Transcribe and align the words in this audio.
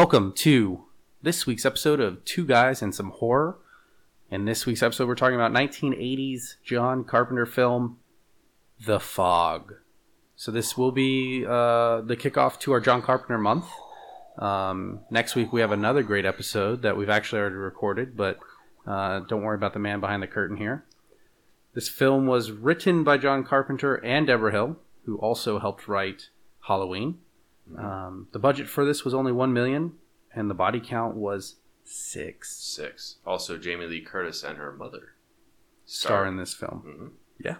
Welcome 0.00 0.32
to 0.36 0.86
this 1.20 1.44
week's 1.44 1.66
episode 1.66 2.00
of 2.00 2.24
Two 2.24 2.46
Guys 2.46 2.80
and 2.80 2.94
Some 2.94 3.10
Horror. 3.10 3.58
In 4.30 4.46
this 4.46 4.64
week's 4.64 4.82
episode, 4.82 5.06
we're 5.06 5.14
talking 5.14 5.34
about 5.34 5.52
1980s 5.52 6.54
John 6.64 7.04
Carpenter 7.04 7.44
film, 7.44 7.98
The 8.82 8.98
Fog. 8.98 9.74
So 10.36 10.50
this 10.50 10.74
will 10.74 10.90
be 10.90 11.44
uh, 11.44 12.00
the 12.00 12.16
kickoff 12.16 12.58
to 12.60 12.72
our 12.72 12.80
John 12.80 13.02
Carpenter 13.02 13.36
month. 13.36 13.66
Um, 14.38 15.00
next 15.10 15.34
week, 15.34 15.52
we 15.52 15.60
have 15.60 15.70
another 15.70 16.02
great 16.02 16.24
episode 16.24 16.80
that 16.80 16.96
we've 16.96 17.10
actually 17.10 17.40
already 17.40 17.56
recorded, 17.56 18.16
but 18.16 18.38
uh, 18.86 19.20
don't 19.28 19.42
worry 19.42 19.56
about 19.56 19.74
the 19.74 19.80
man 19.80 20.00
behind 20.00 20.22
the 20.22 20.26
curtain 20.26 20.56
here. 20.56 20.86
This 21.74 21.90
film 21.90 22.26
was 22.26 22.50
written 22.52 23.04
by 23.04 23.18
John 23.18 23.44
Carpenter 23.44 23.96
and 23.96 24.26
Debra 24.26 24.52
Hill, 24.52 24.78
who 25.04 25.18
also 25.18 25.58
helped 25.58 25.88
write 25.88 26.30
Halloween. 26.68 27.18
Um, 27.78 28.28
the 28.32 28.38
budget 28.38 28.68
for 28.68 28.84
this 28.84 29.04
was 29.04 29.14
only 29.14 29.32
one 29.32 29.52
million, 29.52 29.92
and 30.34 30.50
the 30.50 30.54
body 30.54 30.80
count 30.80 31.16
was 31.16 31.56
six. 31.84 32.56
Six. 32.56 33.16
Also, 33.26 33.56
Jamie 33.58 33.86
Lee 33.86 34.00
Curtis 34.00 34.42
and 34.42 34.58
her 34.58 34.72
mother. 34.72 35.14
Star 35.86 36.26
in 36.26 36.36
this 36.36 36.54
film. 36.54 36.82
Mhm. 36.86 37.10
Yeah. 37.44 37.56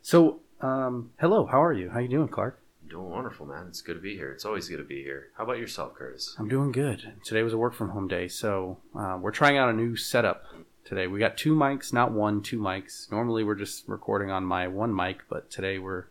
So, 0.00 0.40
um, 0.60 1.10
hello. 1.20 1.46
How 1.46 1.62
are 1.62 1.72
you? 1.72 1.90
How 1.90 1.98
you 1.98 2.08
doing, 2.08 2.28
Clark? 2.28 2.60
Doing 2.88 3.10
wonderful, 3.10 3.46
man. 3.46 3.66
It's 3.66 3.82
good 3.82 3.94
to 3.94 4.00
be 4.00 4.14
here. 4.16 4.30
It's 4.30 4.44
always 4.44 4.68
good 4.68 4.76
to 4.76 4.84
be 4.84 5.02
here. 5.02 5.28
How 5.36 5.44
about 5.44 5.58
yourself, 5.58 5.94
Curtis? 5.94 6.36
I'm 6.38 6.48
doing 6.48 6.70
good. 6.70 7.14
Today 7.24 7.42
was 7.42 7.52
a 7.52 7.58
work 7.58 7.74
from 7.74 7.90
home 7.90 8.06
day, 8.06 8.28
so 8.28 8.78
uh, 8.94 9.18
we're 9.20 9.32
trying 9.32 9.58
out 9.58 9.68
a 9.68 9.72
new 9.72 9.96
setup 9.96 10.44
today. 10.84 11.08
We 11.08 11.18
got 11.18 11.36
two 11.36 11.56
mics, 11.56 11.92
not 11.92 12.12
one, 12.12 12.42
two 12.42 12.60
mics. 12.60 13.10
Normally 13.10 13.42
we're 13.42 13.56
just 13.56 13.88
recording 13.88 14.30
on 14.30 14.44
my 14.44 14.68
one 14.68 14.94
mic, 14.94 15.22
but 15.28 15.50
today 15.50 15.78
we're 15.80 16.04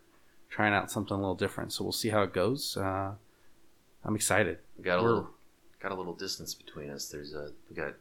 trying 0.56 0.72
out 0.72 0.90
something 0.90 1.14
a 1.14 1.20
little 1.20 1.34
different. 1.34 1.70
So 1.72 1.84
we'll 1.84 1.92
see 1.92 2.08
how 2.08 2.22
it 2.22 2.32
goes. 2.32 2.76
Uh, 2.78 3.12
I'm 4.04 4.14
excited. 4.16 4.58
We 4.78 4.84
got 4.84 4.98
a 4.98 5.02
We're- 5.02 5.14
little, 5.14 5.30
got 5.80 5.92
a 5.92 5.94
little 5.94 6.14
distance 6.14 6.54
between 6.54 6.88
us. 6.90 7.08
There's 7.08 7.34
a, 7.34 7.50
we 7.68 7.76
got, 7.76 7.92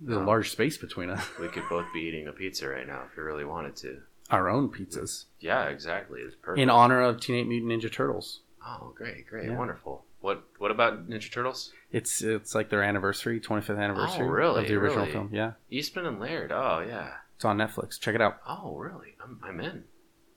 There's 0.00 0.16
a 0.16 0.20
Um, 0.20 0.26
large 0.26 0.50
space 0.50 0.78
between 0.78 1.10
us. 1.10 1.26
we 1.40 1.48
could 1.48 1.64
both 1.68 1.86
be 1.92 2.00
eating 2.00 2.28
a 2.28 2.32
pizza 2.32 2.68
right 2.68 2.86
now 2.86 3.02
if 3.10 3.16
we 3.16 3.22
really 3.24 3.44
wanted 3.44 3.74
to. 3.76 4.00
Our 4.30 4.48
own 4.48 4.68
pizzas 4.68 5.24
Yeah, 5.40 5.64
exactly. 5.64 6.20
It's 6.20 6.36
perfect. 6.36 6.62
in 6.62 6.70
honor 6.70 7.00
of 7.02 7.20
Teenage 7.20 7.48
Mutant 7.48 7.72
Ninja 7.82 7.92
Turtles. 7.92 8.40
oh, 8.64 8.92
great, 8.94 9.26
great, 9.26 9.48
Yeah. 9.48 9.56
wonderful. 9.58 10.04
What, 10.20 10.44
what 10.58 10.70
about 10.70 11.08
Ninja 11.08 11.32
Turtles? 11.32 11.72
It's 11.90 12.22
it's 12.22 12.54
like 12.54 12.68
their 12.70 12.82
anniversary, 12.84 13.40
25th 13.40 13.82
anniversary 13.82 14.26
Oh, 14.26 14.28
really? 14.28 14.62
of 14.62 14.68
the 14.68 14.74
original 14.76 15.00
Really? 15.06 15.12
film. 15.12 15.30
Yeah, 15.32 15.52
Eastman 15.70 16.06
and 16.06 16.20
Laird. 16.20 16.52
Oh, 16.52 16.84
yeah. 16.86 17.14
it's 17.34 17.44
on 17.44 17.56
Netflix. 17.58 17.98
Check 17.98 18.14
it 18.14 18.20
out. 18.20 18.38
Oh, 18.46 18.76
really? 18.76 19.16
I'm, 19.24 19.40
I'm 19.42 19.58
in. 19.60 19.84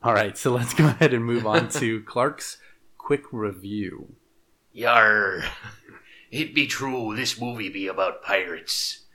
All 0.03 0.13
right, 0.13 0.37
so 0.37 0.51
let's 0.51 0.73
go 0.73 0.87
ahead 0.87 1.13
and 1.13 1.23
move 1.23 1.47
on 1.47 1.69
to 1.69 2.03
Clark's 2.05 2.57
quick 2.97 3.23
review. 3.31 4.15
Yar. 4.73 5.45
It 6.29 6.53
be 6.53 6.67
true, 6.67 7.15
this 7.15 7.39
movie 7.39 7.69
be 7.69 7.87
about 7.87 8.21
pirates. 8.21 9.05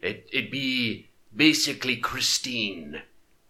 It 0.00 0.28
it 0.32 0.52
be 0.52 1.10
basically 1.34 1.96
Christine 1.96 3.02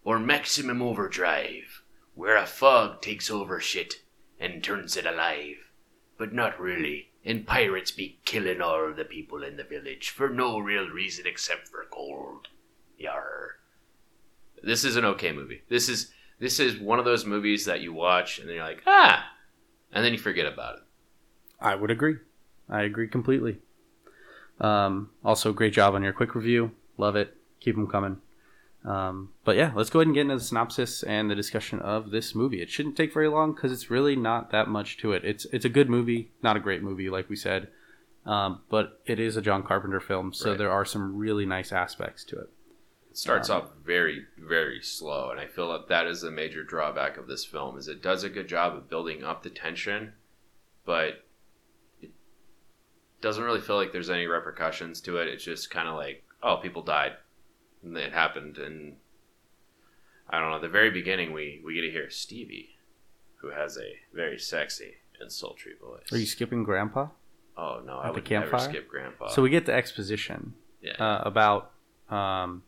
or 0.03 0.19
Maximum 0.19 0.81
Overdrive, 0.81 1.83
where 2.15 2.39
a 2.39 2.47
fog 2.47 3.03
takes 3.03 3.31
over 3.31 3.61
shit 3.61 3.97
and 4.41 4.65
turns 4.65 4.97
it 4.97 5.05
alive. 5.05 5.73
But 6.17 6.33
not 6.33 6.59
really. 6.59 7.11
And 7.23 7.47
pirates 7.47 7.91
be 7.91 8.19
killing 8.25 8.63
all 8.63 8.95
the 8.95 9.05
people 9.05 9.43
in 9.43 9.59
the 9.59 9.65
village 9.65 10.09
for 10.09 10.31
no 10.31 10.59
real 10.59 10.89
reason 10.89 11.27
except 11.27 11.69
for 11.69 11.85
gold. 11.91 12.49
Yar. 12.97 13.58
This 14.69 14.85
is 14.85 14.97
an 14.97 15.05
okay 15.07 15.33
movie. 15.33 15.63
This 15.69 15.89
is 15.89 16.11
this 16.39 16.61
is 16.61 16.79
one 16.79 16.99
of 16.99 17.05
those 17.05 17.25
movies 17.25 17.65
that 17.65 17.81
you 17.81 17.93
watch 17.93 18.39
and 18.39 18.47
then 18.49 18.57
you're 18.57 18.65
like, 18.65 18.83
ah, 18.87 19.25
and 19.93 20.05
then 20.05 20.13
you 20.13 20.19
forget 20.19 20.47
about 20.47 20.77
it. 20.77 20.83
I 21.61 21.75
would 21.75 21.91
agree. 21.91 22.17
I 22.69 22.83
agree 22.83 23.09
completely. 23.09 23.59
Um, 24.61 25.11
also, 25.25 25.53
great 25.53 25.73
job 25.73 25.95
on 25.95 26.03
your 26.03 26.13
quick 26.13 26.35
review. 26.35 26.73
Love 26.97 27.17
it. 27.17 27.35
Keep 27.61 27.77
them 27.77 27.87
coming. 27.87 28.19
Um, 28.85 29.31
but 29.45 29.57
yeah, 29.57 29.73
let's 29.75 29.91
go 29.91 29.99
ahead 30.01 30.07
and 30.09 30.15
get 30.15 30.23
into 30.23 30.37
the 30.37 30.41
synopsis 30.45 31.03
and 31.03 31.31
the 31.31 31.35
discussion 31.35 31.81
of 31.81 32.11
this 32.11 32.35
movie. 32.35 32.61
It 32.63 32.71
shouldn't 32.71 32.97
take 32.97 33.13
very 33.13 33.29
long 33.29 33.53
because 33.55 33.73
it's 33.73 33.91
really 33.91 34.17
not 34.17 34.51
that 34.51 34.69
much 34.69 34.99
to 34.99 35.13
it. 35.13 35.25
It's 35.25 35.47
it's 35.47 35.65
a 35.65 35.69
good 35.71 35.89
movie, 35.89 36.31
not 36.43 36.57
a 36.57 36.61
great 36.61 36.83
movie, 36.83 37.09
like 37.11 37.29
we 37.29 37.37
said, 37.37 37.69
um, 38.27 38.61
but 38.69 39.01
it 39.07 39.19
is 39.19 39.37
a 39.37 39.43
John 39.43 39.63
Carpenter 39.63 40.01
film, 40.01 40.33
so 40.33 40.51
Right. 40.51 40.59
there 40.59 40.71
are 40.71 40.85
some 40.85 41.17
really 41.17 41.47
nice 41.47 41.73
aspects 41.73 42.23
to 42.25 42.39
it. 42.39 42.51
Starts 43.19 43.51
Um, 43.51 43.63
off 43.63 43.71
very 43.85 44.27
very 44.39 44.81
slow, 44.81 45.31
and 45.31 45.41
I 45.41 45.47
feel 45.47 45.73
that 45.73 45.89
that 45.89 46.07
is 46.07 46.23
a 46.23 46.31
major 46.31 46.63
drawback 46.63 47.17
of 47.17 47.27
this 47.27 47.45
film. 47.45 47.77
Is 47.77 47.89
it 47.89 48.01
does 48.01 48.23
a 48.23 48.29
good 48.29 48.47
job 48.47 48.77
of 48.77 48.89
building 48.89 49.25
up 49.25 49.43
the 49.43 49.51
tension, 49.51 50.13
but 50.85 51.25
it 52.01 52.13
doesn't 53.21 53.43
really 53.43 53.61
feel 53.61 53.75
like 53.75 53.91
there's 53.91 54.09
any 54.09 54.27
repercussions 54.29 55.01
to 55.01 55.17
it. 55.17 55.27
It's 55.27 55.43
just 55.43 55.69
kind 55.69 55.89
of 55.89 55.97
like, 55.97 56.23
oh, 56.45 56.59
people 56.59 56.83
died, 56.83 57.15
and 57.83 57.97
it 57.97 58.13
happened, 58.13 58.57
and 58.57 58.99
I 60.31 60.39
don't 60.39 60.51
know. 60.51 60.57
At 60.57 60.63
the 60.63 60.69
very 60.69 60.93
beginning, 60.93 61.33
we 61.33 61.61
we 61.65 61.75
get 61.75 61.81
to 61.81 61.91
hear 61.91 62.11
Stevie, 62.11 62.77
who 63.41 63.51
has 63.51 63.77
a 63.77 63.99
very 64.15 64.39
sexy 64.39 64.99
and 65.19 65.33
sultry 65.33 65.73
voice. 65.81 66.13
Are 66.13 66.19
you 66.19 66.27
skipping 66.27 66.63
Grandpa? 66.63 67.09
oh 67.57 67.83
no, 67.85 67.99
at 67.99 68.05
I 68.05 68.09
the 68.11 68.13
would 68.13 68.31
never 68.31 68.59
skip 68.61 68.89
Grandpa. 68.89 69.27
So 69.27 69.43
we 69.43 69.51
get 69.51 69.67
the 69.67 69.75
exposition 69.75 70.55
yeah, 70.81 70.93
uh, 70.93 71.23
about 71.25 71.73
um, 72.09 72.63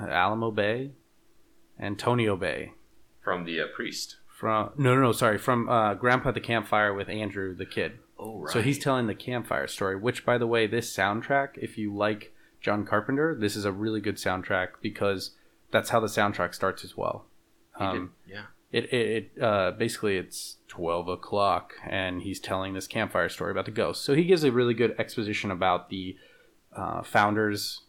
Alamo 0.00 0.50
Bay, 0.50 0.92
Antonio 1.80 2.36
Bay. 2.36 2.72
from 3.22 3.44
the 3.44 3.60
uh, 3.60 3.66
priest. 3.74 4.16
From 4.38 4.70
no, 4.76 4.94
no, 4.94 5.00
no, 5.00 5.12
sorry, 5.12 5.38
from 5.38 5.68
uh, 5.68 5.94
Grandpa 5.94 6.28
at 6.28 6.34
the 6.34 6.40
campfire 6.40 6.94
with 6.94 7.08
Andrew 7.08 7.54
the 7.54 7.66
kid. 7.66 7.98
Oh 8.18 8.40
right. 8.40 8.52
So 8.52 8.62
he's 8.62 8.78
telling 8.78 9.06
the 9.06 9.14
campfire 9.14 9.66
story. 9.66 9.96
Which, 9.96 10.24
by 10.24 10.38
the 10.38 10.46
way, 10.46 10.66
this 10.66 10.94
soundtrack, 10.94 11.50
if 11.56 11.76
you 11.76 11.94
like 11.94 12.32
John 12.60 12.84
Carpenter, 12.86 13.36
this 13.38 13.56
is 13.56 13.64
a 13.64 13.72
really 13.72 14.00
good 14.00 14.16
soundtrack 14.16 14.68
because 14.80 15.32
that's 15.72 15.90
how 15.90 15.98
the 16.00 16.06
soundtrack 16.06 16.54
starts 16.54 16.84
as 16.84 16.96
well. 16.96 17.26
He 17.78 17.84
did- 17.84 17.90
Um, 17.96 18.12
yeah. 18.26 18.42
it 18.72 18.84
it, 18.92 19.30
it 19.36 19.42
uh, 19.42 19.72
basically 19.72 20.16
it's 20.16 20.58
twelve 20.68 21.08
o'clock, 21.08 21.74
and 21.88 22.22
he's 22.22 22.38
telling 22.38 22.74
this 22.74 22.86
campfire 22.86 23.28
story 23.28 23.50
about 23.50 23.64
the 23.64 23.70
ghost. 23.72 24.04
So 24.04 24.14
he 24.14 24.24
gives 24.24 24.44
a 24.44 24.52
really 24.52 24.74
good 24.74 24.94
exposition 24.98 25.50
about 25.50 25.88
the 25.90 26.16
uh, 26.76 27.02
founders 27.02 27.82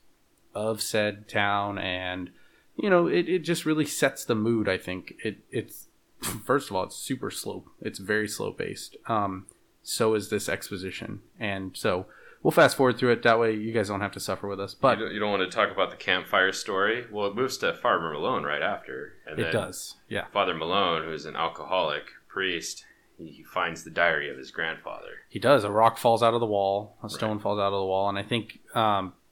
of 0.59 0.81
said 0.81 1.27
town, 1.27 1.77
and 1.77 2.31
you 2.75 2.89
know, 2.89 3.07
it, 3.07 3.29
it 3.29 3.39
just 3.39 3.65
really 3.65 3.85
sets 3.85 4.25
the 4.25 4.35
mood. 4.35 4.67
I 4.67 4.77
think 4.77 5.15
it 5.23 5.39
it's 5.49 5.87
first 6.45 6.69
of 6.69 6.75
all, 6.75 6.83
it's 6.83 6.95
super 6.95 7.31
slow. 7.31 7.65
It's 7.81 7.99
very 7.99 8.27
slow 8.27 8.51
paced. 8.51 8.97
Um, 9.07 9.47
so 9.81 10.13
is 10.13 10.29
this 10.29 10.49
exposition, 10.49 11.21
and 11.39 11.75
so 11.75 12.05
we'll 12.43 12.51
fast 12.51 12.77
forward 12.77 12.97
through 12.97 13.11
it. 13.11 13.23
That 13.23 13.39
way, 13.39 13.53
you 13.55 13.71
guys 13.71 13.87
don't 13.87 14.01
have 14.01 14.11
to 14.13 14.19
suffer 14.19 14.47
with 14.47 14.59
us. 14.59 14.73
But 14.73 14.99
you, 14.99 15.05
don't, 15.05 15.13
you 15.13 15.19
don't 15.19 15.31
want 15.31 15.49
to 15.49 15.55
talk 15.55 15.71
about 15.71 15.91
the 15.91 15.97
campfire 15.97 16.51
story. 16.51 17.05
Well, 17.11 17.27
it 17.27 17.35
moves 17.35 17.57
to 17.59 17.73
Father 17.73 18.11
Malone 18.11 18.43
right 18.43 18.61
after, 18.61 19.13
and 19.25 19.39
it 19.39 19.51
does, 19.51 19.95
yeah. 20.07 20.25
Father 20.31 20.53
Malone, 20.53 21.03
who's 21.03 21.25
an 21.25 21.35
alcoholic 21.35 22.03
priest, 22.27 22.85
he, 23.17 23.43
finds 23.43 23.83
the 23.83 23.89
diary 23.89 24.29
of 24.29 24.37
his 24.37 24.51
grandfather. 24.51 25.23
He 25.29 25.39
does. 25.39 25.63
A 25.63 25.71
rock 25.71 25.97
falls 25.97 26.23
out 26.23 26.33
of 26.33 26.39
the 26.39 26.45
wall. 26.45 26.97
A 27.03 27.09
stone 27.09 27.39
falls 27.39 27.59
out 27.59 27.73
of 27.73 27.79
the 27.79 27.85
wall, 27.85 28.09
and 28.09 28.17
I 28.17 28.23
think 28.23 28.59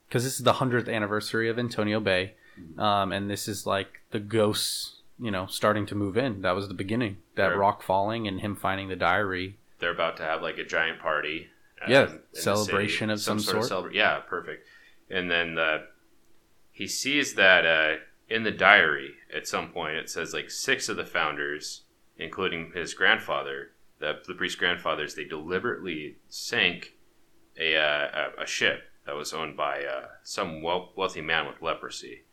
because 0.08 0.24
this 0.24 0.38
is 0.38 0.44
the 0.44 0.54
hundredth 0.54 0.88
anniversary 0.90 1.50
of 1.50 1.60
Antonio 1.60 2.00
Bay, 2.00 2.34
um, 2.78 3.12
and 3.12 3.30
this 3.30 3.48
is 3.48 3.66
like 3.66 4.02
the 4.12 4.20
ghosts, 4.20 5.02
you 5.20 5.32
know, 5.32 5.46
starting 5.48 5.86
to 5.88 5.96
move 5.96 6.18
in. 6.18 6.42
That 6.42 6.52
was 6.56 6.68
the 6.68 6.74
beginning. 6.74 7.18
That 7.36 7.56
rock 7.58 7.82
falling 7.84 8.28
and 8.28 8.40
him 8.42 8.56
finding 8.56 8.88
the 8.90 8.96
diary. 8.96 9.58
They're 9.80 9.92
about 9.92 10.18
to 10.18 10.24
have 10.24 10.42
like 10.42 10.58
a 10.58 10.64
giant 10.66 11.00
party. 11.00 11.48
uh, 11.82 11.86
Yeah, 11.90 12.04
in 12.10 12.20
the 12.34 12.40
celebration 12.42 13.10
of 13.10 13.20
some 13.22 13.40
sort. 13.40 13.64
celebra- 13.66 13.94
yeah, 13.94 14.20
perfect. 14.20 14.68
And 15.10 15.30
then 15.30 15.56
the, 15.56 15.88
he 16.72 16.88
sees 16.88 17.36
that 17.36 17.66
uh, 17.66 17.98
in 18.30 18.44
the 18.44 18.52
diary 18.52 19.12
at 19.34 19.48
some 19.48 19.70
point 19.70 19.96
it 19.98 20.10
says 20.10 20.34
like 20.34 20.50
six 20.50 20.90
of 20.90 20.98
the 20.98 21.06
founders, 21.06 21.84
including 22.18 22.72
his 22.74 22.94
grandfather, 22.94 23.72
the 24.00 24.20
the 24.28 24.34
priest 24.34 24.58
grandfathers, 24.58 25.16
they 25.16 25.24
deliberately 25.26 26.18
sank 26.30 26.94
a 27.60 27.76
uh, 27.78 28.30
a, 28.40 28.44
a 28.44 28.46
ship 28.48 28.84
that 29.08 29.16
was 29.16 29.34
owned 29.34 29.58
by 29.58 29.84
uh, 29.84 30.08
some 30.22 30.62
wealthy 30.62 31.22
man 31.22 31.48
with 31.48 31.62
leprosy, 31.62 32.26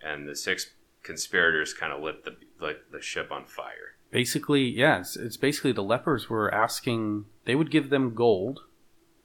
and 0.00 0.26
the 0.26 0.36
six 0.36 0.70
conspirators 1.02 1.74
kind 1.74 1.92
of 1.92 2.00
lit 2.00 2.24
the 2.24 2.36
lit 2.60 2.90
the 2.90 3.02
ship 3.02 3.30
on 3.30 3.44
fire. 3.44 3.96
Basically, 4.10 4.62
yeah, 4.62 5.00
it's, 5.00 5.16
it's 5.16 5.36
basically 5.36 5.72
the 5.72 5.82
lepers 5.82 6.30
were 6.30 6.52
asking. 6.54 7.26
They 7.44 7.56
would 7.56 7.70
give 7.70 7.90
them 7.90 8.14
gold, 8.14 8.60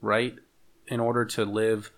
right, 0.02 0.36
in 0.88 1.00
order 1.00 1.24
to 1.24 1.46
live 1.46 1.92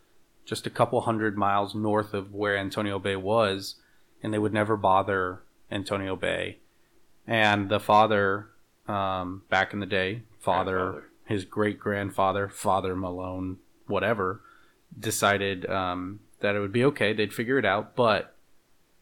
just 0.45 0.67
a 0.67 0.69
couple 0.69 1.01
hundred 1.01 1.37
miles 1.37 1.73
north 1.73 2.13
of 2.13 2.33
where 2.33 2.57
Antonio 2.57 2.99
Bay 2.99 3.15
was, 3.15 3.75
and 4.21 4.33
they 4.33 4.39
would 4.39 4.53
never 4.53 4.75
bother 4.75 5.43
Antonio 5.71 6.15
Bay. 6.17 6.57
And 7.25 7.69
the 7.69 7.79
father, 7.79 8.49
um, 8.87 9.43
back 9.49 9.71
in 9.71 9.79
the 9.79 9.85
day, 9.85 10.23
father, 10.39 11.05
his 11.25 11.45
great 11.45 11.79
grandfather, 11.79 12.49
Father 12.49 12.95
Malone, 12.95 13.57
whatever, 13.85 14.41
decided 14.97 15.69
um, 15.69 16.19
that 16.41 16.55
it 16.55 16.59
would 16.59 16.71
be 16.71 16.83
okay. 16.85 17.13
They'd 17.13 17.33
figure 17.33 17.57
it 17.57 17.65
out, 17.65 17.95
but 17.95 18.35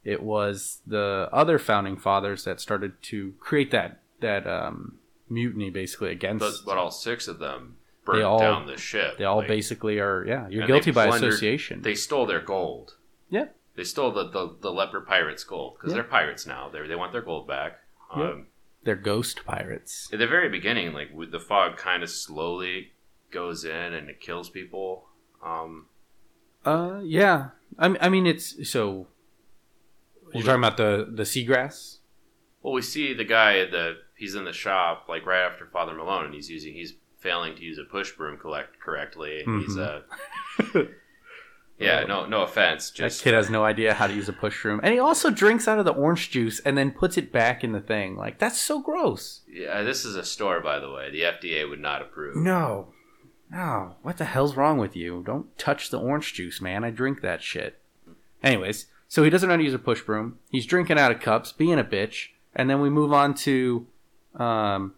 it 0.03 0.21
was 0.23 0.81
the 0.87 1.29
other 1.31 1.59
founding 1.59 1.97
fathers 1.97 2.43
that 2.45 2.59
started 2.61 3.01
to 3.03 3.33
create 3.39 3.71
that 3.71 3.99
that 4.21 4.47
um, 4.47 4.97
mutiny, 5.29 5.69
basically 5.69 6.11
against. 6.11 6.65
but 6.65 6.77
all 6.77 6.89
six 6.91 7.27
of 7.27 7.37
them 7.39 7.77
They 8.11 8.21
all- 8.23 8.39
down 8.39 8.65
the 8.65 8.77
ship. 8.77 9.17
They 9.17 9.25
all 9.25 9.37
Like, 9.39 9.47
basically 9.47 9.99
are. 9.99 10.25
Yeah, 10.25 10.47
you're 10.47 10.65
guilty 10.65 10.91
by 10.91 11.07
plundered- 11.07 11.29
association. 11.33 11.81
They 11.83 11.93
stole 11.95 12.25
their 12.25 12.41
gold. 12.41 12.95
Yeah. 13.29 13.47
They 13.75 13.83
stole 13.83 14.11
the, 14.11 14.27
the, 14.29 14.55
the 14.61 14.71
leper 14.71 15.01
pirates' 15.01 15.43
gold 15.43 15.75
because 15.77 15.91
Yeah. 15.91 16.01
they're 16.01 16.09
pirates 16.09 16.47
now. 16.47 16.69
They 16.69 16.87
they 16.87 16.95
want 16.95 17.11
their 17.11 17.21
gold 17.21 17.47
back. 17.47 17.79
Um, 18.11 18.21
Yep. 18.21 18.37
They're 18.85 18.95
ghost 18.95 19.43
pirates. 19.45 20.09
At 20.13 20.19
the 20.19 20.27
very 20.27 20.47
beginning, 20.49 20.93
like 20.93 21.09
the 21.29 21.39
fog, 21.39 21.75
kind 21.77 22.01
of 22.03 22.09
slowly 22.09 22.93
goes 23.31 23.65
in 23.65 23.93
and 23.93 24.09
it 24.09 24.21
kills 24.21 24.49
people. 24.49 25.06
Um, 25.43 25.87
Uh, 26.65 26.99
yeah. 27.03 27.49
I 27.79 27.87
mean, 27.87 27.97
I 28.01 28.09
mean, 28.09 28.25
it's 28.27 28.69
so. 28.69 29.07
You're 30.33 30.43
talking 30.43 30.59
about 30.63 30.77
the 30.77 31.07
the 31.09 31.23
seagrass. 31.23 31.97
well, 32.61 32.73
we 32.73 32.81
see 32.81 33.13
the 33.13 33.23
guy 33.23 33.59
at 33.59 33.71
the 33.71 33.97
he's 34.17 34.35
in 34.35 34.43
the 34.45 34.53
shop 34.53 35.05
like 35.07 35.25
right 35.25 35.45
after 35.45 35.65
Father 35.67 35.93
Malone, 35.93 36.25
and 36.25 36.33
he's 36.33 36.49
using 36.49 36.73
he's 36.73 36.93
failing 37.19 37.55
to 37.55 37.61
use 37.63 37.77
a 37.77 37.83
push 37.83 38.11
broom 38.11 38.37
collect 38.37 38.79
correctly. 38.79 39.41
And 39.45 39.61
He's 39.63 39.77
uh, 39.77 40.01
yeah, 41.79 42.03
no 42.07 42.25
no 42.25 42.41
offense, 42.41 42.89
That 42.91 42.95
just 42.97 43.23
kid 43.23 43.33
has 43.35 43.49
no 43.49 43.63
idea 43.63 43.93
how 43.93 44.07
to 44.07 44.13
use 44.13 44.27
a 44.27 44.33
push 44.33 44.61
broom, 44.61 44.79
and 44.83 44.93
he 44.93 44.99
also 44.99 45.29
drinks 45.29 45.67
out 45.67 45.79
of 45.79 45.85
the 45.85 45.93
orange 45.93 46.29
juice 46.31 46.59
and 46.61 46.77
then 46.77 46.91
puts 46.91 47.17
it 47.17 47.31
back 47.31 47.63
in 47.63 47.71
the 47.71 47.81
thing. 47.81 48.15
Like 48.15 48.37
that's 48.39 48.59
so 48.59 48.81
gross. 48.81 49.41
yeah. 49.49 49.83
This 49.83 50.03
is 50.03 50.15
a 50.15 50.25
store, 50.25 50.59
by 50.61 50.79
the 50.79 50.91
way. 50.91 51.09
The 51.11 51.21
FDA 51.21 51.69
would 51.69 51.79
not 51.79 52.01
approve. 52.01 52.35
No, 52.35 52.93
no. 53.51 53.95
What 54.01 54.17
the 54.17 54.25
hell's 54.25 54.55
wrong 54.55 54.77
with 54.77 54.95
you? 54.95 55.23
Don't 55.25 55.57
touch 55.57 55.89
the 55.89 55.99
orange 55.99 56.33
juice, 56.33 56.61
man. 56.61 56.83
I 56.83 56.89
drink 56.91 57.21
that 57.21 57.41
shit. 57.41 57.79
Anyways, 58.43 58.87
so 59.07 59.23
he 59.23 59.29
doesn't 59.29 59.47
know 59.47 59.53
how 59.53 59.57
to 59.57 59.63
use 59.63 59.73
a 59.73 59.79
push 59.79 60.01
broom. 60.01 60.39
He's 60.49 60.65
drinking 60.65 60.99
out 60.99 61.11
of 61.11 61.19
cups, 61.19 61.51
being 61.51 61.79
a 61.79 61.83
bitch, 61.83 62.29
and 62.55 62.69
then 62.69 62.81
we 62.81 62.89
move 62.89 63.13
on 63.13 63.33
to. 63.35 63.87
Um, 64.35 64.93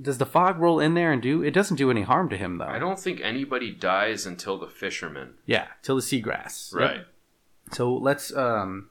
does 0.00 0.18
the 0.18 0.26
fog 0.26 0.58
roll 0.58 0.80
in 0.80 0.94
there 0.94 1.12
and 1.12 1.22
do? 1.22 1.42
It 1.42 1.52
doesn't 1.52 1.76
do 1.76 1.90
any 1.90 2.02
harm 2.02 2.28
to 2.30 2.36
him 2.36 2.58
though. 2.58 2.64
I 2.66 2.80
don't 2.80 2.98
think 2.98 3.20
anybody 3.20 3.70
dies 3.70 4.26
until 4.26 4.58
the 4.58 4.66
fisherman. 4.66 5.34
Yeah, 5.46 5.68
till 5.82 5.96
the 5.96 6.02
seagrass. 6.02 6.72
Yep. 6.72 6.80
Right. 6.80 7.00
So 7.72 7.94
let's. 7.94 8.34
Um, 8.34 8.90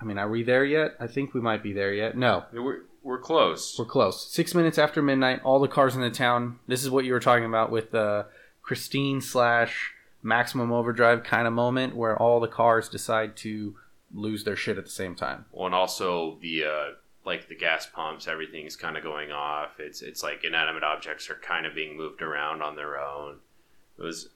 I 0.00 0.04
mean, 0.04 0.18
are 0.18 0.28
we 0.28 0.42
there 0.42 0.64
yet? 0.64 0.96
I 0.98 1.06
think 1.06 1.32
we 1.32 1.40
might 1.40 1.62
be 1.62 1.72
there 1.72 1.94
yet. 1.94 2.16
No, 2.16 2.44
We're, 2.52 2.80
we're 3.02 3.18
close. 3.18 3.76
we're 3.78 3.84
close. 3.84 4.30
Six 4.32 4.54
minutes 4.54 4.78
after 4.78 5.02
midnight, 5.02 5.40
all 5.44 5.58
the 5.60 5.68
cars 5.68 5.94
in 5.94 6.00
the 6.02 6.10
town. 6.10 6.58
This 6.66 6.82
is 6.82 6.90
what 6.90 7.04
you 7.04 7.12
were 7.12 7.20
talking 7.20 7.44
about 7.44 7.70
with 7.70 7.90
the 7.90 8.26
Christine 8.62 9.20
slash 9.20 9.92
Maximum 10.22 10.70
Overdrive 10.72 11.24
kind 11.24 11.46
of 11.46 11.52
moment, 11.52 11.96
where 11.96 12.16
all 12.16 12.38
the 12.40 12.46
cars 12.48 12.88
decide 12.88 13.36
to 13.38 13.74
lose 14.14 14.44
their 14.44 14.54
shit 14.56 14.78
at 14.78 14.84
the 14.84 14.90
same 14.90 15.14
time. 15.16 15.46
Well, 15.52 15.66
and 15.66 15.74
also 15.74 16.38
the 16.40 16.64
uh, 16.64 16.84
like 17.24 17.48
the 17.48 17.56
gas 17.56 17.86
pumps, 17.86 18.28
everything's 18.28 18.76
kind 18.76 18.96
of 18.96 19.02
going 19.02 19.32
off. 19.32 19.80
It's 19.80 20.00
it's 20.02 20.22
like 20.22 20.44
inanimate 20.44 20.84
objects 20.84 21.28
are 21.30 21.34
kind 21.42 21.66
of 21.66 21.74
being 21.74 21.96
moved 21.96 22.22
around 22.22 22.62
on 22.62 22.76
their 22.76 23.00
own. 23.00 23.38
It 23.98 24.02
was 24.02 24.28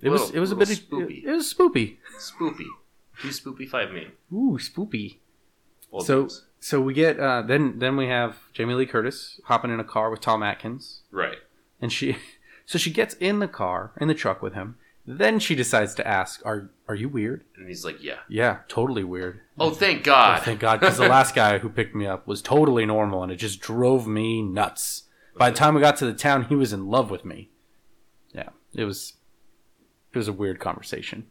It 0.00 0.08
was. 0.10 0.20
Little- 0.22 0.36
It 0.36 0.40
was 0.40 0.52
a 0.52 0.56
bit. 0.56 0.68
spoopy. 0.68 1.24
It, 1.24 1.28
it 1.30 1.34
was 1.34 1.52
spoopy. 1.52 1.96
spoopy. 2.18 2.66
Two 3.20 3.28
spoopy 3.28 3.68
five 3.68 3.90
me. 3.90 4.08
Ooh, 4.32 4.58
spoopy. 4.60 5.16
Old 5.92 6.06
So- 6.06 6.22
news. 6.22 6.44
So 6.64 6.80
we 6.80 6.94
get 6.94 7.18
uh, 7.18 7.42
then. 7.42 7.80
Then 7.80 7.96
we 7.96 8.06
have 8.06 8.36
Jamie 8.52 8.74
Lee 8.74 8.86
Curtis 8.86 9.40
hopping 9.46 9.72
in 9.72 9.80
a 9.80 9.84
car 9.84 10.10
with 10.10 10.20
Tom 10.20 10.42
Atkins. 10.44 11.02
right. 11.10 11.38
and 11.80 11.92
she 11.92 12.16
so 12.66 12.78
she 12.78 12.90
gets 12.92 13.14
in 13.14 13.40
the 13.40 13.48
car 13.48 13.92
in 14.00 14.06
the 14.08 14.14
truck 14.14 14.40
with 14.42 14.54
him 14.54 14.76
then 15.04 15.40
she 15.40 15.56
decides 15.56 15.92
to 15.96 16.06
ask 16.06 16.40
are 16.46 16.70
are 16.86 16.94
you 16.94 17.08
weird 17.08 17.42
And 17.56 17.66
he's 17.66 17.84
like, 17.84 18.00
yeah. 18.00 18.20
yeah 18.28 18.58
totally 18.68 19.02
weird 19.02 19.40
Oh, 19.58 19.70
thank 19.70 20.02
oh, 20.02 20.04
God. 20.04 20.42
thank 20.44 20.60
god 20.60 20.78
because 20.78 20.96
the 20.98 21.08
last 21.08 21.34
guy 21.34 21.58
who 21.58 21.68
picked 21.68 21.96
me 21.96 22.06
up 22.06 22.28
was 22.28 22.40
totally 22.40 22.86
normal 22.86 23.24
and 23.24 23.32
it 23.32 23.36
just 23.36 23.58
drove 23.60 24.06
me 24.06 24.40
nuts 24.42 25.08
by 25.36 25.50
the 25.50 25.56
time 25.56 25.74
we 25.74 25.80
got 25.80 25.96
to 25.96 26.06
the 26.06 26.14
town 26.14 26.44
he 26.44 26.54
was 26.54 26.72
in 26.72 26.86
love 26.86 27.10
with 27.10 27.24
me 27.24 27.50
yeah 28.32 28.50
it 28.72 28.84
was 28.84 29.14
it 30.14 30.18
was 30.18 30.28
a 30.28 30.32
weird 30.32 30.60
conversation 30.60 31.26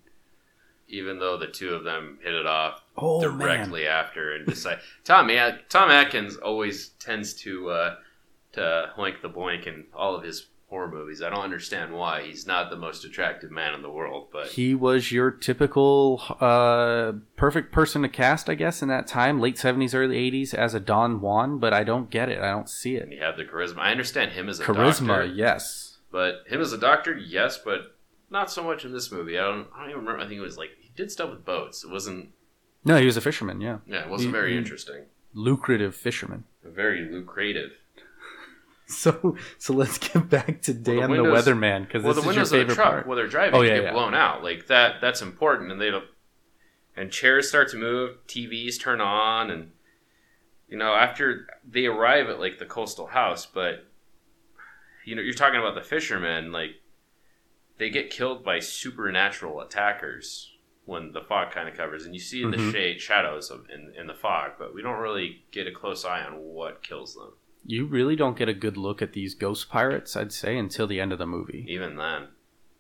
Even 0.92 1.20
though 1.20 1.38
the 1.38 1.48
two 1.48 1.74
of 1.74 1.84
them 1.84 2.20
hit 2.22 2.34
it 2.34 2.46
off 2.46 2.84
oh 2.98 3.22
directly 3.22 3.88
after 3.88 4.36
and 4.36 4.46
decide. 4.46 4.80
Tom, 5.04 5.30
yeah, 5.30 5.58
Tom 5.70 5.90
Atkins 5.90 6.36
always 6.36 6.90
tends 7.00 7.34
to 7.36 7.70
uh, 7.70 7.96
to 8.54 8.92
hoink 8.98 9.22
the 9.22 9.30
boink 9.30 9.68
in 9.68 9.86
all 9.94 10.16
of 10.16 10.24
his 10.24 10.48
horror 10.72 10.90
movies. 10.90 11.22
I 11.22 11.30
don't 11.30 11.44
understand 11.44 11.94
why. 11.94 12.24
He's 12.24 12.48
not 12.48 12.70
the 12.70 12.78
most 12.78 13.04
attractive 13.04 13.52
man 13.52 13.74
in 13.74 13.82
the 13.82 13.92
world, 13.92 14.30
but 14.32 14.48
he 14.48 14.74
was 14.74 15.12
your 15.12 15.30
typical 15.30 16.22
uh, 16.40 17.12
perfect 17.36 17.74
person 17.74 18.02
to 18.02 18.10
cast, 18.10 18.50
I 18.50 18.56
guess, 18.56 18.82
in 18.82 18.88
that 18.88 19.06
time, 19.06 19.40
late 19.40 19.58
seventies, 19.58 19.94
early 19.94 20.18
eighties, 20.18 20.54
as 20.54 20.74
a 20.74 20.80
Don 20.80 21.22
Juan. 21.22 21.60
But 21.60 21.74
I 21.74 21.84
don't 21.84 22.10
get 22.10 22.30
it. 22.30 22.40
I 22.40 22.52
don't 22.52 22.70
see 22.70 22.96
it. 22.96 23.10
he 23.10 23.18
had 23.18 23.38
the 23.38 23.44
charisma. 23.44 23.80
I 23.80 23.92
understand 23.92 24.32
him 24.32 24.50
as 24.50 24.60
a 24.60 24.64
Charisma, 24.64 25.08
doctor, 25.08 25.26
yes. 25.26 25.98
but 26.12 26.44
him 26.48 26.62
as 26.62 26.74
a 26.74 26.78
doctor, 26.78 27.18
yes, 27.18 27.58
but 27.58 27.96
not 28.32 28.50
so 28.50 28.64
much 28.64 28.86
in 28.86 28.92
this 28.94 29.12
movie. 29.12 29.38
I 29.38 29.44
don't. 29.44 29.68
I 29.76 29.82
don't 29.82 29.90
even 29.92 30.02
remember. 30.02 30.20
I 30.24 30.28
think 30.28 30.40
it 30.40 30.42
was 30.44 30.58
like 30.58 30.70
he 30.80 30.90
did 30.96 31.12
stuff 31.12 31.30
with 31.30 31.46
boats. 31.46 31.84
It 31.84 31.92
wasn't. 31.92 32.30
No, 32.84 32.98
he 32.98 33.06
was 33.06 33.18
a 33.18 33.22
fisherman. 33.22 33.62
Yeah, 33.62 33.78
Yeah, 33.86 34.02
it 34.06 34.10
wasn't 34.10 34.30
He- 34.30 34.32
very 34.32 34.52
he- 34.54 34.58
interesting. 34.58 35.04
lucrative 35.34 35.94
fisherman. 35.96 36.46
Very 36.64 37.02
lucrative. 37.12 37.72
So, 38.88 39.38
so 39.58 39.72
let's 39.74 39.98
get 39.98 40.30
back 40.30 40.62
to 40.64 40.74
Dan 40.74 40.96
the, 41.04 41.08
windows- 41.08 41.46
weatherman 41.46 41.88
because 41.88 42.04
well, 42.04 42.14
this 42.14 42.26
the 42.26 42.30
is 42.32 42.36
your 42.36 42.42
windows 42.44 42.52
of 42.52 42.52
the 42.52 42.58
favorite 42.64 42.76
truck 42.76 42.88
part. 42.94 43.08
while 43.08 43.16
they're 43.16 43.28
driving 43.28 43.56
Oh, 43.58 43.62
yeah, 43.62 43.76
get 43.76 43.84
yeah. 43.86 43.92
blown 43.94 44.14
out. 44.14 44.44
Like 44.44 44.68
that. 44.68 44.96
That's 45.00 45.22
important, 45.22 45.72
and 45.72 45.80
they 45.80 45.90
don't. 45.92 46.04
And 46.98 47.10
chairs 47.10 47.48
start 47.48 47.70
to 47.70 47.78
move. 47.78 48.18
TVs 48.28 48.78
turn 48.82 49.00
on, 49.00 49.50
and 49.50 49.72
you 50.68 50.78
know 50.78 50.94
after 50.94 51.48
they 51.66 51.86
arrive 51.86 52.28
at 52.28 52.42
like 52.42 52.60
the 52.60 52.66
coastal 52.66 53.08
house, 53.08 53.46
but 53.46 53.86
you 55.06 55.16
know 55.16 55.22
you're 55.22 55.34
talking 55.36 55.60
about 55.62 55.76
the 55.76 55.82
fishermen. 55.82 56.52
Like 56.52 56.72
they 57.82 57.90
get 57.90 58.12
killed 58.12 58.44
by 58.44 58.60
supernatural 58.60 59.60
attackers 59.60 60.52
when 60.86 61.14
the 61.14 61.22
fog 61.22 61.52
kind 61.52 61.68
of 61.68 61.76
covers, 61.76 62.06
and 62.06 62.14
you 62.14 62.20
see 62.22 62.44
the 62.44 62.56
Mhm. 62.58 62.72
shade 62.72 63.02
shadows 63.02 63.50
of 63.50 63.68
in, 63.72 63.92
in 63.98 64.06
the 64.06 64.14
fog, 64.14 64.52
but 64.60 64.72
we 64.72 64.84
don't 64.84 65.00
really 65.00 65.46
get 65.52 65.66
a 65.66 65.72
close 65.72 66.06
eye 66.06 66.24
on 66.24 66.38
what 66.38 66.84
kills 66.84 67.16
them. 67.16 67.34
You 67.66 67.86
really 67.88 68.16
don't 68.16 68.38
get 68.38 68.48
a 68.48 68.54
good 68.54 68.78
look 68.78 69.02
at 69.02 69.14
these 69.14 69.34
ghost 69.34 69.68
pirates, 69.68 70.16
I'd 70.16 70.32
say, 70.32 70.60
until 70.60 70.86
the 70.86 71.00
end 71.02 71.12
of 71.12 71.18
the 71.18 71.26
movie. 71.26 71.66
Even 71.68 71.96
then, 71.96 72.28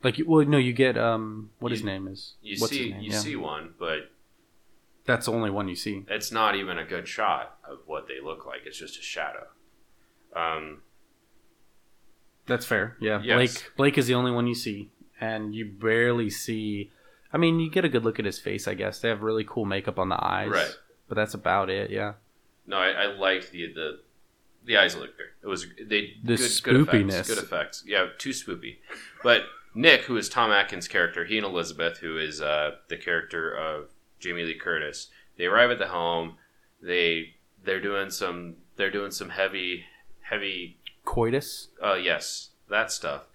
Like, 0.04 0.20
you, 0.20 0.28
well, 0.28 0.46
no, 0.46 0.60
you 0.60 0.74
get 0.74 0.98
um, 1.00 1.50
what 1.58 1.72
his 1.72 1.84
name 1.84 2.08
is. 2.08 2.36
you 2.42 2.60
What's 2.60 2.72
see 2.74 2.92
you 2.92 3.12
Yeah. 3.12 3.18
see 3.18 3.36
one, 3.36 3.74
but 3.80 4.12
That's 5.06 5.26
the 5.26 5.32
only 5.32 5.50
one 5.50 5.68
you 5.68 5.76
see. 5.76 6.06
it's 6.10 6.32
not 6.32 6.56
even 6.56 6.78
a 6.78 6.86
good 6.86 7.08
shot 7.08 7.58
of 7.68 7.88
what 7.88 8.08
they 8.08 8.20
look 8.20 8.46
like. 8.46 8.68
It's 8.68 8.78
just 8.78 9.00
a 9.00 9.02
shadow. 9.02 9.48
Um, 10.36 10.84
That's 12.52 12.66
fair. 12.66 12.98
Yeah, 13.00 13.22
Yes. 13.24 13.36
Blake. 13.36 13.72
Blake 13.78 13.98
is 13.98 14.08
the 14.08 14.14
only 14.16 14.32
one 14.32 14.46
you 14.46 14.56
see, 14.56 14.90
and 15.20 15.56
you 15.56 15.66
barely 15.66 16.30
see. 16.30 16.92
I 17.34 17.38
mean, 17.38 17.60
you 17.62 17.70
get 17.72 17.86
a 17.86 17.90
good 17.90 18.04
look 18.04 18.20
at 18.20 18.26
his 18.26 18.40
face. 18.40 18.68
I 18.68 18.74
guess 18.74 19.00
they 19.00 19.08
have 19.10 19.22
really 19.22 19.46
cool 19.48 19.64
makeup 19.66 19.98
on 19.98 20.10
the 20.10 20.22
eyes, 20.22 20.50
Right. 20.50 20.76
But 21.08 21.16
that's 21.16 21.34
about 21.34 21.70
it. 21.70 21.90
Yeah. 21.92 22.14
no, 22.68 22.78
I, 22.78 22.90
I 22.90 23.06
liked 23.08 23.52
the 23.52 23.72
the 23.74 24.00
the 24.66 24.78
eyes 24.78 24.96
looked 24.96 25.18
good. 25.18 25.28
It 25.44 25.48
was 25.48 25.66
they 25.80 26.14
The 26.24 26.36
good, 26.64 26.88
good 26.88 27.08
effects. 27.10 27.28
Good 27.30 27.38
effects. 27.38 27.84
Yeah, 27.88 28.08
too 28.18 28.32
spoopy. 28.32 28.78
But 29.24 29.44
Nick, 29.74 30.02
who 30.02 30.18
is 30.18 30.28
Tom 30.30 30.52
Atkins' 30.52 30.88
character, 30.90 31.24
he 31.26 31.38
and 31.38 31.46
Elizabeth, 31.46 32.00
who 32.00 32.18
is 32.18 32.42
uh, 32.42 32.72
the 32.90 32.98
character 32.98 33.50
of 33.52 33.90
Jamie 34.20 34.44
Lee 34.44 34.56
Curtis, 34.56 35.08
they 35.38 35.46
arrive 35.46 35.72
at 35.72 35.80
the 35.80 35.88
home. 35.88 36.36
They 36.82 37.36
they're 37.64 37.80
doing 37.82 38.10
some 38.10 38.56
they're 38.76 38.92
doing 38.92 39.12
some 39.12 39.30
heavy 39.30 39.86
heavy 40.22 40.78
Coitus. 41.06 41.70
uh 41.84 41.96
yes 41.96 42.50
that 42.72 42.92
stuff. 42.92 43.28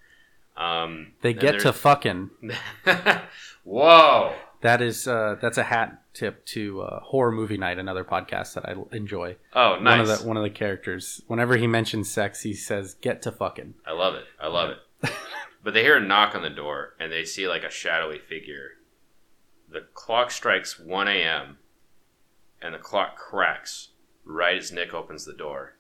Um, 0.57 1.13
They 1.21 1.35
get 1.35 1.61
to 1.61 1.73
fucking. 1.73 2.31
Whoa. 3.65 4.35
That 4.63 4.81
is 4.83 5.07
uh, 5.07 5.37
that's 5.41 5.59
a 5.59 5.63
hat 5.63 6.03
tip 6.15 6.45
to 6.47 6.81
uh, 6.81 7.01
horror 7.01 7.31
movie 7.31 7.59
night, 7.59 7.79
another 7.79 8.05
podcast 8.05 8.55
that 8.55 8.67
I 8.67 8.75
enjoy. 8.97 9.37
Oh, 9.53 9.79
nice. 9.81 9.99
One 9.99 10.01
of 10.01 10.19
the 10.19 10.29
one 10.29 10.37
of 10.39 10.43
the 10.43 10.51
characters, 10.51 11.23
whenever 11.27 11.57
he 11.57 11.67
mentions 11.67 12.11
sex, 12.11 12.43
he 12.43 12.55
says, 12.55 12.95
"Get 12.95 13.23
to 13.23 13.33
fucking." 13.33 13.75
I 13.87 13.93
love 13.93 14.15
it. 14.15 14.25
I 14.41 14.49
love 14.49 14.71
it. 14.71 15.11
but 15.63 15.75
they 15.75 15.83
hear 15.83 15.99
a 15.99 16.01
knock 16.01 16.35
on 16.35 16.43
the 16.43 16.51
door 16.51 16.95
and 16.99 17.13
they 17.13 17.25
see 17.25 17.47
like 17.47 17.63
a 17.63 17.71
shadowy 17.71 18.19
figure. 18.19 18.71
The 19.69 19.83
clock 19.93 20.31
strikes 20.31 20.79
1 20.79 21.09
a.m. 21.09 21.59
and 22.63 22.73
the 22.73 22.79
clock 22.79 23.17
cracks 23.17 23.89
right 24.25 24.57
as 24.57 24.73
Nick 24.73 24.95
opens 24.95 25.27
the 25.27 25.35
door. 25.35 25.76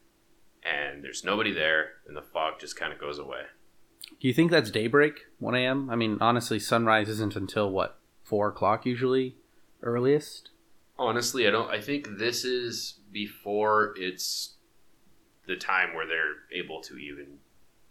And 0.66 1.04
there's 1.04 1.22
nobody 1.24 1.52
there 1.52 1.90
and 2.06 2.16
the 2.16 2.22
fog 2.22 2.54
just 2.58 2.76
kind 2.76 2.92
of 2.92 2.98
goes 2.98 3.18
away. 3.18 3.42
Do 4.20 4.26
you 4.28 4.34
think 4.34 4.50
that's 4.50 4.70
daybreak, 4.70 5.20
one 5.38 5.54
a.m.? 5.54 5.90
I 5.90 5.96
mean, 5.96 6.18
honestly, 6.20 6.58
sunrise 6.58 7.08
isn't 7.08 7.36
until 7.36 7.70
what 7.70 7.98
four 8.24 8.48
o'clock 8.48 8.86
usually, 8.86 9.36
earliest. 9.82 10.50
Honestly, 10.98 11.46
I 11.46 11.50
don't. 11.50 11.70
I 11.70 11.80
think 11.80 12.18
this 12.18 12.44
is 12.44 13.00
before 13.12 13.94
it's 13.96 14.54
the 15.46 15.56
time 15.56 15.94
where 15.94 16.06
they're 16.06 16.36
able 16.58 16.80
to 16.82 16.96
even 16.96 17.38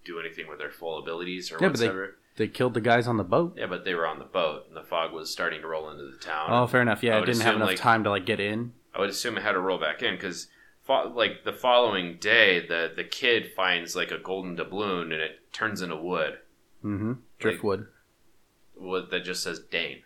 do 0.04 0.20
anything 0.20 0.48
with 0.50 0.58
their 0.60 0.72
full 0.72 1.00
abilities 1.00 1.52
or 1.52 1.58
Yeah, 1.62 1.70
but 1.70 1.80
they- 1.80 1.88
whatever. 1.88 2.18
They 2.38 2.50
killed 2.50 2.74
the 2.74 2.82
guys 2.82 3.08
on 3.08 3.16
the 3.16 3.24
boat. 3.24 3.56
Yeah, 3.58 3.68
but 3.68 3.86
they 3.86 3.94
were 3.96 4.06
on 4.06 4.20
the 4.20 4.26
boat 4.26 4.66
and 4.68 4.76
the 4.76 4.84
fog 4.84 5.14
was 5.14 5.32
starting 5.32 5.62
to 5.62 5.68
roll 5.70 5.90
into 5.90 6.04
the 6.04 6.18
town. 6.18 6.50
Oh, 6.52 6.68
fair 6.68 6.82
enough. 6.82 7.02
Yeah, 7.02 7.18
it 7.20 7.26
didn't 7.26 7.44
have 7.44 7.56
enough 7.56 7.70
like- 7.70 7.78
time 7.78 8.04
to 8.04 8.10
like 8.10 8.26
get 8.26 8.42
in. 8.42 8.74
I 8.94 9.00
would 9.00 9.10
assume 9.10 9.38
it 9.38 9.44
had 9.44 9.54
to 9.54 9.60
roll 9.60 9.78
back 9.80 10.04
in 10.04 10.16
because 10.16 10.48
fo- 10.86 11.10
like 11.16 11.44
the 11.44 11.54
following 11.54 12.18
day, 12.20 12.66
the 12.66 12.92
the 12.96 13.04
kid 13.04 13.52
finds 13.56 13.96
like 13.96 14.12
a 14.12 14.18
golden 14.18 14.56
doubloon 14.56 15.12
and 15.12 15.22
it 15.22 15.52
turns 15.54 15.82
into 15.82 15.96
wood. 15.96 16.40
Mm-hmm. 16.84 17.14
Driftwood. 17.40 17.88
Wood 18.78 19.08
that 19.12 19.24
just 19.24 19.44
says 19.44 19.60
Dane. 19.60 20.02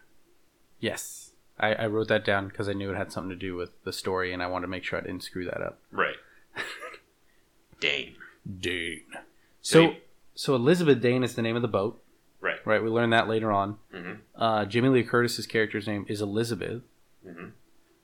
Yes. 0.79 1.31
I, 1.59 1.73
I 1.73 1.87
wrote 1.87 2.07
that 2.07 2.23
down 2.23 2.47
because 2.47 2.69
I 2.69 2.73
knew 2.73 2.91
it 2.91 2.95
had 2.97 3.11
something 3.11 3.31
to 3.31 3.35
do 3.35 3.55
with 3.55 3.71
the 3.83 3.91
story, 3.91 4.31
and 4.31 4.41
I 4.41 4.47
wanted 4.47 4.67
to 4.67 4.71
make 4.71 4.85
sure 4.85 4.97
I 4.97 5.01
didn't 5.01 5.23
screw 5.23 5.43
that 5.43 5.61
up. 5.61 5.79
Right. 5.91 6.15
Dane. 7.79 8.15
Dane. 8.59 9.01
So, 9.61 9.89
So, 9.91 9.95
so 10.35 10.55
Elizabeth 10.55 11.01
Dane 11.01 11.23
is 11.23 11.35
the 11.35 11.41
name 11.41 11.55
of 11.55 11.61
the 11.61 11.67
boat, 11.67 12.01
right. 12.39 12.65
right? 12.65 12.81
We 12.81 12.89
learned 12.89 13.11
that 13.13 13.27
later 13.27 13.51
on. 13.51 13.77
hmm 13.93 14.13
Uh, 14.35 14.65
Jamie 14.65 14.89
Lee 14.89 15.03
Curtis's 15.03 15.45
character's 15.47 15.87
name 15.87 16.05
is 16.07 16.21
Elizabeth, 16.21 16.83
hmm 17.25 17.49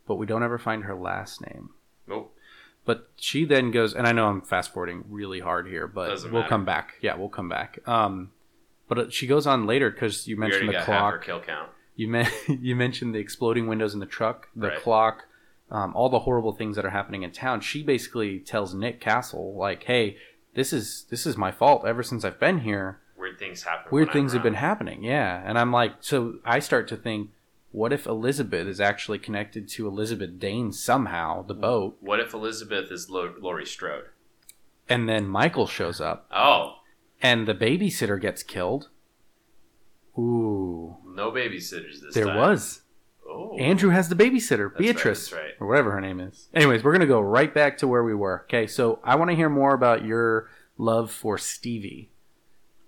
but 0.07 0.15
we 0.17 0.25
don't 0.27 0.43
ever 0.43 0.59
find 0.59 0.83
her 0.83 0.93
last 0.95 1.41
name. 1.41 1.71
But 2.85 3.09
she 3.15 3.45
then 3.45 3.71
goes, 3.71 3.93
and 3.95 4.05
I 4.07 4.11
know 4.11 4.27
I'm 4.27 4.41
fast 4.41 4.71
forwarding 4.71 5.05
really 5.09 5.39
hard 5.39 5.67
here, 5.67 5.87
but 5.87 6.09
Doesn't 6.09 6.31
we'll 6.31 6.41
matter. 6.43 6.49
come 6.49 6.65
back. 6.65 6.93
Yeah, 7.01 7.15
we'll 7.15 7.29
come 7.29 7.49
back. 7.49 7.79
Um, 7.87 8.29
but 8.87 8.99
uh, 8.99 9.09
she 9.09 9.25
goes 9.25 9.47
on 9.47 9.65
later 9.65 9.89
because 9.89 10.27
you 10.27 10.35
We 10.37 10.41
already 10.43 10.53
mentioned 10.67 10.69
the 10.69 10.73
got 10.73 10.85
half 10.85 11.11
her 11.13 11.17
clock. 11.17 11.25
kill 11.25 11.39
count. 11.41 11.69
You 11.95 12.07
men- 12.09 12.31
you 12.47 12.75
mentioned 12.75 13.15
the 13.15 13.19
exploding 13.19 13.67
windows 13.67 13.93
in 13.95 13.99
the 13.99 14.05
truck, 14.05 14.49
the 14.55 14.67
Right. 14.67 14.77
clock, 14.79 15.25
um, 15.71 15.95
all 15.95 16.09
the 16.09 16.19
horrible 16.19 16.51
things 16.53 16.75
that 16.75 16.85
are 16.85 16.91
happening 16.91 17.23
in 17.23 17.31
town. 17.31 17.61
She 17.61 17.81
basically 17.81 18.37
tells 18.39 18.75
Nick 18.75 19.01
Castle, 19.01 19.55
like, 19.55 19.83
"Hey, 19.85 20.17
this 20.53 20.71
is 20.71 21.05
this 21.09 21.25
is 21.25 21.35
my 21.37 21.51
fault. 21.51 21.85
Ever 21.87 22.03
since 22.03 22.23
I've 22.23 22.39
been 22.39 22.59
here, 22.59 22.99
Weird 23.17 23.39
things 23.39 23.63
happen. 23.63 23.87
weird 23.91 24.09
when 24.09 24.13
things 24.13 24.33
have 24.33 24.43
been 24.43 24.53
around. 24.53 24.61
happening." 24.61 25.03
Yeah, 25.03 25.41
and 25.43 25.57
I'm 25.57 25.71
like, 25.71 25.93
so 26.01 26.35
I 26.45 26.59
start 26.59 26.87
to 26.89 26.95
think, 26.97 27.31
what 27.75 27.91
if 27.93 28.05
Elizabeth 28.07 28.67
is 28.67 28.79
actually 28.79 29.19
connected 29.19 29.67
to 29.69 29.87
Elizabeth 29.87 30.39
Dane 30.39 30.71
somehow, 30.71 31.41
the 31.43 31.53
boat, 31.53 31.97
What 31.99 32.19
if 32.19 32.33
Elizabeth 32.33 32.91
is 32.91 33.09
Lo- 33.09 33.33
Laurie 33.39 33.65
Strode? 33.65 34.05
and 34.87 35.09
then 35.09 35.27
Michael 35.27 35.67
shows 35.67 35.99
up 35.99 36.27
Oh, 36.31 36.75
and 37.21 37.47
the 37.47 37.55
babysitter 37.55 38.19
gets 38.21 38.43
killed? 38.43 38.89
Ooh, 40.17 40.97
no 41.05 41.31
babysitters 41.31 42.01
this 42.01 42.13
there 42.13 42.25
time. 42.25 42.35
There 42.37 42.47
was. 42.49 42.81
Oh, 43.27 43.57
Andrew 43.57 43.89
has 43.89 44.07
the 44.07 44.15
babysitter, 44.15 44.69
right, 44.69 44.77
Beatrice, 44.77 45.29
that's 45.29 45.33
right. 45.41 45.53
or 45.59 45.67
whatever 45.67 45.91
her 45.91 45.99
name 46.01 46.19
is. 46.19 46.47
Anyways, 46.53 46.83
we're 46.83 46.91
gonna 46.93 47.05
go 47.07 47.19
right 47.19 47.53
back 47.53 47.77
to 47.79 47.87
where 47.87 48.03
we 48.03 48.13
were. 48.13 48.41
Okay, 48.43 48.67
so 48.67 48.99
I 49.03 49.15
want 49.15 49.31
to 49.31 49.35
hear 49.35 49.49
more 49.49 49.73
about 49.73 50.05
your 50.05 50.49
love 50.77 51.11
for 51.11 51.37
Stevie. 51.37 52.11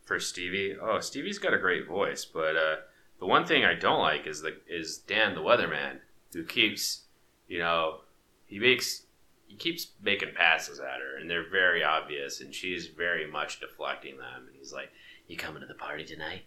for 0.05 0.19
Stevie. 0.19 0.75
Oh, 0.81 0.99
Stevie's 1.01 1.39
got 1.39 1.53
a 1.53 1.57
great 1.57 1.85
voice, 1.87 2.23
but 2.23 2.55
uh, 2.55 2.75
the 3.19 3.25
one 3.25 3.45
thing 3.45 3.63
I 3.65 3.73
don't 3.73 3.99
like 3.99 4.27
is 4.27 4.41
the 4.41 4.57
is 4.67 4.97
Dan 4.97 5.35
the 5.35 5.41
weatherman 5.41 5.99
who 6.33 6.43
keeps, 6.43 7.03
you 7.47 7.59
know, 7.59 8.01
he 8.45 8.59
makes 8.59 9.03
he 9.47 9.55
keeps 9.55 9.87
making 10.01 10.29
passes 10.35 10.79
at 10.79 10.99
her, 10.99 11.17
and 11.19 11.29
they're 11.29 11.49
very 11.49 11.83
obvious, 11.83 12.41
and 12.41 12.53
she's 12.53 12.87
very 12.87 13.29
much 13.29 13.59
deflecting 13.59 14.17
them. 14.17 14.47
And 14.47 14.55
he's 14.57 14.73
like, 14.73 14.91
You 15.27 15.37
coming 15.37 15.61
to 15.61 15.67
the 15.67 15.73
party 15.73 16.03
tonight? 16.03 16.43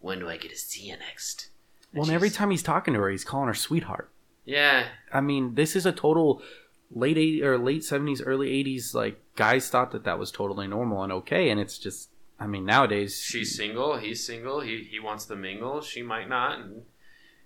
When 0.00 0.18
do 0.18 0.28
I 0.28 0.36
get 0.36 0.50
to 0.50 0.56
see 0.56 0.88
you 0.88 0.96
next? 0.96 1.48
And 1.92 2.00
Well, 2.00 2.08
and 2.08 2.14
every 2.14 2.30
time 2.30 2.50
he's 2.50 2.62
talking 2.62 2.94
to 2.94 3.00
her, 3.00 3.10
he's 3.10 3.24
calling 3.24 3.48
her 3.48 3.54
sweetheart. 3.54 4.10
"Yeah, 4.44 4.88
I 5.12 5.20
mean, 5.20 5.54
this 5.54 5.74
is 5.74 5.86
a 5.86 5.92
total 5.92 6.42
late 6.90 7.16
80s 7.16 7.42
or 7.42 7.58
late 7.58 7.82
70s, 7.82 8.22
early 8.24 8.50
80s. 8.50 8.94
Like 8.94 9.20
guys 9.36 9.68
thought 9.70 9.90
that 9.92 10.04
that 10.04 10.18
was 10.18 10.30
totally 10.30 10.66
normal 10.66 11.02
and 11.02 11.12
okay, 11.12 11.50
and 11.50 11.60
it's 11.60 11.78
just, 11.78 12.10
I 12.38 12.46
mean, 12.46 12.64
nowadays 12.64 13.20
she's 13.20 13.56
single, 13.56 13.96
he's 13.96 14.24
single, 14.26 14.60
he 14.60 14.84
he 14.90 14.98
wants 15.00 15.24
to 15.26 15.36
mingle, 15.36 15.80
she 15.80 16.02
might 16.02 16.28
not, 16.28 16.58
and 16.60 16.82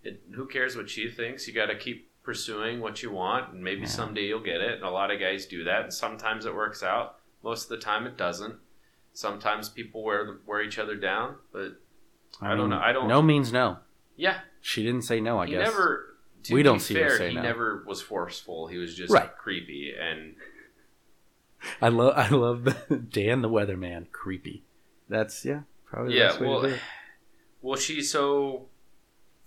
it, 0.03 0.23
who 0.35 0.47
cares 0.47 0.77
what 0.77 0.89
she 0.89 1.09
thinks? 1.11 1.47
You 1.47 1.55
got 1.55 1.67
to 1.67 1.77
keep 1.77 2.11
pursuing 2.23 2.81
what 2.81 3.03
you 3.03 3.11
want, 3.11 3.53
and 3.53 3.63
maybe 3.63 3.83
Yeah. 3.83 3.87
someday 3.89 4.23
you'll 4.27 4.41
get 4.43 4.61
it. 4.61 4.75
And 4.77 4.83
a 4.85 4.91
lot 4.91 5.11
of 5.11 5.19
guys 5.21 5.47
do 5.47 5.65
that, 5.65 5.83
and 5.83 5.93
sometimes 5.95 6.47
it 6.47 6.55
works 6.55 6.83
out. 6.83 7.17
Most 7.43 7.65
of 7.65 7.69
the 7.71 7.79
time, 7.85 8.07
it 8.07 8.17
doesn't. 8.17 8.55
Sometimes 9.13 9.69
people 9.69 10.03
wear 10.03 10.39
wear 10.47 10.63
each 10.63 10.79
other 10.79 10.95
down, 10.97 11.37
but 11.53 11.81
I 12.41 12.55
don't 12.55 12.71
know, 12.71 12.79
I 12.79 12.93
don't- 12.93 13.09
No 13.09 13.21
means 13.23 13.53
no. 13.53 13.79
yeah, 14.17 14.41
She 14.61 14.83
didn't 14.85 15.03
say 15.03 15.21
no. 15.21 15.39
I 15.39 15.47
he 15.47 15.53
guess. 15.53 15.69
never. 15.71 16.05
We 16.51 16.63
don't 16.63 16.81
see 16.81 16.95
her 16.95 17.09
fair, 17.09 17.19
say 17.19 17.29
he 17.31 17.35
no. 17.35 17.43
never 17.43 17.85
was 17.87 18.01
forceful. 18.01 18.69
He 18.69 18.79
was 18.79 18.95
just 18.95 19.13
Right. 19.13 19.35
creepy, 19.37 19.93
and 19.99 20.35
I 21.83 21.89
love. 22.01 22.15
I 22.17 22.29
love 22.29 22.65
the 22.65 22.97
Dan 23.11 23.43
the 23.43 23.49
Weatherman. 23.51 24.11
Creepy. 24.13 24.65
That's 25.09 25.45
yeah. 25.45 25.61
Probably 25.87 26.19
yeah. 26.19 26.33
to 26.33 26.45
Well, 26.45 26.75
well, 27.63 27.79
she's 27.79 28.11
so. 28.11 28.67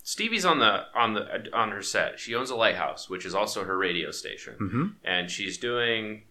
Stevie's 0.04 0.46
on 0.46 0.60
the 0.60 0.86
on 0.96 1.14
the 1.14 1.54
on 1.54 1.72
her 1.72 1.84
set. 1.84 2.20
She 2.20 2.34
owns 2.34 2.50
a 2.50 2.56
lighthouse, 2.56 3.10
which 3.10 3.26
is 3.26 3.36
also 3.36 3.64
her 3.64 3.78
radio 3.78 4.10
station. 4.12 4.56
Mm-hmm. 4.60 4.86
and 5.04 5.30
she's 5.30 5.58
doing 5.58 6.24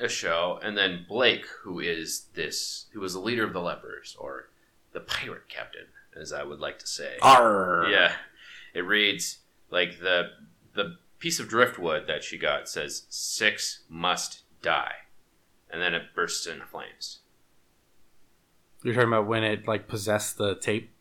a 0.00 0.08
show 0.08 0.58
and 0.62 0.76
then 0.76 1.04
blake 1.08 1.46
who 1.62 1.80
is 1.80 2.26
this 2.34 2.86
who 2.92 3.00
was 3.00 3.12
the 3.12 3.20
leader 3.20 3.44
of 3.44 3.52
the 3.52 3.60
lepers 3.60 4.16
or 4.18 4.50
the 4.92 5.00
pirate 5.00 5.48
captain 5.48 5.86
as 6.20 6.32
i 6.32 6.42
would 6.42 6.60
like 6.60 6.78
to 6.78 6.86
say 6.86 7.16
Arr. 7.22 7.86
yeah 7.90 8.12
it 8.74 8.80
reads 8.80 9.38
like 9.70 10.00
the 10.00 10.30
the 10.74 10.96
piece 11.18 11.38
of 11.38 11.48
driftwood 11.48 12.06
that 12.06 12.24
she 12.24 12.36
got 12.36 12.68
says 12.68 13.06
six 13.08 13.84
must 13.88 14.42
die 14.62 14.94
and 15.70 15.80
then 15.80 15.94
it 15.94 16.14
bursts 16.14 16.46
into 16.46 16.66
flames 16.66 17.20
You're 18.84 18.94
talking 18.94 19.08
about 19.08 19.26
when 19.26 19.42
it 19.42 19.66
like 19.66 19.88
possessed 19.88 20.36
the 20.38 20.54
tape. 20.54 20.92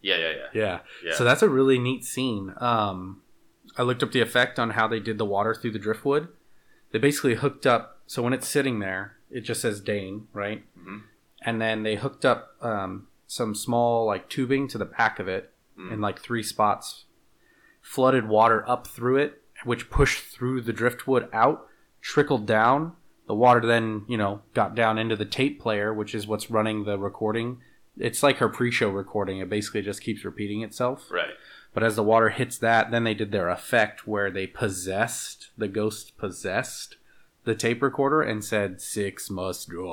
yeah 0.00 0.16
yeah 0.16 0.30
yeah 0.30 0.46
Yeah. 0.54 0.78
yeah 1.04 1.14
So 1.14 1.24
that's 1.24 1.42
a 1.42 1.48
really 1.48 1.78
neat 1.78 2.04
scene. 2.04 2.54
Um, 2.58 3.20
I 3.76 3.82
looked 3.82 4.02
up 4.02 4.12
the 4.12 4.20
effect 4.20 4.58
on 4.58 4.70
how 4.70 4.86
they 4.88 5.00
did 5.00 5.18
the 5.18 5.24
water 5.24 5.54
through 5.54 5.72
the 5.72 5.78
driftwood. 5.78 6.28
They 6.92 6.98
basically 6.98 7.34
hooked 7.34 7.66
up. 7.66 7.98
So 8.06 8.22
when 8.22 8.32
it's 8.32 8.46
sitting 8.48 8.78
there, 8.80 9.16
it 9.30 9.40
just 9.42 9.60
says 9.62 9.80
Dane, 9.80 10.28
right? 10.32 10.64
Mhm. 10.78 11.02
And 11.44 11.60
then 11.60 11.82
they 11.82 11.96
hooked 11.96 12.24
up 12.24 12.54
um, 12.60 13.08
some 13.26 13.54
small 13.54 14.06
like 14.06 14.28
tubing 14.28 14.68
to 14.68 14.78
the 14.78 14.84
back 14.84 15.18
of 15.18 15.28
it 15.28 15.48
Mm. 15.78 15.90
in 15.92 16.00
like 16.02 16.18
three 16.20 16.42
spots, 16.42 17.06
flooded 17.80 18.28
water 18.28 18.62
up 18.68 18.86
through 18.86 19.16
it, 19.16 19.42
which 19.64 19.88
pushed 19.88 20.22
through 20.22 20.60
the 20.60 20.72
driftwood 20.72 21.28
out, 21.32 21.66
trickled 22.02 22.46
down. 22.46 22.94
The 23.26 23.34
water 23.34 23.64
then, 23.66 24.04
you 24.08 24.16
know, 24.16 24.42
got 24.52 24.74
down 24.74 24.98
into 24.98 25.16
the 25.16 25.24
tape 25.24 25.60
player, 25.60 25.94
which 25.94 26.14
is 26.14 26.26
what's 26.26 26.50
running 26.50 26.84
the 26.84 26.98
recording. 26.98 27.58
It's 27.98 28.22
like 28.22 28.38
her 28.38 28.48
pre-show 28.48 28.88
recording. 28.88 29.38
It 29.38 29.48
basically 29.48 29.82
just 29.82 30.02
keeps 30.02 30.24
repeating 30.24 30.62
itself. 30.62 31.08
right 31.10 31.34
But 31.74 31.82
as 31.84 31.96
the 31.96 32.02
water 32.02 32.30
hits 32.30 32.58
that, 32.58 32.90
then 32.90 33.04
they 33.04 33.14
did 33.14 33.30
their 33.30 33.48
effect 33.48 34.06
where 34.06 34.30
they 34.30 34.46
possessed 34.46 35.50
the 35.56 35.68
ghost 35.68 36.16
possessed 36.18 36.96
the 37.44 37.54
tape 37.54 37.82
recorder 37.82 38.22
and 38.22 38.44
said 38.44 38.80
six 38.80 39.28
must 39.30 39.72
right. 39.72 39.86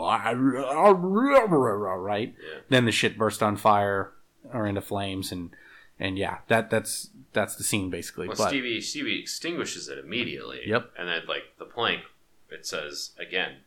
yeah 2.39 2.59
Then 2.69 2.85
the 2.85 2.91
shit 2.91 3.17
burst 3.17 3.41
on 3.43 3.57
fire 3.57 4.11
or 4.53 4.65
into 4.67 4.81
flames 4.81 5.31
and 5.31 5.51
and 5.99 6.17
yeah, 6.17 6.37
that 6.47 6.69
that's 6.69 7.09
that's 7.33 7.55
the 7.55 7.63
scene 7.63 7.89
basically. 7.89 8.27
well 8.27 8.37
but 8.37 8.49
stevie 8.49 8.81
stevie 8.81 9.19
extinguishes 9.19 9.89
it 9.89 9.97
immediately 9.97 10.61
Yep. 10.65 10.91
and 10.97 11.07
then 11.09 11.21
like 11.27 11.43
the 11.59 11.65
plank 11.65 12.01
it 12.51 12.65
says 12.65 13.11
again 13.19 13.57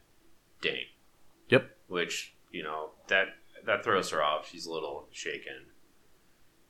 dane 0.60 0.86
yep, 1.52 1.76
which 1.86 2.34
you 2.50 2.62
know 2.62 2.90
that 3.08 3.28
that 3.64 3.84
throws 3.84 4.10
her 4.10 4.22
off. 4.22 4.48
She's 4.50 4.66
a 4.66 4.72
little 4.72 5.06
shaken, 5.12 5.66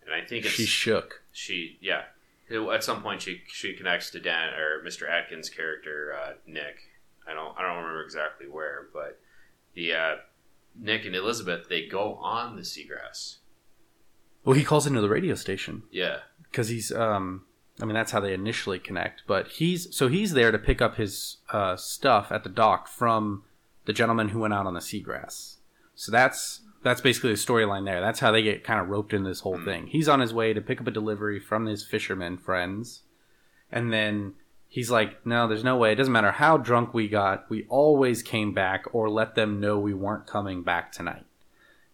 and 0.04 0.14
I 0.14 0.26
think 0.26 0.44
it's 0.44 0.54
she 0.54 0.66
shook. 0.66 1.22
she 1.32 1.78
yeah. 1.80 2.02
At 2.50 2.84
some 2.84 3.02
point, 3.02 3.22
she 3.22 3.42
she 3.46 3.72
connects 3.74 4.10
to 4.10 4.20
Dan 4.20 4.52
or 4.52 4.82
Mr. 4.84 5.08
Atkins' 5.08 5.48
character 5.48 6.14
uh, 6.14 6.32
Nick. 6.46 6.90
I 7.26 7.32
don't 7.32 7.56
I 7.56 7.62
don't 7.62 7.76
remember 7.78 8.02
exactly 8.02 8.46
where, 8.46 8.88
but 8.92 9.18
the 9.74 9.94
uh, 9.94 10.14
Nick 10.78 11.06
and 11.06 11.14
Elizabeth 11.14 11.68
they 11.68 11.86
go 11.86 12.14
on 12.16 12.56
the 12.56 12.62
seagrass. 12.62 13.36
Well, 14.44 14.56
he 14.56 14.64
calls 14.64 14.86
into 14.86 15.00
the 15.00 15.08
radio 15.08 15.34
station. 15.36 15.84
Yeah, 15.90 16.18
because 16.50 16.68
he's 16.68 16.92
um 16.92 17.44
i 17.82 17.84
mean 17.84 17.94
that's 17.94 18.12
how 18.12 18.20
they 18.20 18.32
initially 18.32 18.78
connect 18.78 19.22
but 19.26 19.46
he's 19.48 19.94
so 19.94 20.08
he's 20.08 20.32
there 20.32 20.50
to 20.50 20.58
pick 20.58 20.80
up 20.80 20.96
his 20.96 21.38
uh, 21.52 21.76
stuff 21.76 22.32
at 22.32 22.44
the 22.44 22.48
dock 22.48 22.88
from 22.88 23.42
the 23.84 23.92
gentleman 23.92 24.28
who 24.28 24.38
went 24.38 24.54
out 24.54 24.66
on 24.66 24.74
the 24.74 24.80
seagrass. 24.80 25.56
So 25.94 26.12
that's 26.12 26.60
that's 26.84 27.00
basically 27.00 27.30
the 27.30 27.36
storyline 27.36 27.84
there. 27.84 28.00
That's 28.00 28.20
how 28.20 28.30
they 28.32 28.42
get 28.42 28.64
kind 28.64 28.80
of 28.80 28.88
roped 28.88 29.12
in 29.12 29.24
this 29.24 29.40
whole 29.40 29.58
Hmm. 29.58 29.64
thing. 29.64 29.86
He's 29.88 30.08
on 30.08 30.20
his 30.20 30.32
way 30.32 30.52
to 30.52 30.60
pick 30.60 30.80
up 30.80 30.86
a 30.86 30.90
delivery 30.92 31.38
from 31.40 31.66
his 31.66 31.84
fishermen 31.84 32.38
friends 32.38 33.02
and 33.70 33.92
then 33.92 34.34
he's 34.68 34.90
like 34.90 35.24
no 35.26 35.48
there's 35.48 35.64
no 35.64 35.76
way. 35.76 35.92
It 35.92 35.96
doesn't 35.96 36.12
matter 36.12 36.32
how 36.32 36.56
drunk 36.58 36.94
we 36.94 37.08
got 37.08 37.50
we 37.50 37.66
always 37.68 38.22
came 38.22 38.54
back 38.54 38.84
or 38.92 39.10
let 39.10 39.34
them 39.34 39.60
know 39.60 39.78
we 39.78 39.94
weren't 39.94 40.26
coming 40.26 40.62
back 40.62 40.92
tonight. 40.92 41.26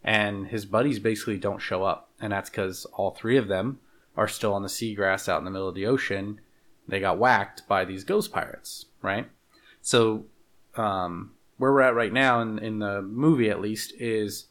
And 0.05 0.49
his 0.49 0.65
buddies 0.65 0.99
basically 0.99 1.39
don't 1.39 1.61
show 1.61 1.85
up 1.85 2.11
and 2.21 2.33
that's 2.33 2.51
because 2.51 2.85
all 2.93 3.13
three 3.13 3.37
of 3.39 3.49
them 3.49 3.81
are 4.19 4.29
still 4.29 4.53
on 4.53 4.63
the 4.63 4.69
seagrass 4.69 5.29
out 5.29 5.39
in 5.39 5.45
the 5.47 5.51
middle 5.51 5.69
of 5.69 5.75
the 5.75 5.87
ocean 5.87 6.41
they 6.87 7.01
got 7.01 7.19
whacked 7.19 7.67
by 7.67 7.85
these 7.85 8.05
ghost 8.05 8.31
pirates 8.33 8.85
right 9.01 9.29
so 9.81 10.27
um, 10.77 11.33
where 11.57 11.73
we're 11.73 11.81
at 11.81 11.95
right 11.95 12.13
now 12.13 12.41
in, 12.43 12.59
in 12.59 12.79
the 12.81 13.01
movie 13.01 13.49
at 13.49 13.61
least 13.61 13.93
is 13.99 14.47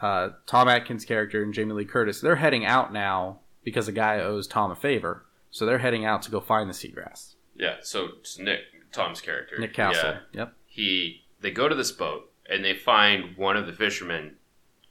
uh, 0.00 0.28
tom 0.46 0.68
atkins 0.68 1.04
character 1.04 1.42
and 1.42 1.52
jamie 1.54 1.72
lee 1.72 1.84
curtis 1.84 2.20
they're 2.20 2.36
heading 2.36 2.64
out 2.64 2.92
now 2.92 3.40
because 3.64 3.88
a 3.88 3.92
guy 3.92 4.20
owes 4.20 4.46
tom 4.46 4.70
a 4.70 4.76
favor 4.76 5.24
so 5.50 5.64
they're 5.66 5.78
heading 5.78 6.04
out 6.04 6.22
to 6.22 6.30
go 6.30 6.40
find 6.40 6.68
the 6.70 6.74
seagrass 6.74 7.32
yeah. 7.58 7.76
So, 7.82 8.08
so 8.22 8.42
Nick 8.42 8.60
Tom's 8.92 9.22
character, 9.22 9.58
Nick 9.58 9.72
Castle. 9.72 10.16
Yeah, 10.32 10.40
Yep. 10.40 10.52
he 10.66 11.22
they 11.40 11.50
go 11.50 11.68
to 11.70 11.74
this 11.74 11.90
boat 11.90 12.30
and 12.50 12.62
they 12.62 12.74
find 12.74 13.34
one 13.36 13.56
of 13.56 13.66
the 13.66 13.72
fishermen, 13.72 14.35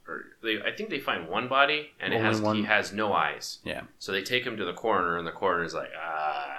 or 0.08 0.24
they 0.42 0.60
I 0.62 0.72
think 0.72 0.90
they 0.90 1.00
find 1.00 1.28
one 1.28 1.48
body 1.48 1.90
and 2.00 2.14
it 2.14 2.20
has 2.20 2.40
one. 2.40 2.56
he 2.56 2.62
has 2.64 2.92
no 2.92 3.12
eyes. 3.12 3.58
Yeah. 3.64 3.82
So 3.98 4.12
they 4.12 4.22
take 4.22 4.44
him 4.44 4.56
to 4.56 4.64
the 4.64 4.72
coroner, 4.72 5.18
and 5.18 5.26
the 5.26 5.32
coroner's 5.32 5.74
like, 5.74 5.90
ah, 6.00 6.58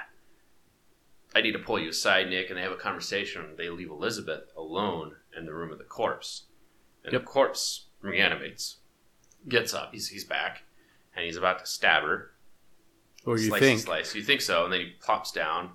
I 1.36 1.42
need 1.42 1.54
to 1.54 1.60
pull 1.60 1.80
you 1.80 1.90
aside, 1.90 2.30
Nick. 2.30 2.50
And 2.50 2.58
they 2.58 2.62
have 2.64 2.72
a 2.72 2.76
conversation. 2.78 3.46
They 3.58 3.70
leave 3.70 3.90
Elizabeth 3.90 4.44
alone 4.58 5.16
in 5.38 5.46
the 5.46 5.54
room 5.54 5.72
of 5.72 5.78
the 5.78 5.84
corpse. 5.84 6.44
And 7.04 7.14
Yep. 7.14 7.22
the 7.22 7.28
corpse 7.28 7.86
reanimates, 8.02 8.78
gets 9.48 9.74
up, 9.74 9.94
he's, 9.94 10.10
he's 10.10 10.24
back, 10.26 10.64
and 11.16 11.24
he's 11.26 11.38
about 11.38 11.60
to 11.60 11.66
stab 11.66 12.04
her. 12.04 12.32
Or 13.26 13.38
you 13.38 13.48
slice, 13.50 13.60
think? 13.62 13.80
Slice. 13.82 14.16
You 14.16 14.24
think 14.24 14.42
so. 14.42 14.64
And 14.66 14.74
then 14.74 14.80
he 14.82 14.88
plops 15.02 15.32
down, 15.32 15.72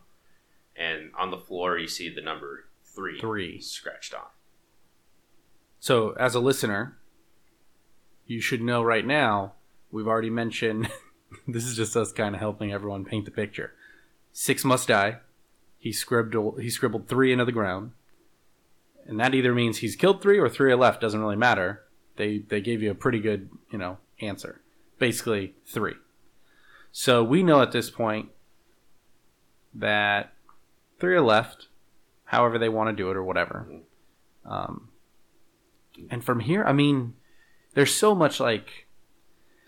and 0.76 1.10
on 1.18 1.30
the 1.30 1.38
floor, 1.38 1.78
you 1.78 1.86
see 1.88 2.08
the 2.12 2.20
number 2.22 2.64
three, 2.84 3.18
Three. 3.20 3.60
scratched 3.60 4.12
on. 4.14 4.26
So, 5.80 6.10
as 6.12 6.34
a 6.34 6.40
listener, 6.40 6.96
you 8.32 8.40
should 8.40 8.62
know 8.62 8.82
right 8.82 9.06
now. 9.06 9.52
We've 9.90 10.08
already 10.08 10.30
mentioned. 10.30 10.90
this 11.46 11.64
is 11.64 11.76
just 11.76 11.96
us 11.96 12.12
kind 12.12 12.34
of 12.34 12.40
helping 12.40 12.72
everyone 12.72 13.04
paint 13.04 13.26
the 13.26 13.30
picture. 13.30 13.74
Six 14.32 14.64
must 14.64 14.88
die. 14.88 15.18
He 15.78 15.92
scribbled. 15.92 16.60
He 16.60 16.70
scribbled 16.70 17.08
three 17.08 17.32
into 17.32 17.44
the 17.44 17.52
ground, 17.52 17.92
and 19.06 19.20
that 19.20 19.34
either 19.34 19.52
means 19.52 19.78
he's 19.78 19.96
killed 19.96 20.22
three 20.22 20.38
or 20.38 20.48
three 20.48 20.72
are 20.72 20.76
left. 20.76 21.00
Doesn't 21.00 21.20
really 21.20 21.36
matter. 21.36 21.82
They 22.16 22.38
they 22.38 22.60
gave 22.60 22.82
you 22.82 22.90
a 22.90 22.94
pretty 22.94 23.20
good 23.20 23.50
you 23.70 23.78
know 23.78 23.98
answer. 24.20 24.60
Basically 24.98 25.54
three. 25.66 25.94
So 26.92 27.22
we 27.22 27.42
know 27.42 27.60
at 27.60 27.72
this 27.72 27.90
point 27.90 28.30
that 29.74 30.32
three 30.98 31.14
are 31.14 31.20
left. 31.20 31.66
However 32.26 32.58
they 32.58 32.68
want 32.70 32.88
to 32.88 32.96
do 32.96 33.10
it 33.10 33.16
or 33.16 33.24
whatever. 33.24 33.66
Um, 34.46 34.88
and 36.08 36.24
from 36.24 36.40
here, 36.40 36.64
I 36.64 36.72
mean, 36.72 37.14
there's 37.74 37.94
so 37.94 38.14
much 38.14 38.40
like 38.40 38.86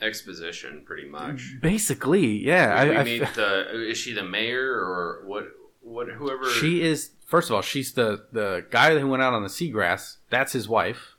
Exposition, 0.00 0.82
pretty 0.84 1.08
much. 1.08 1.54
basically, 1.62 2.26
yeah. 2.44 2.84
we 2.84 2.96
I, 2.96 3.00
I 3.00 3.04
meet 3.04 3.34
the. 3.34 3.88
Is 3.90 3.96
she 3.96 4.12
the 4.12 4.24
mayor 4.24 4.70
or 4.72 5.22
what? 5.26 5.44
What? 5.80 6.08
Whoever. 6.08 6.50
she 6.50 6.82
is 6.82 7.10
first 7.24 7.48
of 7.48 7.56
all, 7.56 7.62
she's 7.62 7.92
the 7.92 8.26
the 8.32 8.66
guy 8.70 8.98
who 8.98 9.06
went 9.08 9.22
out 9.22 9.32
on 9.34 9.42
the 9.42 9.48
seagrass. 9.48 10.16
That's 10.30 10.52
his 10.52 10.68
wife, 10.68 11.16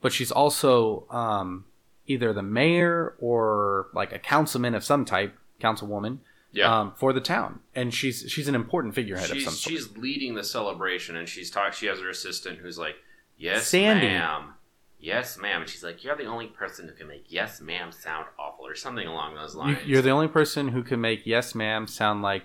but 0.00 0.12
she's 0.12 0.32
also 0.32 1.06
um, 1.10 1.66
either 2.06 2.32
the 2.32 2.42
mayor 2.42 3.14
or 3.20 3.88
like 3.94 4.12
a 4.12 4.18
councilman 4.18 4.74
of 4.74 4.82
some 4.84 5.04
type, 5.04 5.34
councilwoman, 5.60 6.18
Yeah. 6.52 6.80
um, 6.80 6.94
for 6.96 7.12
the 7.12 7.20
town, 7.20 7.60
and 7.74 7.92
she's 7.92 8.24
she's 8.28 8.48
an 8.48 8.54
important 8.54 8.94
figurehead 8.94 9.30
of 9.30 9.42
some 9.42 9.52
she's 9.52 9.62
sort. 9.62 9.72
she's 9.92 9.96
leading 9.96 10.34
the 10.34 10.44
celebration 10.44 11.14
and 11.16 11.28
she's 11.28 11.50
talk 11.50 11.72
she 11.74 11.86
has 11.86 12.00
her 12.00 12.08
assistant 12.08 12.58
who's 12.58 12.78
like 12.78 12.96
yes 13.36 13.66
Sandy. 13.68 14.06
ma'am 14.06 14.54
yes 15.00 15.38
ma'am 15.38 15.62
and 15.62 15.70
she's 15.70 15.82
like 15.84 16.02
you're 16.02 16.16
the 16.16 16.24
only 16.24 16.46
person 16.46 16.86
who 16.88 16.94
can 16.94 17.06
make 17.06 17.24
yes 17.28 17.60
ma'am 17.60 17.92
sound 17.92 18.26
awful 18.38 18.66
or 18.66 18.74
something 18.74 19.06
along 19.06 19.34
those 19.34 19.54
lines 19.54 19.78
you're 19.86 20.02
the 20.02 20.10
only 20.10 20.28
person 20.28 20.68
who 20.68 20.82
can 20.82 21.00
make 21.00 21.24
"Yes, 21.24 21.54
ma'am" 21.54 21.86
sound 21.86 22.22
like 22.22 22.42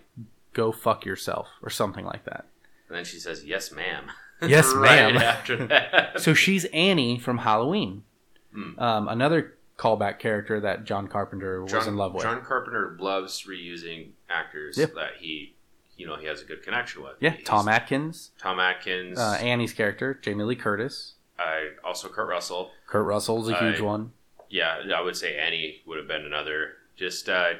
"Go 0.53 0.71
fuck 0.71 1.05
yourself" 1.05 1.47
or 1.63 1.69
something 1.69 2.05
like 2.05 2.25
that. 2.25 2.45
and 2.89 2.97
then 2.97 3.05
she 3.05 3.17
says 3.17 3.43
yes 3.43 3.71
ma'am 3.71 4.05
Yes, 4.41 4.73
right 4.73 5.13
ma'am. 5.13 5.17
after 5.17 5.67
that 5.67 6.19
So 6.19 6.33
she's 6.33 6.65
Annie 6.65 7.17
from 7.17 7.37
Halloween. 7.39 8.03
Hmm. 8.53 8.77
Um, 8.77 9.07
another 9.07 9.53
callback 9.79 10.19
character 10.19 10.59
that 10.59 10.83
John 10.83 11.07
Carpenter 11.07 11.63
was 11.63 11.87
in 11.87 11.95
love 11.95 12.13
with. 12.13 12.23
John 12.23 12.41
Carpenter 12.43 12.95
loves 12.99 13.43
reusing 13.49 14.09
actors 14.29 14.75
that 14.75 15.13
he 15.19 15.55
you 15.97 16.05
know 16.05 16.17
he 16.17 16.25
has 16.27 16.41
a 16.41 16.45
good 16.45 16.61
connection 16.61 17.01
with 17.03 17.13
yeah, 17.19 17.31
He's- 17.31 17.43
Tom 17.45 17.67
Atkins, 17.69 18.31
Tom 18.37 18.59
Atkins 18.59 19.17
uh, 19.17 19.37
Annie's 19.41 19.73
character, 19.73 20.19
Jamie 20.21 20.43
Lee 20.43 20.55
Curtis, 20.55 21.13
I 21.39 21.69
also 21.83 22.09
Kurt 22.09 22.27
Russell 22.29 22.71
Kurt 22.87 23.05
Russell's 23.05 23.49
a 23.49 23.55
huge 23.59 23.79
I- 23.79 23.83
one. 23.83 24.11
yeah, 24.49 24.81
I 24.95 25.01
would 25.01 25.15
say 25.17 25.37
Annie 25.37 25.81
would 25.85 25.97
have 25.97 26.07
been 26.07 26.25
another. 26.25 26.73
Just 26.95 27.27
uh, 27.27 27.53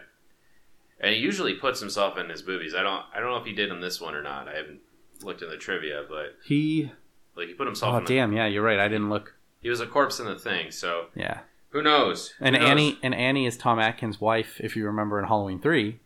and 0.99 1.13
he 1.15 1.19
usually 1.19 1.55
puts 1.55 1.79
himself 1.79 2.17
in 2.17 2.29
his 2.29 2.45
movies. 2.45 2.73
I 2.75 2.83
don't 2.83 3.03
I 3.13 3.19
don't 3.19 3.29
know 3.31 3.37
if 3.37 3.45
he 3.45 3.53
did 3.53 3.69
in 3.71 3.81
this 3.81 3.99
one 3.99 4.15
or 4.15 4.21
not. 4.21 4.47
I 4.47 4.55
haven't 4.55 4.79
looked 5.21 5.41
in 5.41 5.49
the 5.49 5.57
trivia, 5.57 6.03
but 6.07 6.35
He, 6.43 6.91
like 7.35 7.47
he 7.47 7.53
put 7.53 7.65
himself. 7.67 7.93
oh 7.93 7.97
in 7.97 8.03
the, 8.05 8.13
damn, 8.13 8.33
yeah, 8.33 8.45
you're 8.45 8.63
right. 8.63 8.79
I 8.79 8.87
didn't 8.87 9.09
look. 9.09 9.35
he 9.61 9.69
was 9.69 9.79
a 9.79 9.87
corpse 9.87 10.19
in 10.19 10.25
the 10.27 10.37
thing. 10.37 10.69
So 10.71 11.07
Yeah, 11.15 11.39
who 11.69 11.81
knows? 11.81 12.29
Who 12.39 12.45
and 12.45 12.55
knows? 12.55 12.69
Annie 12.69 12.99
and 13.01 13.15
Annie 13.15 13.45
is 13.47 13.57
Tom 13.57 13.79
Atkins' 13.79 14.21
wife, 14.21 14.59
if 14.61 14.75
you 14.75 14.85
remember 14.85 15.19
in 15.19 15.25
Halloween 15.25 15.59
three. 15.59 15.99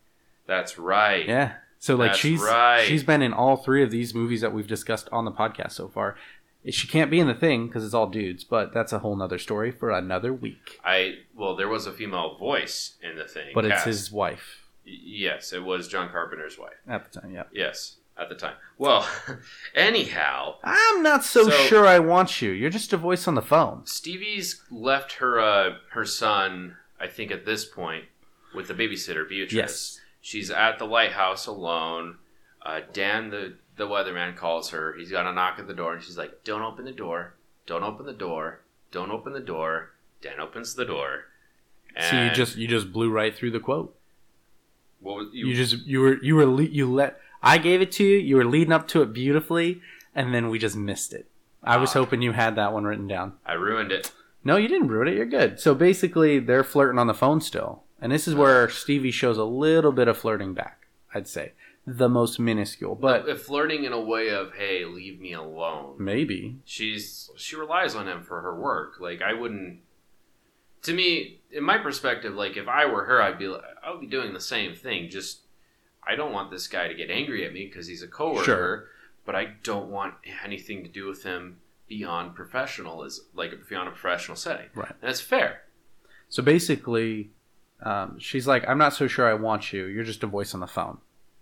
That's 0.45 0.77
right. 0.79 1.27
Yeah. 1.27 1.53
So 1.79 1.95
like 1.95 2.11
That's 2.11 2.19
she's 2.19 2.41
right. 2.41 2.85
she's 2.85 3.03
been 3.03 3.21
in 3.21 3.33
all 3.33 3.57
three 3.57 3.83
of 3.83 3.91
these 3.91 4.13
movies 4.15 4.41
that 4.41 4.53
we've 4.53 4.67
discussed 4.67 5.09
on 5.11 5.25
the 5.25 5.31
podcast 5.31 5.73
so 5.73 5.87
far. 5.89 6.15
She 6.69 6.87
can't 6.87 7.09
be 7.11 7.19
in 7.19 7.27
the 7.27 7.33
thing 7.33 7.67
because 7.67 7.83
it's 7.85 7.93
all 7.93 8.07
dudes, 8.07 8.43
but 8.43 8.73
that's 8.73 8.91
a 8.93 8.99
whole 8.99 9.15
nother 9.15 9.37
story 9.37 9.71
for 9.71 9.89
another 9.91 10.33
week. 10.33 10.79
I 10.83 11.15
well, 11.35 11.55
there 11.55 11.67
was 11.69 11.85
a 11.87 11.91
female 11.93 12.37
voice 12.37 12.95
in 13.01 13.15
the 13.17 13.25
thing, 13.25 13.51
But 13.53 13.65
it's 13.65 13.83
his 13.83 14.11
wife 14.11 14.63
Y- 14.85 14.93
Yes, 15.03 15.53
it 15.53 15.63
was 15.63 15.87
John 15.87 16.09
Carpenter's 16.09 16.57
wife. 16.57 16.73
at 16.87 17.11
the 17.11 17.21
time. 17.21 17.33
Yeah. 17.33 17.43
Yes, 17.53 17.97
at 18.17 18.29
the 18.29 18.35
time. 18.35 18.55
Well, 18.77 19.07
anyhow, 19.75 20.55
I'm 20.63 21.03
not 21.03 21.23
so, 21.23 21.49
So- 21.49 21.57
sure 21.67 21.85
I 21.87 21.99
want 21.99 22.41
you. 22.41 22.51
You're 22.51 22.69
just 22.69 22.93
a 22.93 22.97
voice 22.97 23.27
on 23.27 23.35
the 23.35 23.41
phone. 23.41 23.85
Stevie's 23.85 24.61
left 24.71 25.13
her 25.13 25.39
uh, 25.39 25.75
her 25.91 26.05
son. 26.05 26.75
I 26.99 27.07
think 27.07 27.31
at 27.31 27.45
this 27.45 27.63
point 27.65 28.05
with 28.55 28.67
the 28.67 28.73
babysitter 28.73 29.27
Beatrice. 29.27 29.53
Yes. 29.53 29.99
She's 30.21 30.49
at 30.49 30.79
the 30.79 30.85
lighthouse 30.85 31.45
alone. 31.45 32.17
Uh, 32.65 32.81
Dan, 32.91 33.29
the 33.29 33.55
the 33.77 33.85
weatherman, 33.87 34.35
calls 34.35 34.69
her. 34.71 34.93
He's 34.97 35.11
got 35.11 35.25
a 35.27 35.31
knock 35.33 35.59
at 35.59 35.67
the 35.67 35.73
door, 35.73 35.93
and 35.93 36.03
she's 36.03 36.17
like, 36.17 36.43
"Don't 36.43 36.61
open 36.61 36.85
the 36.85 36.91
door. 36.91 37.33
Don't 37.65 37.83
open 37.83 38.05
the 38.05 38.13
door. 38.13 38.61
Don't 38.91 39.11
open 39.11 39.33
the 39.33 39.39
door." 39.39 39.91
Dan 40.21 40.39
opens 40.39 40.73
the 40.75 40.85
door. 40.85 41.25
So 42.09 42.23
you 42.23 42.29
just 42.31 42.55
you 42.57 42.67
just 42.67 42.91
blew 42.91 43.09
right 43.11 43.35
through 43.35 43.51
the 43.51 43.59
quote. 43.59 43.95
what 44.99 45.15
was 45.17 45.27
You, 45.31 45.53
just 45.53 45.85
you 45.85 45.99
were 46.01 46.17
you 46.23 46.35
were 46.35 46.45
le- 46.45 46.63
you 46.63 46.91
let 46.91 47.19
I 47.43 47.57
gave 47.59 47.81
it 47.81 47.91
to 47.93 48.03
you. 48.03 48.17
You 48.17 48.35
were 48.37 48.45
leading 48.45 48.73
up 48.73 48.87
to 48.89 49.01
it 49.03 49.13
beautifully, 49.13 49.81
and 50.15 50.33
then 50.33 50.49
we 50.49 50.57
just 50.59 50.75
missed 50.75 51.13
it. 51.13 51.27
I 51.63 51.77
was 51.77 51.91
Ah. 51.91 51.99
hoping 51.99 52.21
you 52.23 52.31
had 52.31 52.55
that 52.55 52.73
one 52.73 52.85
written 52.85 53.07
down. 53.07 53.33
I 53.45 53.53
ruined 53.53 53.91
it. 53.91 54.11
No, 54.43 54.55
you 54.57 54.67
didn't 54.67 54.87
ruin 54.87 55.07
it. 55.07 55.15
You're 55.15 55.25
good. 55.25 55.59
So 55.59 55.75
basically, 55.75 56.39
they're 56.39 56.63
flirting 56.63 56.97
on 56.99 57.07
the 57.07 57.13
phone 57.13 57.41
still, 57.41 57.83
and 58.01 58.11
this 58.11 58.27
is 58.27 58.33
where 58.35 58.69
Stevie 58.69 59.11
shows 59.11 59.37
a 59.37 59.43
little 59.43 59.91
bit 59.91 60.07
of 60.07 60.17
flirting 60.17 60.53
back. 60.53 60.87
I'd 61.13 61.27
say 61.27 61.53
the 61.89 62.09
most 62.09 62.37
minuscule, 62.37 62.95
but 62.95 63.29
If 63.29 63.43
flirting 63.43 63.85
in 63.85 63.93
a 63.93 63.99
way 63.99 64.27
of, 64.29 64.53
"Hey, 64.55 64.83
leave 64.83 65.21
me 65.21 65.31
alone." 65.31 65.95
maybe 65.97 66.57
she's 66.65 67.29
she 67.37 67.55
relies 67.55 67.95
on 67.95 68.07
him 68.09 68.23
for 68.23 68.41
her 68.41 68.53
work. 68.59 68.99
Like 68.99 69.21
I 69.21 69.31
wouldn't. 69.33 69.79
To 70.83 70.93
me, 70.93 71.39
in 71.51 71.63
my 71.63 71.77
perspective, 71.77 72.33
like 72.35 72.57
if 72.57 72.67
I 72.67 72.85
were 72.85 73.05
her, 73.05 73.21
I'd 73.21 73.39
be 73.39 73.47
like, 73.47 73.61
I 73.83 73.91
would 73.91 74.01
be 74.01 74.07
doing 74.07 74.33
the 74.33 74.41
same 74.41 74.75
thing. 74.75 75.09
Just 75.09 75.41
I 76.05 76.15
don't 76.15 76.33
want 76.33 76.51
this 76.51 76.67
guy 76.67 76.87
to 76.89 76.93
get 76.93 77.09
angry 77.09 77.45
at 77.45 77.53
me 77.53 77.65
because 77.65 77.87
he's 77.87 78.03
a 78.03 78.07
coworker, 78.07 78.43
Sure. 78.43 78.87
but 79.25 79.35
I 79.35 79.53
don't 79.63 79.89
want 79.89 80.15
anything 80.43 80.83
to 80.83 80.89
do 80.89 81.07
with 81.07 81.23
him 81.23 81.57
beyond 81.87 82.35
professional 82.35 83.03
is 83.03 83.21
like 83.33 83.51
beyond 83.69 83.87
a 83.87 83.91
professional 83.91 84.35
setting. 84.35 84.67
Right. 84.75 84.91
and 85.01 85.09
it's 85.09 85.21
fair. 85.21 85.61
so. 86.27 86.43
Basically, 86.43 87.31
um, 87.81 88.19
she's 88.19 88.45
like, 88.45 88.67
"I'm 88.67 88.77
not 88.77 88.93
so 88.93 89.07
sure 89.07 89.25
I 89.25 89.33
want 89.35 89.71
you. 89.71 89.85
You're 89.85 90.03
just 90.03 90.21
a 90.23 90.27
voice 90.27 90.53
on 90.53 90.59
the 90.59 90.67
phone." 90.67 90.97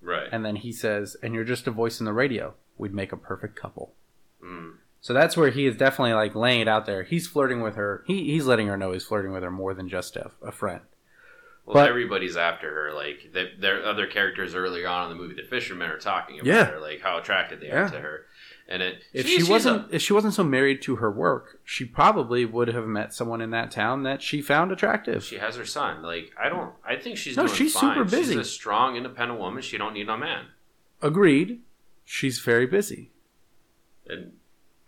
Right. 0.06 0.28
And 0.32 0.46
then 0.46 0.56
he 0.58 0.72
says, 0.72 1.18
"And 1.24 1.34
you're 1.34 1.44
just 1.44 1.68
a 1.68 1.72
voice 1.72 2.00
in 2.00 2.06
the 2.06 2.14
radio. 2.14 2.54
We'd 2.78 2.94
make 2.94 3.12
a 3.12 3.18
perfect 3.18 3.56
couple." 3.56 3.94
Mm. 4.44 4.76
So 5.02 5.14
that's 5.14 5.36
where 5.38 5.50
he 5.52 5.66
is 5.66 5.76
definitely 5.78 6.14
like 6.14 6.34
laying 6.36 6.62
it 6.62 6.68
out 6.68 6.86
there. 6.86 7.04
He's 7.04 7.28
flirting 7.28 7.62
with 7.62 7.76
her. 7.76 8.04
He, 8.08 8.32
he's 8.32 8.46
letting 8.46 8.68
her 8.68 8.78
know 8.78 8.92
he's 8.92 9.04
flirting 9.06 9.32
with 9.32 9.44
her 9.44 9.52
more 9.52 9.74
than 9.74 9.88
just 9.90 10.16
a, 10.16 10.32
a 10.44 10.52
friend. 10.52 10.82
Well, 11.66 11.76
But- 11.76 11.90
everybody's 11.90 12.38
after 12.38 12.70
her. 12.72 12.94
Like 12.94 13.32
there 13.60 13.82
are 13.82 13.86
other 13.86 14.08
characters 14.08 14.54
earlier 14.56 14.88
on 14.88 15.12
in 15.12 15.18
the 15.18 15.22
movie, 15.24 15.36
the 15.36 15.48
fishermen 15.48 15.90
are 15.90 15.98
talking 16.00 16.36
about 16.40 16.48
Yeah. 16.48 16.66
her, 16.66 16.80
like 16.80 17.02
how 17.02 17.18
attracted 17.18 17.60
they 17.60 17.68
Yeah. 17.68 17.86
are 17.88 17.90
to 17.90 18.00
her. 18.00 18.26
And 18.68 18.82
it, 18.82 19.04
If 19.14 19.28
she's- 19.28 19.46
she 19.46 19.52
wasn't 19.52 19.94
if 19.94 20.02
she 20.02 20.12
wasn't 20.14 20.34
so 20.34 20.44
married 20.44 20.82
to 20.84 20.96
her 20.96 21.12
work, 21.12 21.60
she 21.64 21.86
probably 21.86 22.46
would 22.46 22.68
have 22.70 22.88
met 22.88 23.14
someone 23.14 23.40
in 23.40 23.52
that 23.52 23.70
town 23.70 24.02
that 24.04 24.24
she 24.24 24.42
found 24.42 24.72
attractive. 24.72 25.24
She 25.24 25.38
has 25.38 25.56
her 25.56 25.66
son. 25.66 26.02
Like 26.02 26.32
I 26.42 26.50
don't. 26.50 26.74
I 26.84 26.96
think 26.96 27.18
she's 27.18 27.38
No, 27.38 27.46
doing 27.46 27.56
she's 27.56 27.74
fine. 27.74 27.94
super 27.96 28.04
busy. 28.06 28.34
She's 28.34 28.42
a 28.42 28.50
strong, 28.50 28.96
independent 28.96 29.40
woman. 29.40 29.62
She 29.62 29.78
don't 29.78 29.94
need 29.94 30.10
a 30.10 30.18
man. 30.18 30.48
Agreed. 31.02 31.62
She's 32.06 32.40
very 32.40 32.66
busy. 32.66 33.12
And 34.08 34.34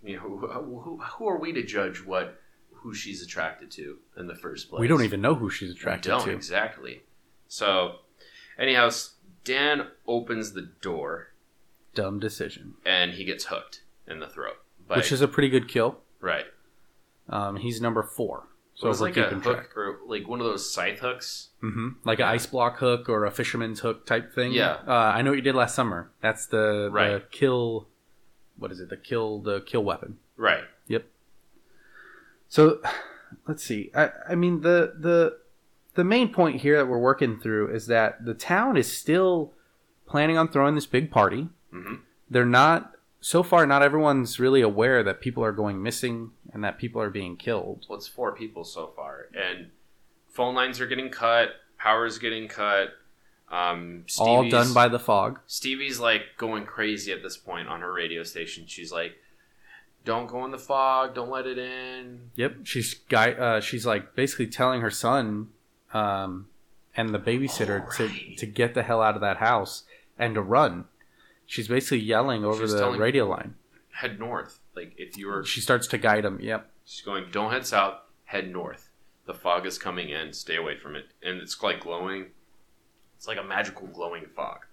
you 0.04 0.16
know, 0.16 0.22
who, 0.22 0.38
who, 0.48 0.98
who 0.98 1.28
are 1.28 1.38
we 1.40 1.52
to 1.54 1.64
judge 1.64 2.04
what 2.04 2.40
who 2.74 2.94
she's 2.96 3.22
attracted 3.22 3.70
to 3.72 3.98
in 4.18 4.26
the 4.28 4.36
first 4.36 4.70
place? 4.70 4.80
We 4.80 4.88
don't 4.88 5.04
even 5.04 5.22
know 5.22 5.36
who 5.36 5.50
she's 5.52 5.70
We 5.70 5.76
attracted 5.76 6.10
don't 6.10 6.24
to. 6.26 6.32
exactly. 6.32 7.04
So, 7.48 7.98
anyhow, 8.58 8.90
Dan 9.44 9.88
opens 10.08 10.54
the 10.54 10.62
door 10.82 11.30
Dumb 11.98 12.20
decision. 12.20 12.76
and 12.86 13.12
he 13.14 13.24
gets 13.26 13.46
hooked 13.46 13.82
in 14.08 14.20
the 14.20 14.28
throat. 14.28 14.58
Which 14.88 15.12
is 15.12 15.22
a 15.22 15.28
pretty 15.28 15.50
good 15.50 15.68
kill. 15.68 16.00
right. 16.22 16.46
Um, 17.30 17.58
he's 17.58 17.82
number 17.82 18.04
four. 18.04 18.48
So 18.76 18.82
So 18.84 18.86
it 18.86 18.90
was 18.90 19.02
we're 19.02 19.08
like 19.08 19.18
a 19.18 19.24
keeping 19.24 19.42
hook, 19.42 19.56
track. 19.58 19.76
or 19.78 19.98
like 20.08 20.28
one 20.30 20.40
of 20.40 20.46
those 20.46 20.72
scythe 20.74 21.00
hooks. 21.00 21.50
hmm 21.62 21.90
Like 22.06 22.20
an 22.20 22.26
ice 22.28 22.46
block 22.46 22.78
hook 22.78 23.10
or 23.10 23.26
a 23.26 23.32
fisherman's 23.32 23.80
hook 23.82 24.06
type 24.06 24.34
thing. 24.34 24.54
Yeah. 24.54 24.78
Uh, 24.88 24.92
I 25.16 25.22
know 25.24 25.32
what 25.32 25.36
you 25.36 25.42
did 25.42 25.56
last 25.56 25.76
summer. 25.76 26.12
That's 26.22 26.46
the, 26.46 26.84
the 26.86 26.90
Right. 26.92 27.32
kill. 27.32 27.88
What 28.58 28.72
is 28.72 28.80
it? 28.80 28.90
The 28.90 28.96
kill 28.98 29.40
the 29.42 29.60
kill 29.62 29.84
weapon. 29.84 30.20
Right. 30.38 30.64
Yep. 30.88 31.06
So, 32.48 32.80
let's 33.48 33.64
see. 33.64 33.92
I, 33.96 34.10
I 34.30 34.36
mean 34.36 34.62
the 34.62 34.94
the 34.98 35.38
the 35.96 36.04
main 36.04 36.32
point 36.32 36.62
here 36.62 36.78
that 36.78 36.86
we're 36.88 36.98
working 37.00 37.40
through 37.40 37.74
is 37.74 37.88
that 37.88 38.24
the 38.24 38.34
town 38.34 38.78
is 38.78 38.92
still 38.96 39.54
planning 40.06 40.38
on 40.38 40.48
throwing 40.48 40.76
this 40.76 40.86
big 40.86 41.12
party. 41.12 41.50
Hmm 41.72 41.96
They're 42.30 42.46
not 42.46 42.94
so 43.20 43.44
far. 43.44 43.66
Not 43.66 43.82
everyone's 43.84 44.40
really 44.40 44.62
aware 44.62 45.04
that 45.04 45.22
people 45.22 45.44
are 45.44 45.52
going 45.52 45.82
missing 45.82 46.32
and 46.54 46.64
that 46.64 46.78
people 46.78 47.02
are 47.02 47.10
being 47.10 47.36
killed. 47.38 47.86
Well, 47.90 47.98
it's 47.98 48.08
four 48.08 48.34
people 48.36 48.64
so 48.64 48.92
far, 48.96 49.28
and 49.34 49.72
phone 50.30 50.56
lines 50.56 50.80
are 50.80 50.88
getting 50.88 51.10
cut. 51.10 51.50
Power's 51.78 52.18
getting 52.20 52.48
cut. 52.48 52.90
Um, 53.50 54.06
All 54.20 54.50
done 54.50 54.74
by 54.74 54.88
the 54.90 55.00
fog. 55.00 55.40
Stevie's 55.48 56.00
like 56.00 56.22
going 56.38 56.66
crazy 56.66 57.12
at 57.12 57.24
this 57.24 57.38
point 57.38 57.68
on 57.70 57.80
her 57.82 57.94
radio 57.94 58.24
station. 58.24 58.66
She's 58.68 58.92
like, 58.92 59.14
"Don't 60.04 60.28
go 60.28 60.44
in 60.44 60.52
the 60.52 60.58
fog. 60.58 61.16
Don't 61.16 61.30
let 61.30 61.48
it 61.48 61.58
in." 61.58 62.32
Yep, 62.36 62.58
she's 62.66 62.94
guy. 62.94 63.32
Uh, 63.32 63.60
she's 63.62 63.86
like 63.86 64.16
basically 64.16 64.48
telling 64.48 64.82
her 64.82 64.92
son, 64.92 65.50
um, 65.94 66.48
and 66.96 67.10
the 67.16 67.20
babysitter 67.20 67.86
Oh, 67.88 67.92
to 67.98 68.36
to 68.36 68.46
get 68.46 68.74
the 68.74 68.84
hell 68.84 69.02
out 69.02 69.16
of 69.16 69.22
that 69.22 69.38
house 69.38 69.84
and 70.20 70.36
to 70.36 70.42
run. 70.42 70.86
She's 71.48 71.68
basically 71.68 72.00
yelling 72.00 72.46
over 72.46 72.62
She's 72.64 72.74
the 72.74 72.80
telling- 72.80 73.00
radio 73.00 73.28
line. 73.28 73.56
Head 73.94 74.20
north. 74.20 74.60
Like 74.76 74.94
if 74.98 75.18
you 75.18 75.26
were, 75.28 75.44
She 75.44 75.60
starts 75.62 75.88
to 75.88 75.98
guide 75.98 76.24
him. 76.24 76.40
Yep. 76.40 76.70
she's 76.86 77.02
going, 77.04 77.32
"Don't 77.32 77.52
head 77.52 77.66
south. 77.66 77.96
Head 78.26 78.52
north. 78.52 78.92
The 79.26 79.34
fog 79.34 79.66
is 79.66 79.80
coming 79.80 80.10
in. 80.10 80.34
Stay 80.34 80.56
away 80.56 80.78
from 80.78 80.96
it." 80.96 81.06
And 81.24 81.42
it's 81.42 81.60
like 81.64 81.80
glowing. 81.80 82.28
It's 83.16 83.28
like 83.28 83.40
a 83.40 83.44
magical 83.44 83.88
glowing 83.88 84.26
fog. 84.36 84.66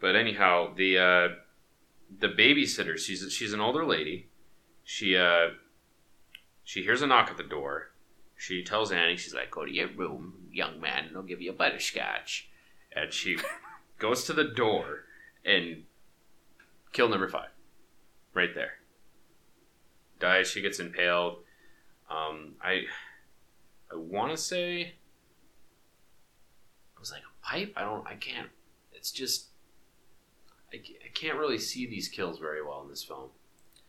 But 0.00 0.16
anyhow, 0.16 0.74
the 0.74 0.98
uh, 0.98 1.28
the 2.18 2.28
babysitter, 2.28 2.98
she's 2.98 3.32
she's 3.32 3.52
an 3.54 3.60
older 3.60 3.86
lady. 3.86 4.28
She 4.82 5.16
uh, 5.16 5.50
she 6.64 6.82
hears 6.82 7.00
a 7.00 7.06
knock 7.06 7.30
at 7.30 7.36
the 7.38 7.42
door. 7.42 7.90
She 8.36 8.62
tells 8.62 8.92
Annie, 8.92 9.16
she's 9.16 9.34
like, 9.34 9.50
"Go 9.50 9.64
to 9.64 9.72
your 9.72 9.88
room, 9.88 10.48
young 10.52 10.78
man, 10.80 11.06
and 11.06 11.16
I'll 11.16 11.22
give 11.22 11.40
you 11.40 11.50
a 11.52 11.54
butterscotch." 11.54 12.50
And 12.94 13.12
she 13.12 13.38
goes 13.98 14.24
to 14.24 14.32
the 14.32 14.44
door 14.44 15.04
and 15.44 15.84
kill 16.92 17.08
number 17.08 17.28
five, 17.28 17.50
right 18.34 18.54
there. 18.54 18.74
Dies. 20.20 20.48
She 20.48 20.60
gets 20.62 20.78
impaled. 20.78 21.38
Um, 22.10 22.54
I 22.62 22.82
I 23.92 23.96
want 23.96 24.30
to 24.30 24.36
say 24.36 24.80
it 24.82 24.94
was 27.00 27.10
like 27.12 27.22
a 27.22 27.46
pipe. 27.46 27.72
I 27.76 27.82
don't. 27.82 28.06
I 28.06 28.14
can't. 28.14 28.48
It's 28.92 29.10
just. 29.10 29.46
I, 30.72 30.76
I 30.76 31.08
can't 31.14 31.38
really 31.38 31.58
see 31.58 31.86
these 31.86 32.08
kills 32.08 32.38
very 32.38 32.62
well 32.64 32.82
in 32.82 32.88
this 32.88 33.04
film. 33.04 33.30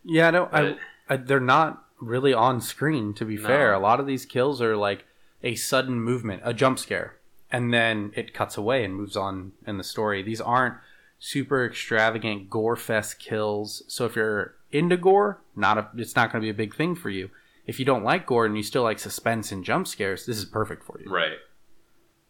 Yeah, 0.04 0.30
no, 0.30 0.50
I, 0.52 0.76
I, 1.10 1.18
they're 1.18 1.40
not 1.40 1.84
really 2.00 2.34
on 2.34 2.62
screen. 2.62 3.14
To 3.16 3.26
be 3.26 3.38
No. 3.38 3.48
fair, 3.48 3.74
a 3.74 3.80
lot 3.80 4.00
of 4.00 4.06
these 4.08 4.26
kills 4.26 4.62
are 4.62 4.76
like 4.76 5.06
a 5.42 5.56
sudden 5.56 6.00
movement, 6.00 6.42
a 6.46 6.54
jump 6.54 6.78
scare, 6.80 7.18
and 7.56 7.74
then 7.74 8.12
it 8.16 8.34
cuts 8.34 8.58
away 8.58 8.84
and 8.84 8.94
moves 8.94 9.16
on 9.16 9.54
in 9.66 9.78
the 9.78 9.84
story. 9.84 10.22
These 10.22 10.42
aren't 10.42 10.76
super 11.20 11.66
extravagant 11.66 12.50
gore 12.50 12.76
fest 12.76 13.18
kills. 13.18 13.82
So 13.88 14.04
if 14.04 14.18
you're 14.18 14.56
into 14.74 14.98
gore, 14.98 15.42
not 15.56 15.78
a, 15.78 15.88
it's 15.96 16.18
not 16.18 16.34
going 16.34 16.42
to 16.42 16.46
be 16.46 16.50
a 16.50 16.54
big 16.54 16.76
thing 16.76 16.96
for 16.96 17.10
you. 17.10 17.30
If 17.66 17.80
you 17.80 17.86
don't 17.86 18.04
like 18.04 18.26
gore 18.26 18.46
and 18.46 18.58
you 18.58 18.62
still 18.62 18.84
like 18.84 19.00
suspense 19.00 19.54
and 19.54 19.64
jump 19.64 19.88
scares, 19.88 20.26
this 20.26 20.38
is 20.38 20.44
perfect 20.44 20.84
for 20.84 21.00
you. 21.00 21.10
Right. 21.10 21.38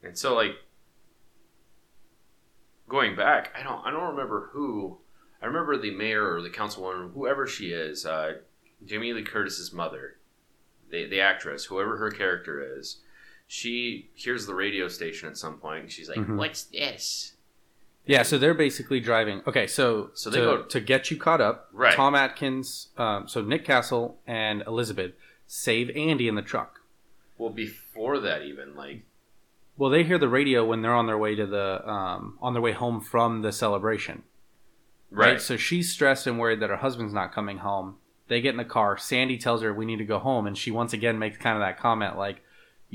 And 0.04 0.16
so 0.16 0.36
like 0.36 0.52
going 2.88 3.16
back, 3.16 3.52
I 3.60 3.64
don't 3.64 3.84
I 3.84 3.90
don't 3.90 4.12
remember 4.12 4.52
who 4.54 5.00
I 5.42 5.48
remember 5.48 5.76
the 5.76 5.90
mayor 5.90 6.36
or 6.36 6.44
the 6.44 6.52
councilwoman, 6.52 7.14
whoever 7.16 7.48
she 7.48 7.72
is, 7.72 8.06
uh, 8.06 8.34
Jamie 8.86 9.12
Lee 9.12 9.24
Curtis's 9.24 9.74
mother, 9.74 10.18
the 10.92 11.08
the 11.08 11.20
actress, 11.20 11.66
whoever 11.66 11.98
her 11.98 12.12
character 12.12 12.78
is, 12.78 12.98
she 13.48 14.10
hears 14.14 14.46
the 14.46 14.56
radio 14.56 14.88
station 14.88 15.30
at 15.30 15.38
some 15.38 15.58
point 15.58 15.84
and 15.84 15.92
she's 15.92 16.10
like, 16.10 16.18
Mhm. 16.18 16.38
What's 16.38 16.64
this? 16.64 17.34
Yeah, 18.08 18.22
so 18.24 18.38
they're 18.38 18.54
basically 18.54 19.00
driving. 19.00 19.42
Okay, 19.48 19.66
so 19.68 20.12
So 20.14 20.30
to, 20.30 20.38
they 20.38 20.44
go- 20.44 20.62
to 20.64 20.80
get 20.80 21.10
you 21.10 21.18
caught 21.18 21.42
up. 21.42 21.70
Right. 21.74 21.94
Tom 21.96 22.14
Atkins, 22.16 22.90
um, 22.98 23.28
so 23.28 23.42
Nick 23.42 23.66
Castle 23.66 24.20
and 24.28 24.62
Elizabeth 24.68 25.14
save 25.48 25.90
Andy 25.96 26.28
in 26.28 26.36
the 26.36 26.42
truck. 26.42 26.82
Well 27.38 27.50
before 27.50 28.20
that 28.20 28.44
even, 28.44 28.76
like 28.76 29.02
Well, 29.78 29.90
they 29.90 30.04
hear 30.04 30.18
the 30.18 30.30
radio 30.30 30.64
when 30.66 30.82
they're 30.82 30.94
on 30.94 31.06
their 31.08 31.18
way 31.18 31.36
to 31.36 31.46
the 31.46 31.88
um, 31.90 32.38
on 32.42 32.54
their 32.54 32.62
way 32.62 32.72
home 32.72 33.02
from 33.02 33.42
the 33.42 33.52
celebration. 33.52 34.24
Right. 35.12 35.40
So 35.42 35.56
she's 35.58 35.92
stressed 35.92 36.28
and 36.28 36.40
worried 36.40 36.60
that 36.62 36.70
her 36.70 36.78
husband's 36.78 37.14
not 37.14 37.32
coming 37.34 37.60
home. 37.60 37.96
They 38.28 38.42
get 38.42 38.52
in 38.52 38.58
the 38.58 38.66
car. 38.66 38.98
Sandy 38.98 39.38
tells 39.38 39.62
her 39.62 39.74
we 39.74 39.86
need 39.86 39.98
to 39.98 40.06
go 40.06 40.18
home, 40.20 40.48
and 40.48 40.58
she 40.58 40.72
once 40.72 40.94
again 40.94 41.20
makes 41.20 41.38
kind 41.38 41.56
of 41.56 41.62
that 41.62 41.78
comment 41.80 42.18
like, 42.18 42.42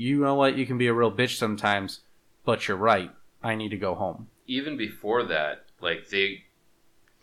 "You 0.01 0.21
know 0.21 0.35
what? 0.35 0.57
You 0.57 0.65
can 0.65 0.77
be 0.77 0.87
a 0.87 0.93
real 0.93 1.11
bitch 1.11 1.37
sometimes, 1.37 2.01
but 2.45 2.67
you're 2.67 2.77
right. 2.77 3.11
I 3.43 3.55
need 3.55 3.69
to 3.69 3.77
go 3.77 3.95
home." 3.95 4.27
Even 4.47 4.75
before 4.77 5.23
that, 5.23 5.65
like 5.79 6.09
they 6.09 6.45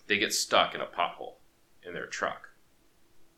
they 0.07 0.19
get 0.19 0.33
stuck 0.33 0.75
in 0.75 0.81
a 0.81 0.87
pothole 0.87 1.35
in 1.87 1.93
their 1.95 2.07
truck. 2.07 2.49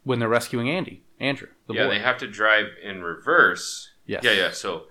When 0.05 0.19
they're 0.19 0.29
rescuing 0.29 0.69
Andy, 0.71 1.03
Andrew, 1.19 1.49
the 1.67 1.75
yeah, 1.75 1.85
boy. 1.87 1.91
they 1.95 1.99
have 2.01 2.19
to 2.19 2.27
drive 2.27 2.67
in 2.83 3.03
reverse. 3.03 3.91
Yes. 4.07 4.23
Yeah, 4.25 4.33
yeah. 4.33 4.51
So 4.51 4.87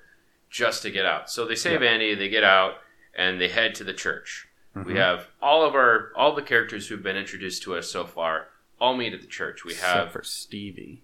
just 0.50 0.82
to 0.84 0.92
get 0.92 1.06
out. 1.06 1.30
So 1.30 1.46
they 1.46 1.56
save 1.56 1.82
Andy, 1.82 2.16
they 2.16 2.30
get 2.30 2.44
out, 2.44 2.76
and 3.16 3.40
they 3.40 3.50
head 3.50 3.76
to 3.76 3.84
the 3.84 3.94
church. 3.94 4.48
We 4.76 4.94
Mhm. 4.94 4.98
have 4.98 5.28
all 5.42 5.64
of 5.66 5.74
our 5.76 6.12
all 6.16 6.34
the 6.36 6.42
characters 6.42 6.88
who've 6.88 7.02
been 7.04 7.18
introduced 7.18 7.64
to 7.64 7.76
us 7.76 7.90
so 7.90 8.06
far 8.06 8.50
all 8.80 8.96
meet 8.96 9.14
at 9.14 9.22
the 9.22 9.28
church. 9.28 9.64
We 9.66 9.72
Except 9.74 9.94
have 9.98 10.12
for 10.12 10.24
Stevie. 10.24 11.04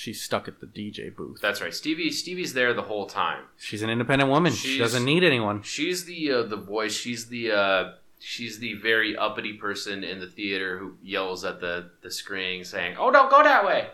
She's 0.00 0.22
stuck 0.22 0.46
at 0.46 0.60
the 0.60 0.66
DJ 0.66 1.14
booth. 1.14 1.40
that's 1.42 1.60
right. 1.60 1.74
Stevie 1.74 2.12
Stevie's 2.12 2.52
there 2.54 2.72
the 2.72 2.82
whole 2.82 3.06
time. 3.06 3.42
She's 3.56 3.82
an 3.82 3.90
independent 3.90 4.30
woman. 4.30 4.52
she 4.52 4.78
doesn't 4.78 5.04
need 5.04 5.24
anyone. 5.24 5.62
She's 5.62 6.04
the 6.04 6.30
uh, 6.30 6.42
the 6.44 6.56
voice. 6.56 6.94
She's 6.94 7.26
the 7.26 7.50
uh, 7.50 7.92
she's 8.20 8.60
the 8.60 8.74
very 8.74 9.16
uppity 9.16 9.54
person 9.54 10.04
in 10.04 10.20
the 10.20 10.28
theater 10.28 10.78
who 10.78 10.94
yells 11.02 11.44
at 11.44 11.60
the 11.60 11.90
the 12.02 12.12
screen 12.12 12.62
saying, 12.62 12.94
"Oh, 12.96 13.10
don't 13.10 13.28
go 13.28 13.42
that 13.42 13.66
way." 13.66 13.88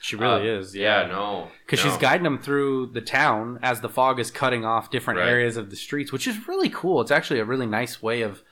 She 0.00 0.14
really 0.14 0.48
Uh, 0.48 0.60
is. 0.60 0.76
Yeah, 0.76 1.00
Yeah. 1.02 1.08
no, 1.08 1.48
Because 1.66 1.84
no. 1.84 1.90
she's 1.90 1.98
guiding 1.98 2.22
them 2.22 2.38
through 2.38 2.92
the 2.92 3.00
town 3.00 3.58
as 3.60 3.80
the 3.80 3.88
fog 3.88 4.20
is 4.20 4.30
cutting 4.30 4.64
off 4.64 4.92
different 4.92 5.18
Right. 5.18 5.28
areas 5.28 5.56
of 5.56 5.70
the 5.70 5.76
streets, 5.76 6.12
which 6.12 6.28
is 6.28 6.46
really 6.46 6.70
cool. 6.70 7.00
It's 7.00 7.10
actually 7.10 7.40
a 7.40 7.44
really 7.44 7.66
nice 7.66 8.00
way 8.00 8.22
of, 8.22 8.44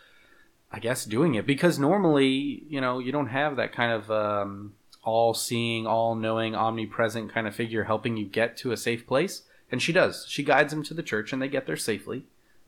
I 0.72 0.80
guess, 0.80 1.04
doing 1.04 1.36
it. 1.36 1.46
Because 1.46 1.78
normally, 1.78 2.64
you 2.68 2.80
know, 2.80 2.98
you 2.98 3.12
don't 3.12 3.28
have 3.28 3.54
that 3.56 3.72
kind 3.72 3.92
of 3.92 4.10
um, 4.10 4.72
all 5.06 5.32
seeing, 5.32 5.86
all 5.86 6.14
knowing, 6.14 6.54
omnipresent 6.54 7.32
kind 7.32 7.46
of 7.46 7.54
figure 7.54 7.84
helping 7.84 8.18
you 8.18 8.26
get 8.26 8.56
to 8.58 8.72
a 8.72 8.76
safe 8.76 9.06
place. 9.06 9.42
And 9.72 9.80
she 9.80 9.92
does. 9.92 10.26
She 10.28 10.42
guides 10.42 10.72
them 10.72 10.82
to 10.84 10.94
the 10.94 11.02
church 11.02 11.32
and 11.32 11.40
they 11.40 11.48
get 11.48 11.66
there 11.66 11.76
safely. 11.76 12.24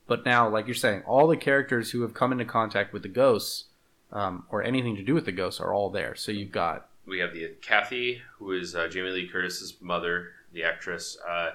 But 0.07 0.25
now, 0.25 0.49
like 0.49 0.65
you're 0.65 0.73
saying, 0.73 1.03
all 1.05 1.27
the 1.27 1.37
characters 1.37 1.91
who 1.91 2.01
have 2.01 2.15
come 2.15 2.31
into 2.31 2.45
contact 2.45 2.93
with 2.93 3.03
the 3.03 3.09
ghosts 3.09 3.65
um, 4.11 4.45
or 4.49 4.63
anything 4.63 4.95
to 4.95 5.03
do 5.03 5.13
with 5.13 5.25
the 5.25 5.31
ghosts 5.31 5.59
are 5.59 5.73
all 5.73 5.91
there. 5.91 6.15
So 6.15 6.31
you've 6.31 6.51
got 6.51 6.87
we 7.05 7.19
have 7.19 7.33
the 7.33 7.55
Kathy, 7.61 8.21
who 8.37 8.51
is 8.51 8.75
uh, 8.75 8.87
Jamie 8.87 9.09
Lee 9.09 9.27
Curtis's 9.27 9.75
mother, 9.81 10.29
the 10.53 10.63
actress. 10.63 11.17
Uh, 11.27 11.51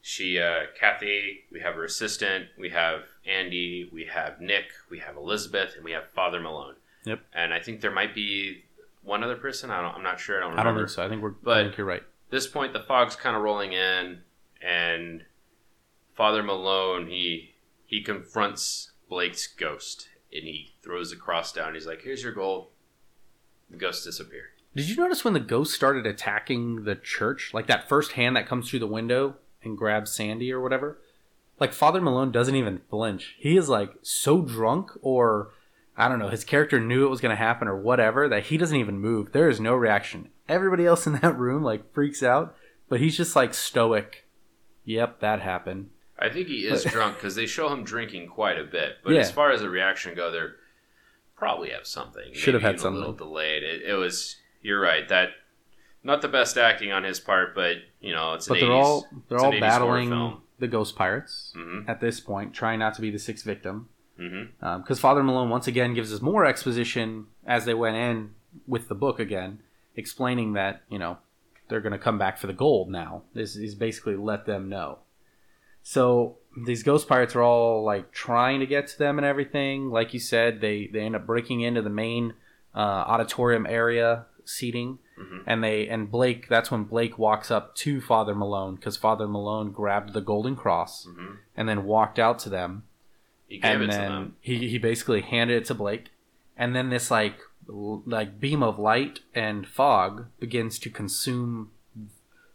she, 0.00 0.38
uh, 0.38 0.66
Kathy. 0.78 1.40
We 1.50 1.60
have 1.60 1.74
her 1.74 1.84
assistant. 1.84 2.46
We 2.58 2.70
have 2.70 3.02
Andy. 3.26 3.88
We 3.92 4.04
have 4.04 4.40
Nick. 4.40 4.66
We 4.90 5.00
have 5.00 5.16
Elizabeth, 5.16 5.74
and 5.76 5.84
we 5.84 5.92
have 5.92 6.10
Father 6.14 6.40
Malone. 6.40 6.76
Yep. 7.04 7.20
And 7.34 7.52
I 7.52 7.60
think 7.60 7.80
there 7.80 7.90
might 7.90 8.14
be 8.14 8.63
one 9.04 9.22
other 9.22 9.36
person. 9.36 9.70
I 9.70 9.80
don't. 9.82 9.94
I'm 9.94 10.02
not 10.02 10.18
sure. 10.18 10.38
I 10.38 10.40
don't. 10.40 10.52
I 10.52 10.56
Remember. 10.62 10.80
don't 10.80 10.88
think 10.88 10.94
so. 10.96 11.04
I 11.04 11.08
think 11.08 11.22
we're. 11.22 11.30
But- 11.30 11.58
I 11.58 11.62
think 11.64 11.76
you're 11.78 11.86
right. 11.86 12.02
this 12.30 12.46
point 12.46 12.72
the 12.72 12.80
fog's 12.80 13.14
kind 13.16 13.36
of 13.36 13.42
rolling 13.42 13.72
in 13.72 14.20
and 14.62 15.24
father 16.14 16.42
malone 16.42 17.06
he 17.08 17.54
he 17.86 18.02
confronts 18.02 18.92
blake's 19.08 19.46
ghost 19.46 20.08
and 20.32 20.44
he 20.44 20.72
throws 20.82 21.10
the 21.10 21.16
cross 21.16 21.52
down 21.52 21.74
he's 21.74 21.86
like 21.86 22.02
here's 22.02 22.22
your 22.22 22.32
gold 22.32 22.68
the 23.70 23.76
ghost 23.76 24.04
disappeared 24.04 24.48
Did 24.74 24.88
you 24.88 24.96
notice 24.96 25.24
when 25.24 25.34
the 25.34 25.40
ghost 25.40 25.72
started 25.74 26.06
attacking 26.06 26.84
the 26.84 26.94
church? 26.96 27.52
Like 27.52 27.66
that 27.66 27.88
first 27.88 28.12
hand 28.12 28.36
that 28.36 28.46
comes 28.48 28.68
through 28.70 28.80
the 28.80 28.86
window 28.86 29.36
and 29.62 29.76
grabs 29.78 30.10
Sandy 30.12 30.52
or 30.52 30.60
whatever? 30.60 30.98
Like 31.60 31.72
Father 31.72 32.00
Malone 32.00 32.32
doesn't 32.32 32.56
even 32.56 32.80
flinch. 32.90 33.36
He 33.38 33.56
is 33.56 33.68
like 33.68 33.92
so 34.02 34.42
drunk 34.42 34.90
or 35.02 35.50
I 35.96 36.08
don't 36.08 36.18
know, 36.18 36.28
his 36.28 36.44
character 36.44 36.80
knew 36.80 37.06
it 37.06 37.10
was 37.10 37.20
going 37.20 37.30
to 37.30 37.36
happen 37.42 37.68
or 37.68 37.76
whatever 37.76 38.28
that 38.28 38.44
he 38.46 38.56
doesn't 38.56 38.76
even 38.76 38.98
move. 38.98 39.32
There 39.32 39.48
is 39.48 39.60
no 39.60 39.74
reaction. 39.74 40.30
Everybody 40.48 40.86
else 40.86 41.06
in 41.06 41.14
that 41.20 41.38
room 41.38 41.62
like 41.62 41.92
freaks 41.94 42.22
out, 42.22 42.56
but 42.88 43.00
he's 43.00 43.16
just 43.16 43.36
like 43.36 43.54
stoic. 43.54 44.26
Yep, 44.84 45.20
that 45.20 45.40
happened. 45.40 45.90
i 46.18 46.28
think 46.28 46.48
he 46.48 46.66
is 46.66 46.84
drunk 46.94 47.16
because 47.16 47.34
they 47.36 47.46
show 47.46 47.68
him 47.72 47.84
drinking 47.84 48.28
quite 48.28 48.58
a 48.58 48.64
bit 48.64 48.98
but 49.02 49.12
Yeah. 49.14 49.20
as 49.20 49.30
far 49.32 49.50
as 49.50 49.60
the 49.62 49.70
reaction 49.70 50.14
go 50.14 50.30
they're 50.30 50.56
probably 51.36 51.70
have 51.70 51.86
something 51.86 52.32
Should 52.34 52.54
have 52.54 52.62
had 52.62 52.76
even 52.76 52.92
a 52.92 52.96
little 52.96 53.12
delayed 53.14 53.62
it, 53.62 53.82
it 53.82 53.94
was 53.94 54.36
you're 54.62 54.80
right 54.80 55.08
that 55.08 55.30
Not 56.02 56.20
the 56.22 56.28
best 56.28 56.56
acting 56.58 56.92
on 56.92 57.02
his 57.04 57.18
part, 57.18 57.54
but 57.54 57.76
you 58.00 58.12
know 58.12 58.34
it's. 58.34 58.46
But 58.48 58.58
an 58.58 58.60
they're 58.68 58.70
80s, 58.76 58.84
all 58.84 59.06
they're 59.28 59.38
all 59.38 59.52
an 59.52 59.60
80s 59.62 59.78
horror 59.78 59.98
battling 60.00 60.36
the 60.58 60.68
ghost 60.68 60.96
pirates 60.96 61.52
Mhm. 61.56 61.88
at 61.88 62.00
this 62.00 62.20
point, 62.20 62.52
trying 62.54 62.78
not 62.78 62.94
to 62.94 63.00
be 63.00 63.10
the 63.10 63.18
sixth 63.18 63.44
victim. 63.44 63.88
Mm-hmm. 64.20 64.78
Because 64.82 65.00
Father 65.00 65.22
Malone 65.22 65.50
once 65.50 65.66
again 65.66 65.94
gives 65.94 66.12
us 66.12 66.20
more 66.20 66.44
exposition 66.46 67.26
as 67.46 67.64
they 67.64 67.74
went 67.74 67.96
in 67.96 68.30
with 68.66 68.88
the 68.88 68.94
book 68.94 69.18
again, 69.18 69.60
explaining 69.96 70.52
that 70.54 70.82
you 70.88 70.98
know 70.98 71.18
they're 71.68 71.80
going 71.80 71.92
to 71.92 71.98
come 71.98 72.18
back 72.18 72.38
for 72.38 72.46
the 72.46 72.52
gold 72.52 72.90
now. 72.90 73.22
This 73.34 73.56
is 73.56 73.74
basically 73.74 74.16
let 74.16 74.46
them 74.46 74.68
know. 74.68 74.98
So 75.82 76.38
these 76.66 76.82
ghost 76.82 77.08
pirates 77.08 77.34
are 77.34 77.42
all 77.42 77.84
like 77.84 78.12
trying 78.12 78.60
to 78.60 78.66
get 78.66 78.86
to 78.88 78.98
them 78.98 79.18
and 79.18 79.26
everything. 79.26 79.90
Like 79.90 80.14
you 80.14 80.20
said, 80.20 80.60
they 80.60 80.88
they 80.92 81.00
end 81.00 81.16
up 81.16 81.26
breaking 81.26 81.60
into 81.60 81.82
the 81.82 81.90
main 81.90 82.34
uh, 82.74 82.78
auditorium 82.78 83.66
area 83.66 84.26
seating, 84.46 84.98
Mhm. 85.18 85.42
and 85.46 85.64
they 85.64 85.88
and 85.88 86.10
Blake. 86.10 86.48
That's 86.48 86.70
when 86.70 86.84
Blake 86.84 87.18
walks 87.18 87.50
up 87.50 87.74
to 87.76 88.00
Father 88.00 88.34
Malone 88.34 88.76
because 88.76 88.96
Father 88.96 89.26
Malone 89.26 89.72
grabbed 89.72 90.12
the 90.12 90.20
golden 90.20 90.54
cross 90.56 91.04
hmm 91.04 91.34
and 91.56 91.68
then 91.68 91.84
walked 91.84 92.18
out 92.18 92.38
to 92.40 92.48
them 92.48 92.82
He 93.46 93.58
gave 93.58 93.80
and 93.80 93.84
it 93.84 93.86
to 93.86 93.92
then 93.92 94.10
them. 94.10 94.36
he, 94.40 94.68
he 94.68 94.78
basically 94.78 95.20
handed 95.20 95.56
it 95.62 95.64
to 95.66 95.74
Blake, 95.74 96.10
and 96.56 96.74
then 96.74 96.90
this 96.90 97.10
like 97.10 97.36
l- 97.68 98.02
like 98.06 98.40
beam 98.40 98.62
of 98.62 98.78
light 98.78 99.20
and 99.34 99.66
fog 99.66 100.26
begins 100.40 100.78
to 100.80 100.90
consume 100.90 101.70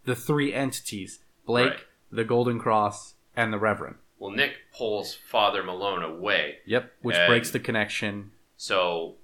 the 0.06 0.16
three 0.16 0.54
entities: 0.54 1.20
Blake, 1.46 1.70
Right. 1.72 1.80
the 2.12 2.24
Golden 2.24 2.60
Cross, 2.60 3.14
and 3.36 3.54
the 3.54 3.60
Reverend. 3.60 3.96
Well, 4.18 4.32
Nick 4.32 4.54
pulls 4.76 5.14
Father 5.14 5.64
Malone 5.64 6.04
away, 6.04 6.58
Yep, 6.66 6.92
which 7.02 7.16
breaks 7.28 7.52
the 7.52 7.60
connection. 7.60 8.32
so 8.58 9.16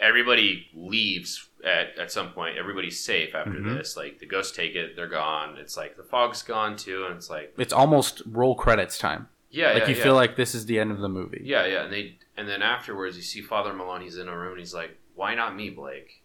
everybody 0.00 0.66
leaves 0.74 1.48
at, 1.64 1.96
at 1.98 2.10
some 2.10 2.30
point. 2.32 2.56
Everybody's 2.56 2.98
safe 2.98 3.34
after 3.34 3.50
Mhm. 3.60 3.76
this. 3.76 3.96
Like 3.96 4.18
the 4.18 4.26
ghosts 4.26 4.56
take 4.56 4.74
it, 4.74 4.96
they're 4.96 5.06
gone. 5.06 5.58
It's 5.58 5.76
like 5.76 5.96
the 5.96 6.02
fog's 6.02 6.42
gone 6.42 6.76
too, 6.76 7.04
and 7.04 7.16
it's 7.16 7.28
like 7.30 7.52
It's 7.58 7.72
almost 7.72 8.22
roll 8.26 8.54
credits 8.54 8.96
time. 8.98 9.28
Yeah, 9.50 9.72
like 9.72 9.82
yeah, 9.82 9.88
you 9.88 9.96
yeah. 9.96 10.02
feel 10.02 10.14
like 10.14 10.36
this 10.36 10.54
is 10.54 10.66
the 10.66 10.78
end 10.78 10.92
of 10.92 10.98
the 10.98 11.08
movie. 11.08 11.42
Yeah, 11.44 11.66
yeah, 11.66 11.84
and 11.84 11.92
they 11.92 12.18
and 12.36 12.48
then 12.48 12.62
afterwards 12.62 13.16
you 13.16 13.22
see 13.22 13.42
Father 13.42 13.72
Malone. 13.72 14.02
He's 14.02 14.16
in 14.16 14.28
a 14.28 14.36
room. 14.36 14.52
and 14.52 14.60
He's 14.60 14.74
like, 14.74 14.96
"Why 15.14 15.34
not 15.34 15.56
me, 15.56 15.70
Blake?" 15.70 16.22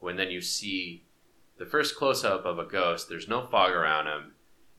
When 0.00 0.16
then 0.16 0.30
you 0.30 0.40
see 0.40 1.04
the 1.56 1.66
first 1.66 1.96
close 1.96 2.24
up 2.24 2.44
of 2.44 2.58
a 2.58 2.64
ghost. 2.64 3.08
There's 3.08 3.28
no 3.28 3.46
fog 3.46 3.70
around 3.70 4.06
him, 4.06 4.32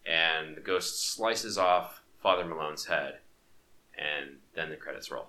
and 0.06 0.58
the 0.58 0.62
ghost 0.62 1.14
slices 1.14 1.58
off 1.58 2.02
Father 2.22 2.46
Malone's 2.46 2.86
head, 2.86 3.20
and 3.98 4.38
then 4.56 4.70
the 4.70 4.76
credits 4.76 5.10
roll. 5.10 5.28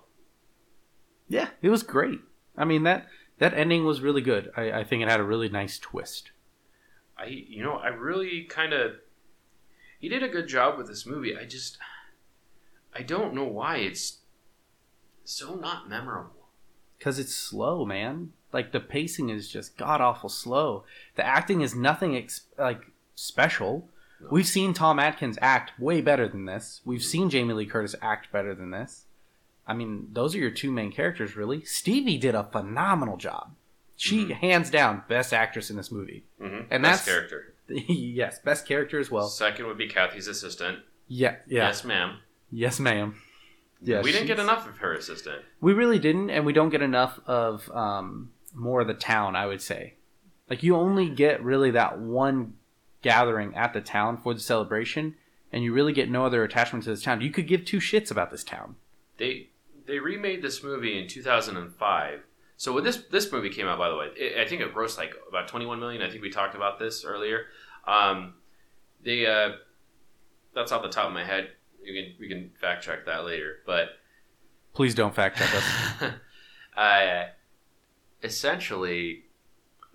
Yeah, 1.29 1.49
it 1.61 1.69
was 1.69 1.83
great. 1.83 2.19
I 2.57 2.65
mean 2.65 2.83
that 2.83 3.07
that 3.39 3.53
ending 3.53 3.85
was 3.85 4.01
really 4.01 4.21
good. 4.21 4.51
I, 4.57 4.71
I 4.71 4.83
think 4.83 5.03
it 5.03 5.09
had 5.09 5.19
a 5.19 5.23
really 5.23 5.49
nice 5.49 5.79
twist. 5.79 6.31
I 7.17 7.25
you 7.27 7.63
know 7.63 7.77
I 7.77 7.87
really 7.87 8.43
kind 8.43 8.73
of 8.73 8.95
he 9.99 10.09
did 10.09 10.21
a 10.21 10.27
good 10.27 10.47
job 10.47 10.77
with 10.77 10.87
this 10.87 11.05
movie. 11.05 11.35
I 11.35 11.45
just 11.45 11.77
I 12.97 13.01
don't 13.03 13.33
know 13.33 13.43
why 13.45 13.77
it's 13.77 14.19
so 15.23 15.55
not 15.55 15.89
memorable. 15.89 16.47
Because 16.97 17.19
it's 17.19 17.35
slow, 17.35 17.85
man. 17.85 18.31
Like 18.53 18.71
the 18.71 18.79
pacing 18.79 19.29
is 19.29 19.49
just 19.49 19.77
god 19.77 20.01
awful 20.01 20.29
slow. 20.29 20.83
The 21.15 21.25
acting 21.25 21.61
is 21.61 21.75
nothing 21.75 22.15
ex- 22.15 22.47
like 22.57 22.81
special. 23.15 23.89
No. 24.19 24.29
We've 24.31 24.47
seen 24.47 24.73
Tom 24.73 24.99
Atkins 24.99 25.37
act 25.41 25.79
way 25.79 26.01
better 26.01 26.27
than 26.27 26.45
this. 26.45 26.81
We've 26.85 27.03
seen 27.03 27.29
Jamie 27.29 27.53
Lee 27.53 27.65
Curtis 27.67 27.93
act 28.01 28.31
better 28.31 28.55
than 28.55 28.71
this. 28.71 29.03
I 29.67 29.73
mean, 29.73 30.07
those 30.13 30.33
are 30.33 30.39
your 30.39 30.49
two 30.49 30.71
main 30.71 30.91
characters, 30.91 31.35
really. 31.35 31.63
Stevie 31.65 32.17
did 32.17 32.33
a 32.33 32.45
phenomenal 32.45 33.17
job. 33.17 33.53
She 33.95 34.25
Mhm. 34.25 34.31
hands 34.37 34.69
down 34.71 35.03
best 35.09 35.33
actress 35.33 35.69
in 35.69 35.75
this 35.75 35.91
movie. 35.91 36.23
Mm-hmm. 36.41 36.67
And 36.71 36.83
Best 36.83 37.05
that's- 37.05 37.29
character. 37.29 37.53
yes, 37.69 38.39
best 38.39 38.65
character 38.65 38.97
as 38.97 39.11
well. 39.11 39.27
Second 39.27 39.67
would 39.67 39.77
be 39.77 39.87
Kathy's 39.89 40.27
assistant. 40.27 40.79
Yeah, 41.09 41.35
yeah, 41.47 41.67
Yes, 41.67 41.83
ma'am. 41.83 42.19
Yes, 42.51 42.79
ma'am. 42.79 43.15
Yeah, 43.81 44.01
we 44.01 44.11
didn't 44.11 44.27
get 44.27 44.39
enough 44.39 44.67
of 44.67 44.77
her 44.77 44.93
assistant. 44.93 45.43
We 45.61 45.73
really 45.73 45.99
didn't, 45.99 46.29
and 46.29 46.45
we 46.45 46.53
don't 46.53 46.69
get 46.69 46.81
enough 46.81 47.19
of 47.27 47.69
um, 47.71 48.31
more 48.53 48.81
of 48.81 48.87
the 48.87 48.95
town. 48.95 49.35
I 49.35 49.45
would 49.45 49.61
say, 49.61 49.93
like 50.49 50.63
you 50.63 50.75
only 50.75 51.09
get 51.09 51.43
really 51.43 51.71
that 51.71 51.99
one 51.99 52.55
gathering 53.01 53.55
at 53.55 53.73
the 53.73 53.81
town 53.81 54.17
for 54.17 54.33
the 54.33 54.39
celebration, 54.39 55.15
and 55.51 55.63
you 55.63 55.73
really 55.73 55.93
get 55.93 56.09
no 56.09 56.25
other 56.25 56.43
attachment 56.43 56.85
to 56.85 56.89
this 56.89 57.03
town. 57.03 57.21
You 57.21 57.29
could 57.29 57.47
give 57.47 57.65
two 57.65 57.77
shits 57.77 58.09
about 58.09 58.31
this 58.31 58.43
town. 58.43 58.75
They 59.17 59.49
they 59.85 59.99
remade 59.99 60.41
this 60.41 60.63
movie 60.63 60.99
in 60.99 61.07
2005. 61.07 62.19
So 62.57 62.73
when 62.73 62.83
this 62.83 62.97
this 63.11 63.31
movie 63.31 63.49
came 63.49 63.67
out, 63.67 63.77
by 63.77 63.89
the 63.89 63.95
way, 63.95 64.07
it, 64.15 64.39
I 64.39 64.47
think 64.47 64.61
it 64.61 64.73
grossed 64.73 64.97
like 64.97 65.13
about 65.29 65.47
21 65.47 65.79
million. 65.79 66.01
I 66.01 66.09
think 66.09 66.21
we 66.21 66.29
talked 66.29 66.55
about 66.55 66.79
this 66.79 67.05
earlier. 67.05 67.45
Um, 67.85 68.33
they 69.03 69.25
uh, 69.25 69.51
that's 70.53 70.71
off 70.71 70.81
the 70.81 70.89
top 70.89 71.07
of 71.07 71.13
my 71.13 71.23
head. 71.23 71.51
You 71.87 71.93
can 72.03 72.13
we 72.19 72.27
can 72.27 72.51
fact 72.59 72.83
check 72.83 73.05
that 73.05 73.23
later, 73.23 73.59
but 73.65 73.89
Please 74.73 74.93
don't 74.93 75.15
fact 75.15 75.37
check 75.37 75.55
us. 75.55 76.11
uh, 76.77 77.23
essentially, 78.21 79.23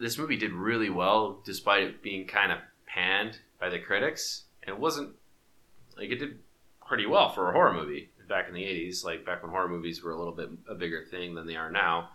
this 0.01 0.19
movie 0.19 0.37
did 0.37 0.53
really 0.53 0.91
well 0.91 1.41
despite 1.45 1.85
it 1.85 2.03
being 2.03 2.27
kind 2.27 2.51
of 2.51 2.59
panned 2.87 3.39
by 3.61 3.69
the 3.69 3.79
critics. 3.79 4.45
And 4.63 4.75
it 4.75 4.81
wasn't 4.81 5.15
like 5.97 6.11
it 6.11 6.17
did 6.19 6.39
pretty 6.85 7.07
well 7.07 7.29
for 7.29 7.49
a 7.49 7.53
horror 7.53 7.73
movie 7.73 8.11
back 8.29 8.49
in 8.49 8.55
the 8.55 8.63
80s, 8.65 9.05
like 9.05 9.25
back 9.25 9.43
when 9.43 9.53
horror 9.53 9.69
movies 9.69 10.03
were 10.03 10.13
a 10.13 10.19
little 10.19 10.35
bit 10.35 10.49
a 10.69 10.75
bigger 10.75 11.05
thing 11.05 11.35
than 11.35 11.47
they 11.47 11.57
are 11.57 11.71
now. 11.71 12.09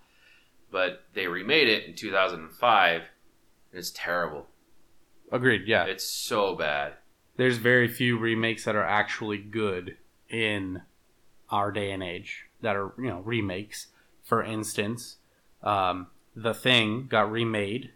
But 0.71 1.03
they 1.13 1.27
remade 1.27 1.69
it 1.69 1.85
in 1.85 1.95
2005, 1.95 3.01
and 3.01 3.79
it's 3.79 3.91
terrible. 3.91 4.47
Agreed. 5.31 5.67
Yeah, 5.67 5.85
It's 5.85 6.03
so 6.03 6.55
bad. 6.55 6.95
There's 7.37 7.57
very 7.57 7.87
few 7.87 8.17
remakes 8.17 8.65
that 8.65 8.75
are 8.75 8.83
actually 8.85 9.37
good 9.37 9.97
in 10.29 10.81
our 11.49 11.71
day 11.71 11.91
and 11.91 12.03
age 12.03 12.45
that 12.61 12.75
are 12.75 12.93
you 12.97 13.07
know 13.09 13.19
remakes. 13.21 13.87
For 14.23 14.43
instance, 14.43 15.17
um, 15.63 16.07
The 16.35 16.53
Thing 16.53 17.07
got 17.07 17.31
remade. 17.31 17.91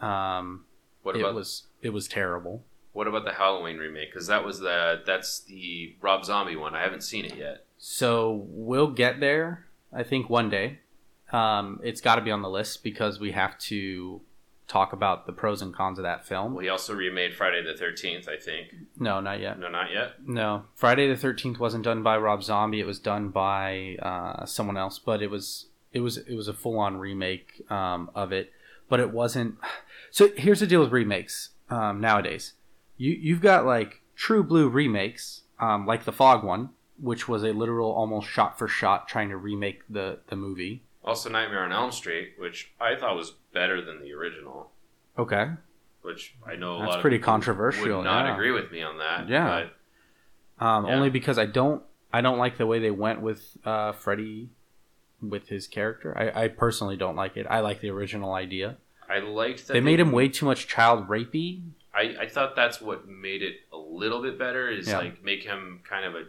Um, 0.00 0.64
What 1.02 1.16
it 1.16 1.20
about 1.20 1.34
was 1.34 1.64
it 1.80 1.90
was 1.90 2.08
terrible. 2.08 2.64
what 2.92 3.06
about 3.06 3.24
the 3.24 3.32
Halloween 3.32 3.78
remake? 3.78 4.10
Because 4.12 4.26
that 4.26 4.44
was 4.44 4.58
the 4.58 5.02
that's 5.06 5.40
the 5.40 5.94
Rob 6.00 6.24
Zombie 6.24 6.56
one. 6.56 6.74
I 6.74 6.82
haven't 6.82 7.02
seen 7.02 7.24
it 7.24 7.36
yet. 7.36 7.64
So 7.78 8.44
we'll 8.48 8.90
get 8.90 9.20
there. 9.20 9.66
I 9.92 10.02
think 10.02 10.28
one 10.30 10.50
day. 10.50 10.78
Um, 11.32 11.80
it's 11.82 12.00
got 12.02 12.16
to 12.16 12.20
be 12.22 12.30
on 12.30 12.42
the 12.42 12.50
list 12.50 12.82
because 12.84 13.18
we 13.18 13.32
have 13.32 13.56
to 13.60 14.20
talk 14.68 14.92
about 14.92 15.26
the 15.26 15.32
pros 15.32 15.60
and 15.60 15.74
cons 15.74 15.98
of 15.98 16.04
that 16.04 16.26
film. 16.26 16.54
Well, 16.54 16.62
he 16.62 16.68
also 16.68 16.94
remade 16.94 17.34
Friday 17.34 17.62
the 17.62 17.74
13th. 17.74 18.28
I 18.28 18.36
think. 18.36 18.74
No, 18.98 19.20
not 19.20 19.40
yet. 19.40 19.58
No, 19.58 19.68
not 19.68 19.90
yet. 19.92 20.14
No, 20.26 20.64
Friday 20.74 21.08
the 21.08 21.16
Thirteenth 21.16 21.58
wasn't 21.58 21.84
done 21.84 22.02
by 22.02 22.16
Rob 22.16 22.42
Zombie. 22.42 22.80
It 22.80 22.86
was 22.86 22.98
done 22.98 23.28
by 23.28 23.96
uh, 24.02 24.46
someone 24.46 24.76
else, 24.76 24.98
but 24.98 25.22
it 25.22 25.30
was 25.30 25.66
it 25.92 26.00
was 26.00 26.18
it 26.18 26.34
was 26.34 26.48
a 26.48 26.54
full 26.54 26.78
on 26.78 26.96
remake 26.96 27.62
um, 27.70 28.10
of 28.14 28.32
it. 28.32 28.52
But 28.88 29.00
it 29.00 29.10
wasn't. 29.10 29.56
So 30.14 30.28
here's 30.36 30.60
the 30.60 30.66
deal 30.66 30.80
with 30.82 30.92
remakes 30.92 31.52
um, 31.70 31.98
nowadays. 31.98 32.52
You 32.98 33.12
you've 33.12 33.40
got 33.40 33.64
like 33.64 34.02
true 34.14 34.42
blue 34.42 34.68
remakes, 34.68 35.44
um, 35.58 35.86
like 35.86 36.04
the 36.04 36.12
Fog 36.12 36.44
one, 36.44 36.68
which 37.00 37.28
was 37.28 37.44
a 37.44 37.54
literal 37.54 37.90
almost 37.90 38.28
shot 38.28 38.58
for 38.58 38.68
shot 38.68 39.08
trying 39.08 39.30
to 39.30 39.38
remake 39.38 39.80
the 39.88 40.18
the 40.28 40.36
movie. 40.36 40.82
Also, 41.02 41.30
Nightmare 41.30 41.64
on 41.64 41.72
Elm 41.72 41.90
Street, 41.90 42.34
which 42.38 42.72
I 42.78 42.94
thought 42.94 43.16
was 43.16 43.32
better 43.52 43.80
than 43.84 44.00
the 44.00 44.12
original. 44.12 44.70
Okay, 45.18 45.46
Which 46.02 46.34
I 46.46 46.56
know 46.56 46.82
a 46.82 46.86
That's 46.86 47.02
pretty 47.02 47.18
controversial, 47.18 47.98
Would 47.98 48.04
not 48.04 48.26
yeah. 48.26 48.34
agree 48.34 48.50
with 48.50 48.72
me 48.72 48.82
on 48.82 48.98
that. 48.98 49.28
Yeah. 49.28 49.66
um, 50.58 50.86
Yeah. 50.86 50.94
only 50.94 51.10
because 51.10 51.38
I 51.38 51.46
don't 51.46 51.82
I 52.12 52.20
don't 52.20 52.38
like 52.38 52.58
the 52.58 52.66
way 52.66 52.78
they 52.78 52.90
went 52.90 53.20
with 53.22 53.56
uh, 53.64 53.92
Freddy 53.92 54.50
with 55.20 55.48
his 55.48 55.66
character. 55.66 56.16
I, 56.18 56.44
I 56.44 56.48
personally 56.48 56.96
don't 56.96 57.16
like 57.16 57.36
it. 57.36 57.46
I 57.48 57.60
like 57.60 57.80
the 57.80 57.90
original 57.90 58.32
idea. 58.34 58.76
I 59.08 59.18
liked 59.20 59.66
that 59.68 59.72
They 59.74 59.80
made 59.80 60.00
him 60.00 60.12
way 60.12 60.28
too 60.28 60.46
much 60.46 60.66
child 60.66 61.08
rapey. 61.08 61.62
I, 61.94 62.16
I 62.22 62.28
thought 62.28 62.56
that's 62.56 62.80
what 62.80 63.06
made 63.08 63.42
it 63.42 63.56
a 63.72 63.76
little 63.76 64.20
bit 64.22 64.38
better. 64.38 64.68
Is 64.70 64.88
Yeah. 64.88 64.98
like 64.98 65.22
make 65.22 65.42
him 65.44 65.80
kind 65.88 66.04
of 66.06 66.14
a. 66.14 66.24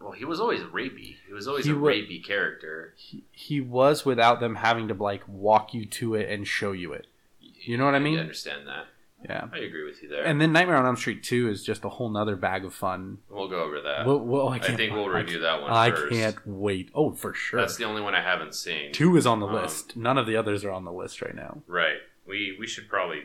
Well, 0.00 0.12
he 0.12 0.24
was 0.24 0.40
always 0.40 0.60
rapey. 0.60 1.16
He 1.26 1.32
was 1.32 1.46
always 1.46 1.66
He 1.66 1.72
a 1.72 1.74
wa- 1.74 1.90
rapey 1.90 2.24
character. 2.24 2.94
He, 2.96 3.24
he 3.32 3.60
was 3.60 4.04
without 4.06 4.40
them 4.40 4.54
having 4.56 4.88
to 4.88 4.94
like 4.94 5.22
walk 5.28 5.74
you 5.74 5.84
to 5.86 6.14
it 6.14 6.30
and 6.30 6.46
show 6.48 6.72
you 6.72 6.92
it. 6.94 7.06
You 7.40 7.76
know 7.76 7.84
what 7.84 7.94
I 7.94 7.98
mean? 7.98 8.18
I 8.18 8.22
understand 8.22 8.66
that. 8.66 8.86
Yeah. 9.22 9.48
I 9.52 9.58
agree 9.58 9.84
with 9.84 10.02
you 10.02 10.08
there. 10.08 10.24
And 10.24 10.40
then 10.40 10.50
Nightmare 10.52 10.76
on 10.78 10.86
Elm 10.86 10.96
Street 10.96 11.22
2 11.22 11.50
is 11.50 11.62
just 11.62 11.84
a 11.84 11.90
whole 11.90 12.08
nother 12.08 12.36
bag 12.36 12.64
of 12.64 12.72
fun. 12.72 13.18
we'll 13.28 13.48
go 13.48 13.62
over 13.62 13.78
that. 13.82 14.06
Well, 14.06 14.18
well, 14.18 14.48
I, 14.48 14.56
I 14.56 14.60
think 14.74 14.94
we'll 14.94 15.10
review 15.10 15.40
that 15.40 15.60
one 15.60 15.70
I 15.70 15.90
first. 15.90 16.10
can't 16.14 16.36
wait. 16.46 16.88
Oh, 16.94 17.10
for 17.12 17.34
sure. 17.34 17.60
That's 17.60 17.76
the 17.76 17.84
only 17.84 18.00
one 18.00 18.14
I 18.14 18.22
haven't 18.22 18.54
seen. 18.54 18.92
Two 18.92 19.18
is 19.18 19.26
on 19.26 19.40
the 19.40 19.46
Um, 19.46 19.52
list. 19.56 19.94
None 19.94 20.16
of 20.16 20.26
the 20.26 20.36
others 20.36 20.64
are 20.64 20.70
on 20.70 20.86
the 20.86 20.92
list 20.92 21.20
right 21.20 21.34
now. 21.34 21.58
Right. 21.66 21.98
We 22.26 22.56
we 22.58 22.66
should 22.66 22.88
probably 22.88 23.24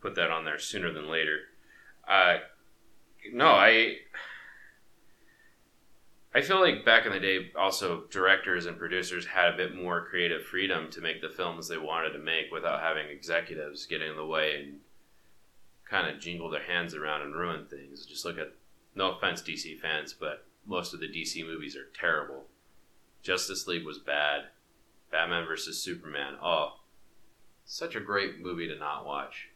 put 0.00 0.16
that 0.16 0.32
on 0.32 0.44
there 0.44 0.58
sooner 0.58 0.92
than 0.92 1.08
later. 1.08 1.38
Uh, 2.08 2.38
no, 3.32 3.46
I 3.50 3.98
I 6.36 6.42
feel 6.42 6.60
like 6.60 6.84
back 6.84 7.06
in 7.06 7.12
the 7.12 7.18
day, 7.18 7.50
also 7.58 8.02
directors 8.10 8.66
and 8.66 8.76
producers 8.76 9.24
had 9.24 9.54
a 9.54 9.56
bit 9.56 9.74
more 9.74 10.04
creative 10.04 10.42
freedom 10.42 10.90
to 10.90 11.00
make 11.00 11.22
the 11.22 11.30
films 11.30 11.66
they 11.66 11.78
wanted 11.78 12.10
to 12.10 12.18
make 12.18 12.52
without 12.52 12.82
having 12.82 13.08
executives 13.08 13.86
get 13.86 14.02
in 14.02 14.16
the 14.16 14.26
way 14.26 14.56
and 14.56 14.80
kind 15.88 16.14
of 16.14 16.20
jingle 16.20 16.50
their 16.50 16.64
hands 16.64 16.94
around 16.94 17.22
and 17.22 17.34
ruin 17.34 17.64
things. 17.64 18.04
Just 18.04 18.26
look 18.26 18.36
at, 18.36 18.52
no 18.94 19.12
offense, 19.12 19.40
DC 19.40 19.80
fans, 19.80 20.12
but 20.12 20.44
most 20.66 20.92
of 20.92 21.00
the 21.00 21.08
DC 21.08 21.42
movies 21.46 21.74
are 21.74 21.88
terrible. 21.98 22.44
Justice 23.22 23.66
League 23.66 23.86
was 23.86 23.98
bad. 23.98 24.42
Batman 25.10 25.46
versus 25.46 25.82
Superman, 25.82 26.34
oh, 26.42 26.80
such 27.64 27.94
a 27.94 28.00
great 28.00 28.40
movie 28.40 28.68
to 28.68 28.78
not 28.78 29.06
watch. 29.06 29.48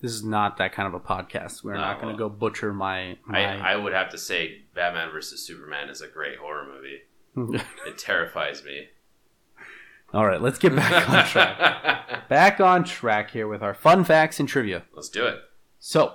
This 0.00 0.12
is 0.12 0.22
not 0.22 0.58
that 0.58 0.72
kind 0.72 0.86
of 0.86 0.94
a 0.94 1.00
podcast. 1.00 1.64
We're 1.64 1.74
No, 1.74 1.80
not 1.80 2.00
going 2.00 2.14
to 2.16 2.22
well, 2.22 2.28
go 2.28 2.36
butcher 2.36 2.72
my. 2.72 3.16
my... 3.24 3.58
I, 3.58 3.72
I 3.72 3.76
would 3.76 3.92
have 3.94 4.10
to 4.10 4.18
say 4.18 4.62
Batman 4.74 5.10
versus 5.10 5.44
Superman 5.46 5.88
is 5.88 6.00
a 6.02 6.06
great 6.08 6.38
horror 6.38 6.66
movie. 6.66 7.00
It 7.86 7.98
terrifies 7.98 8.64
me. 8.64 8.88
All 10.14 10.26
right, 10.26 10.40
let's 10.40 10.58
get 10.58 10.74
back 10.74 11.08
on 11.10 11.24
track. 11.26 12.28
back 12.28 12.60
on 12.60 12.84
track 12.84 13.30
here 13.30 13.48
with 13.48 13.62
our 13.62 13.74
fun 13.74 14.04
facts 14.04 14.40
and 14.40 14.48
trivia. 14.48 14.84
Let's 14.94 15.08
do 15.08 15.26
it. 15.26 15.40
So, 15.78 16.14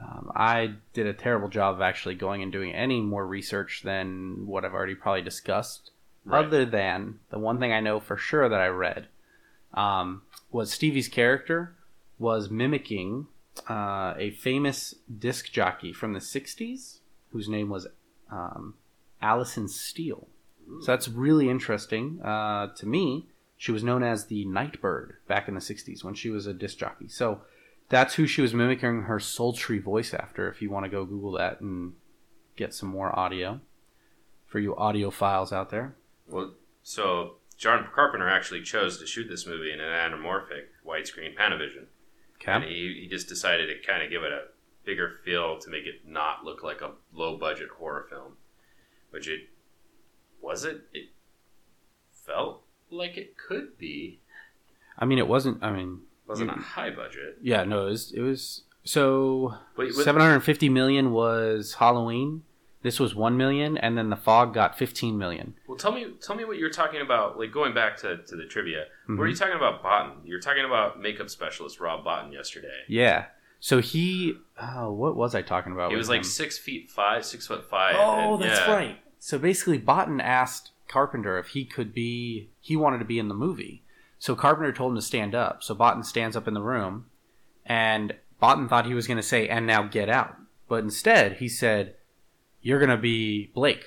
um, 0.00 0.32
I 0.34 0.74
did 0.92 1.06
a 1.06 1.12
terrible 1.12 1.48
job 1.48 1.76
of 1.76 1.80
actually 1.82 2.14
going 2.14 2.42
and 2.42 2.50
doing 2.50 2.72
any 2.72 3.00
more 3.00 3.26
research 3.26 3.82
than 3.84 4.46
what 4.46 4.64
I've 4.64 4.74
already 4.74 4.94
probably 4.94 5.22
discussed. 5.22 5.90
Right. 6.24 6.44
Other 6.44 6.64
than 6.64 7.20
the 7.30 7.38
one 7.38 7.58
thing 7.60 7.72
I 7.72 7.80
know 7.80 8.00
for 8.00 8.16
sure 8.16 8.48
that 8.48 8.60
I 8.60 8.66
read 8.68 9.08
um, 9.74 10.22
was 10.50 10.72
Stevie's 10.72 11.08
character 11.08 11.76
was 12.20 12.50
mimicking 12.50 13.26
uh, 13.68 14.14
a 14.16 14.30
famous 14.38 14.94
disc 15.18 15.50
jockey 15.50 15.92
from 15.92 16.12
the 16.12 16.20
'60s 16.20 16.98
whose 17.32 17.48
name 17.48 17.68
was 17.68 17.88
um, 18.30 18.74
Allison 19.20 19.66
Steele. 19.66 20.28
So 20.82 20.92
that's 20.92 21.08
really 21.08 21.48
interesting 21.48 22.20
uh, 22.22 22.68
to 22.76 22.86
me. 22.86 23.26
She 23.56 23.72
was 23.72 23.82
known 23.82 24.04
as 24.04 24.26
the 24.26 24.44
Nightbird 24.44 25.16
back 25.26 25.48
in 25.48 25.54
the 25.54 25.60
'60s 25.60 26.04
when 26.04 26.14
she 26.14 26.30
was 26.30 26.46
a 26.46 26.54
disc 26.54 26.78
jockey. 26.78 27.08
So 27.08 27.40
that's 27.88 28.14
who 28.14 28.26
she 28.26 28.42
was 28.42 28.54
mimicking 28.54 29.02
her 29.02 29.18
sultry 29.18 29.78
voice 29.78 30.14
after. 30.14 30.48
If 30.48 30.62
you 30.62 30.70
want 30.70 30.84
to 30.84 30.90
go 30.90 31.04
Google 31.04 31.32
that 31.32 31.60
and 31.60 31.94
get 32.56 32.74
some 32.74 32.90
more 32.90 33.18
audio 33.18 33.60
for 34.46 34.58
you 34.58 34.74
audiophiles 34.74 35.52
out 35.52 35.70
there. 35.70 35.96
Well, 36.28 36.52
so 36.82 37.36
John 37.56 37.86
Carpenter 37.94 38.28
actually 38.28 38.62
chose 38.62 38.98
to 38.98 39.06
shoot 39.06 39.28
this 39.28 39.46
movie 39.46 39.72
in 39.72 39.80
an 39.80 39.92
anamorphic 39.92 40.66
widescreen 40.86 41.36
Panavision. 41.36 41.86
And 42.62 42.64
he, 42.64 42.98
he 43.02 43.08
just 43.08 43.28
decided 43.28 43.66
to 43.66 43.86
kind 43.86 44.02
of 44.02 44.10
give 44.10 44.22
it 44.22 44.32
a 44.32 44.44
bigger 44.84 45.12
feel 45.24 45.58
to 45.58 45.70
make 45.70 45.84
it 45.86 46.06
not 46.06 46.44
look 46.44 46.62
like 46.62 46.80
a 46.80 46.92
low 47.12 47.36
budget 47.36 47.68
horror 47.78 48.06
film, 48.08 48.36
which 49.10 49.28
it 49.28 49.40
was 50.40 50.64
it. 50.64 50.82
It 50.92 51.10
felt 52.12 52.62
like 52.90 53.16
it 53.16 53.36
could 53.36 53.76
be. 53.78 54.20
I 54.98 55.04
mean, 55.04 55.18
it 55.18 55.28
wasn't. 55.28 55.62
I 55.62 55.70
mean, 55.72 56.00
It 56.24 56.28
wasn't 56.28 56.50
a 56.50 56.54
high 56.54 56.90
budget. 56.90 57.38
yeah, 57.42 57.64
no, 57.64 57.86
it 57.86 57.90
was. 57.90 58.12
It 58.12 58.20
was 58.20 58.64
so 58.84 59.54
But 59.76 59.92
750 59.92 60.68
million 60.70 61.12
was 61.12 61.74
Halloween. 61.74 62.42
This 62.82 62.98
was 62.98 63.14
1 63.14 63.36
million, 63.36 63.76
and 63.76 63.98
then 63.98 64.08
the 64.08 64.16
fog 64.16 64.54
got 64.54 64.78
15 64.78 65.18
million. 65.18 65.54
well, 65.66 65.76
tell 65.76 65.92
me, 65.92 66.14
tell 66.22 66.34
me 66.34 66.44
what 66.44 66.56
you're 66.56 66.70
talking 66.70 67.00
about. 67.02 67.38
Like 67.38 67.52
going 67.52 67.74
back 67.74 67.96
to, 67.98 68.16
to 68.18 68.36
the 68.36 68.46
trivia, 68.46 68.84
Mhm. 69.08 69.18
what 69.18 69.24
are 69.24 69.28
you 69.28 69.36
talking 69.36 69.54
about? 69.56 69.82
Bottin. 69.82 70.12
You're 70.24 70.40
talking 70.40 70.64
about 70.64 70.98
makeup 71.00 71.28
specialist 71.28 71.78
Rob 71.78 72.04
Bottin 72.04 72.32
yesterday. 72.32 72.80
Yeah. 72.88 73.26
So 73.60 73.80
he, 73.80 74.38
oh, 74.58 74.90
what 74.92 75.14
was 75.16 75.34
I 75.34 75.42
talking 75.42 75.72
about? 75.72 75.90
He 75.90 75.96
with 75.96 76.00
was 76.00 76.08
like 76.08 76.18
him? 76.20 76.24
six 76.24 76.56
feet 76.56 76.90
five, 76.90 77.26
six 77.26 77.46
foot 77.46 77.68
five. 77.68 77.96
Oh, 77.98 78.34
and- 78.34 78.42
that's 78.44 78.60
yeah. 78.60 78.74
right. 78.74 78.98
So 79.18 79.38
basically, 79.38 79.78
Bottin 79.78 80.22
asked 80.22 80.70
Carpenter 80.88 81.38
if 81.38 81.48
he 81.48 81.66
could 81.66 81.92
be, 81.92 82.48
he 82.60 82.74
wanted 82.76 82.98
to 83.00 83.04
be 83.04 83.18
in 83.18 83.28
the 83.28 83.34
movie. 83.34 83.82
So 84.18 84.34
Carpenter 84.34 84.72
told 84.72 84.92
him 84.92 84.96
to 84.96 85.02
stand 85.02 85.34
up. 85.34 85.62
So 85.62 85.74
Bottin 85.74 86.04
stands 86.06 86.34
up 86.36 86.48
in 86.48 86.54
the 86.54 86.62
room, 86.62 87.06
and 87.66 88.14
Bottin 88.42 88.68
thought 88.68 88.86
he 88.86 88.94
was 88.94 89.06
going 89.06 89.18
to 89.18 89.22
say, 89.22 89.46
and 89.48 89.66
now 89.66 89.82
get 89.82 90.08
out. 90.08 90.36
But 90.68 90.82
instead, 90.84 91.34
he 91.34 91.48
said, 91.48 91.96
you're 92.62 92.78
going 92.78 92.90
to 92.90 92.96
be 92.96 93.50
Blake. 93.54 93.84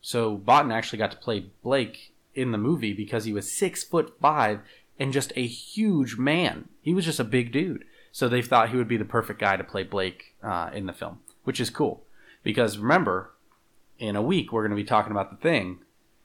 So 0.00 0.36
Bottin 0.36 0.72
actually 0.72 0.98
got 0.98 1.10
to 1.12 1.16
play 1.16 1.46
Blake 1.62 2.14
in 2.34 2.52
the 2.52 2.58
movie 2.58 2.92
because 2.92 3.24
he 3.24 3.32
was 3.32 3.50
six 3.50 3.82
foot 3.84 4.16
five 4.20 4.60
and 4.98 5.12
just 5.12 5.32
a 5.36 5.46
huge 5.46 6.16
man. 6.16 6.68
He 6.82 6.94
was 6.94 7.04
just 7.04 7.20
a 7.20 7.24
big 7.24 7.52
dude. 7.52 7.84
So 8.12 8.28
they 8.28 8.42
thought 8.42 8.70
he 8.70 8.76
would 8.76 8.88
be 8.88 8.96
the 8.96 9.04
perfect 9.04 9.40
guy 9.40 9.56
to 9.56 9.64
play 9.64 9.82
Blake 9.82 10.34
uh, 10.42 10.70
in 10.72 10.86
the 10.86 10.92
film, 10.92 11.20
which 11.42 11.60
is 11.60 11.70
cool. 11.70 12.04
Because 12.42 12.78
remember, 12.78 13.32
in 13.98 14.14
a 14.14 14.22
week 14.22 14.52
we're 14.52 14.62
going 14.62 14.76
to 14.76 14.82
be 14.82 14.84
talking 14.84 15.10
about 15.10 15.30
the 15.30 15.36
thing, 15.36 15.78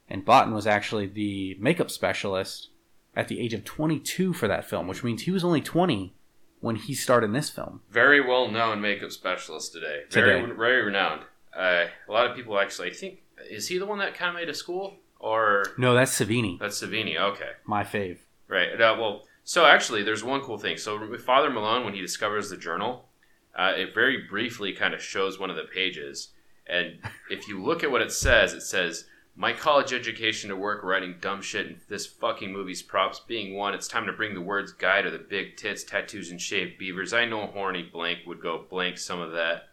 and 0.08 0.24
Bottin 0.24 0.52
was 0.52 0.66
actually 0.66 1.06
the 1.06 1.56
makeup 1.58 1.90
specialist 1.90 2.68
at 3.16 3.28
the 3.28 3.40
age 3.40 3.54
of 3.54 3.64
22 3.64 4.32
for 4.32 4.46
that 4.46 4.68
film, 4.68 4.86
which 4.86 5.02
means 5.02 5.22
he 5.22 5.30
was 5.32 5.42
only 5.42 5.60
20 5.60 6.14
when 6.60 6.76
he 6.76 6.94
starred 6.94 7.24
in 7.24 7.32
this 7.32 7.50
film. 7.50 7.80
Very 7.90 8.20
well 8.20 8.50
known 8.50 8.80
makeup 8.80 9.10
specialist 9.10 9.72
today. 9.72 10.02
Very 10.10 10.42
Today. 10.42 10.52
very 10.56 10.82
renowned. 10.82 11.22
Uh, 11.60 11.86
a 12.08 12.12
lot 12.12 12.26
of 12.26 12.34
people 12.34 12.58
actually 12.58 12.90
I 12.90 12.94
think 12.94 13.18
is 13.50 13.68
he 13.68 13.78
the 13.78 13.86
one 13.86 13.98
that 13.98 14.14
kind 14.14 14.30
of 14.30 14.34
made 14.34 14.48
a 14.48 14.54
school 14.54 14.96
or 15.18 15.66
No, 15.76 15.94
that's 15.94 16.18
Savini, 16.18 16.58
that's 16.58 16.82
Savini? 16.82 17.18
Okay, 17.18 17.50
my 17.66 17.84
fave. 17.84 18.18
right. 18.48 18.80
Uh, 18.80 18.96
well, 18.98 19.24
so 19.44 19.66
actually, 19.66 20.02
there's 20.02 20.24
one 20.24 20.40
cool 20.40 20.58
thing. 20.58 20.76
So 20.78 21.16
Father 21.18 21.50
Malone, 21.50 21.84
when 21.84 21.94
he 21.94 22.00
discovers 22.00 22.48
the 22.50 22.56
journal, 22.56 23.08
uh, 23.54 23.72
it 23.76 23.94
very 23.94 24.26
briefly 24.28 24.72
kind 24.72 24.94
of 24.94 25.02
shows 25.02 25.38
one 25.38 25.50
of 25.50 25.56
the 25.56 25.64
pages, 25.74 26.28
and 26.66 26.98
if 27.30 27.48
you 27.48 27.62
look 27.62 27.82
at 27.84 27.90
what 27.90 28.02
it 28.02 28.12
says, 28.12 28.52
it 28.54 28.62
says. 28.62 29.04
My 29.36 29.52
college 29.54 29.92
education 29.94 30.50
to 30.50 30.56
work 30.56 30.82
writing 30.82 31.14
dumb 31.20 31.40
shit 31.40 31.66
and 31.66 31.76
this 31.88 32.04
fucking 32.04 32.52
movie's 32.52 32.82
props 32.82 33.20
being 33.20 33.54
one, 33.54 33.72
it's 33.74 33.88
time 33.88 34.04
to 34.06 34.12
bring 34.12 34.34
the 34.34 34.40
words 34.40 34.72
guy 34.72 35.00
to 35.00 35.10
the 35.10 35.18
big 35.18 35.56
tits, 35.56 35.82
tattoos, 35.84 36.30
and 36.30 36.40
shaved 36.40 36.78
beavers. 36.78 37.14
I 37.14 37.24
know 37.24 37.46
horny 37.46 37.88
blank 37.90 38.18
would 38.26 38.42
go 38.42 38.66
blank 38.68 38.98
some 38.98 39.20
of 39.20 39.32
that. 39.32 39.69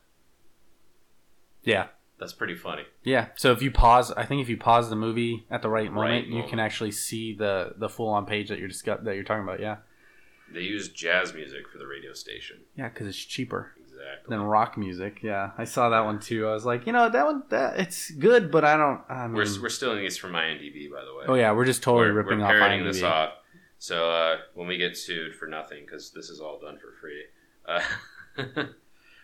Yeah. 1.68 1.88
That's 2.20 2.34
pretty 2.34 2.56
funny. 2.56 2.82
Yeah. 3.04 3.28
So 3.36 3.52
if 3.52 3.62
you 3.62 3.70
pause, 3.70 4.12
I 4.12 4.26
think 4.26 4.42
if 4.42 4.50
you 4.50 4.58
pause 4.58 4.90
the 4.90 4.96
movie 4.96 5.46
at 5.52 5.62
the 5.62 5.70
right 5.70 5.92
moment, 5.92 6.12
Right 6.12 6.26
you 6.26 6.32
moment. 6.32 6.50
can 6.50 6.60
actually 6.60 6.92
see 6.92 7.36
the 7.36 7.74
the 7.78 7.90
full 7.90 8.10
on 8.10 8.26
page 8.26 8.50
that 8.50 8.58
you're 8.58 8.68
discuss- 8.68 9.02
that 9.04 9.14
you're 9.14 9.24
talking 9.24 9.44
about. 9.44 9.60
Yeah. 9.60 9.78
They 10.52 10.62
use 10.62 10.90
jazz 10.90 11.34
music 11.36 11.68
for 11.72 11.78
the 11.78 11.86
radio 11.86 12.14
station. 12.14 12.62
Yeah, 12.76 12.90
because 12.90 13.06
it's 13.06 13.18
cheaper 13.18 13.74
Exactly. 13.80 14.30
than 14.36 14.42
rock 14.42 14.78
music. 14.78 15.20
Yeah, 15.22 15.52
I 15.60 15.66
saw 15.66 15.90
that 15.90 16.06
one 16.06 16.20
too. 16.20 16.48
I 16.48 16.54
was 16.54 16.66
like, 16.66 16.88
you 16.88 16.94
know, 16.94 17.08
that 17.10 17.26
one, 17.26 17.44
that 17.50 17.80
it's 17.80 18.10
good, 18.12 18.50
but 18.50 18.64
I 18.64 18.78
don't. 18.78 19.02
I 19.10 19.28
mean, 19.28 19.36
We're, 19.36 19.62
we're 19.62 19.70
stealing 19.70 20.00
these 20.00 20.18
from 20.18 20.32
IMDb, 20.32 20.90
by 20.90 21.04
the 21.06 21.14
way. 21.16 21.26
oh 21.28 21.36
yeah, 21.36 21.52
we're 21.52 21.66
just 21.66 21.84
totally 21.84 22.08
we're, 22.12 22.24
ripping 22.24 22.40
we're 22.40 22.46
off 22.46 22.52
parroting 22.52 22.80
IMDb. 22.82 22.94
this 22.94 23.04
off. 23.04 23.34
So 23.78 24.10
uh, 24.10 24.38
when 24.56 24.68
we 24.68 24.78
get 24.78 24.98
sued 24.98 25.36
for 25.36 25.46
nothing, 25.48 25.84
because 25.86 26.10
this 26.12 26.30
is 26.32 26.40
all 26.40 26.58
done 26.60 26.80
for 26.80 26.94
free. 27.00 27.26
Uh, 27.68 27.82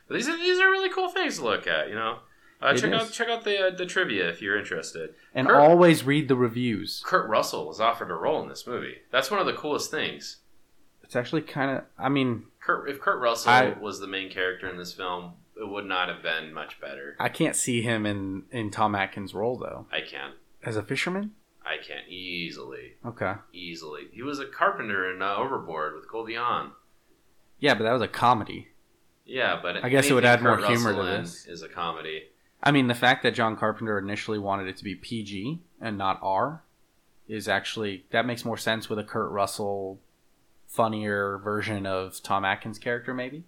but 0.08 0.14
these 0.16 0.28
are 0.28 0.38
these 0.38 0.60
are 0.60 0.70
really 0.70 0.90
cool 0.90 1.10
things 1.10 1.38
to 1.40 1.44
look 1.44 1.66
at. 1.68 1.88
You 1.90 1.96
know, 1.96 2.20
uh, 2.64 2.74
check 2.74 2.92
is. 2.92 3.02
out 3.02 3.12
check 3.12 3.28
out 3.30 3.44
the 3.44 3.68
uh, 3.68 3.70
the 3.76 3.86
trivia 3.86 4.30
if 4.30 4.42
you're 4.42 4.58
interested. 4.58 5.14
And 5.36 5.48
Kurt- 5.48 5.58
always 5.60 6.04
read 6.04 6.28
the 6.28 6.36
reviews. 6.36 7.02
Kurt 7.06 7.30
Russell 7.30 7.68
was 7.68 7.80
offered 7.80 8.10
a 8.12 8.16
role 8.16 8.42
in 8.42 8.50
this 8.50 8.66
movie. 8.66 8.98
That's 9.12 9.30
one 9.30 9.40
of 9.40 9.46
the 9.46 9.54
coolest 9.54 9.92
things. 9.92 10.38
It's 11.04 11.16
actually 11.16 11.42
kind 11.44 11.78
of. 11.78 11.84
I 12.00 12.10
mean, 12.10 12.46
Kurt, 12.60 12.90
if 12.90 13.00
Kurt 13.00 13.20
Russell 13.22 13.52
I- 13.52 13.76
was 13.80 14.00
the 14.00 14.08
main 14.08 14.30
character 14.32 14.68
in 14.70 14.78
this 14.78 14.94
film, 14.94 15.34
it 15.60 15.68
would 15.68 15.86
not 15.86 16.10
have 16.10 16.24
been 16.24 16.54
much 16.54 16.80
better. 16.82 17.16
I 17.20 17.30
can't 17.30 17.56
see 17.56 17.82
him 17.82 18.06
in 18.06 18.44
in 18.52 18.72
Tom 18.72 18.96
Atkins' 18.96 19.34
role 19.34 19.58
though. 19.58 19.86
I 19.92 20.02
can't. 20.02 20.34
As 20.64 20.76
a 20.78 20.84
fisherman. 20.84 21.32
I 21.66 21.78
can't 21.78 22.08
easily, 22.10 22.96
Okay. 23.06 23.36
easily. 23.54 24.08
He 24.12 24.22
was 24.22 24.40
a 24.40 24.46
carpenter 24.46 25.10
in 25.14 25.22
uh, 25.22 25.36
Overboard 25.38 25.96
with 25.96 26.10
Goldie 26.12 26.36
Hawn. 26.36 26.72
Yeah, 27.58 27.74
but 27.74 27.84
that 27.86 27.94
was 27.94 28.02
a 28.02 28.08
comedy. 28.10 28.68
Yeah, 29.26 29.60
but 29.62 29.82
I 29.82 29.88
guess 29.88 30.10
it 30.10 30.14
would 30.14 30.26
add 30.26 30.44
more 30.44 30.58
humor 30.58 30.90
Russell 30.94 31.06
to 31.06 31.22
this. 31.22 31.46
Is 31.48 31.62
a 31.62 31.70
comedy. 31.70 32.24
I 32.64 32.72
mean, 32.72 32.88
the 32.88 32.96
fact 32.96 33.24
that 33.24 33.34
John 33.36 33.56
Carpenter 33.58 34.00
initially 34.00 34.40
wanted 34.40 34.68
it 34.68 34.78
to 34.78 34.84
be 34.84 34.96
PG 34.96 35.60
and 35.82 35.98
not 35.98 36.20
R 36.24 36.64
is 37.28 37.48
actually 37.48 38.06
that 38.12 38.26
makes 38.26 38.46
more 38.46 38.58
sense 38.58 38.90
with 38.90 39.00
a 39.00 39.04
Kurt 39.04 39.32
Russell 39.32 40.00
funnier 40.68 41.38
version 41.38 41.86
of 41.86 42.22
Tom 42.24 42.46
Atkins' 42.46 42.80
character 42.80 43.14
maybe. 43.14 43.44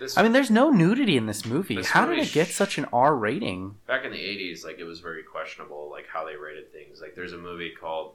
This 0.00 0.16
I 0.18 0.22
mean, 0.24 0.32
there's 0.32 0.50
no 0.50 0.70
nudity 0.70 1.16
in 1.16 1.26
this 1.26 1.44
movie. 1.46 1.76
This 1.76 1.88
How 1.90 2.06
did 2.06 2.18
it 2.18 2.32
get 2.32 2.48
such 2.48 2.78
an 2.78 2.86
R 2.92 3.14
rating? 3.14 3.76
back 3.86 4.04
in 4.04 4.10
the 4.10 4.18
'80s, 4.18 4.64
like 4.64 4.78
it 4.80 4.84
was 4.84 4.98
very 5.00 5.22
questionable, 5.22 5.88
like 5.90 6.06
how 6.08 6.24
they 6.26 6.34
rated 6.36 6.72
things. 6.72 7.00
Like 7.00 7.14
there's 7.14 7.32
a 7.32 7.38
movie 7.38 7.70
called 7.78 8.14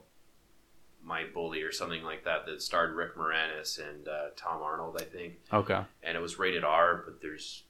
My 1.02 1.24
Bully 1.32 1.62
or 1.62 1.72
something 1.72 2.02
like 2.02 2.24
that 2.24 2.44
that 2.46 2.60
starred 2.60 2.94
Rick 2.94 3.16
Moranis 3.16 3.78
and 3.78 4.06
uh, 4.06 4.26
Tom 4.36 4.62
Arnold, 4.62 4.98
I 5.00 5.04
think, 5.04 5.34
Okay. 5.52 5.80
and 6.02 6.16
it 6.18 6.20
was 6.20 6.38
rated 6.38 6.64
R, 6.64 7.02
but 7.06 7.22
there's 7.22 7.62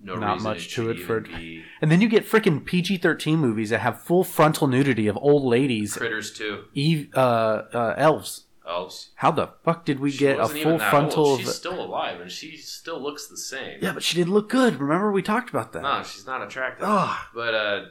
no 0.00 0.14
Not 0.16 0.40
much 0.42 0.66
it 0.66 0.70
to 0.72 0.90
it 0.90 1.00
for- 1.00 1.20
be 1.20 1.64
And 1.80 1.90
then 1.90 2.00
you 2.00 2.08
get 2.08 2.24
freaking 2.28 2.64
PG-13 2.64 3.36
movies 3.38 3.70
that 3.70 3.80
have 3.80 4.00
full 4.02 4.24
frontal 4.24 4.66
nudity 4.66 5.06
of 5.08 5.16
old 5.16 5.44
ladies, 5.44 5.94
Critters 5.96 6.32
too. 6.32 6.64
Eve, 6.74 7.10
uh, 7.14 7.62
uh, 7.72 7.94
elves. 7.96 8.44
Elves. 8.68 9.10
How 9.16 9.30
the 9.30 9.48
fuck 9.64 9.84
did 9.84 10.00
we 10.00 10.10
She 10.10 10.18
get 10.18 10.38
a 10.40 10.48
full 10.48 10.78
frontal 10.78 11.24
old. 11.26 11.40
of? 11.40 11.46
She's 11.46 11.54
still 11.54 11.80
alive 11.80 12.20
and 12.20 12.30
she 12.30 12.56
still 12.56 13.00
looks 13.00 13.26
the 13.28 13.36
same. 13.36 13.78
Yeah, 13.80 13.92
but 13.92 14.02
she 14.02 14.16
didn't 14.16 14.32
look 14.34 14.48
good. 14.48 14.80
Remember 14.80 15.12
we 15.12 15.22
talked 15.22 15.50
about 15.50 15.72
that. 15.72 15.82
No, 15.82 16.02
she's 16.02 16.26
not 16.26 16.42
attractive. 16.42 16.84
Ugh. 16.88 17.16
But 17.34 17.54
uh, 17.54 17.84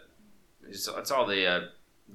it's, 0.68 0.88
it's 0.88 1.12
all 1.12 1.26
the 1.26 1.45
uh, 1.47 1.60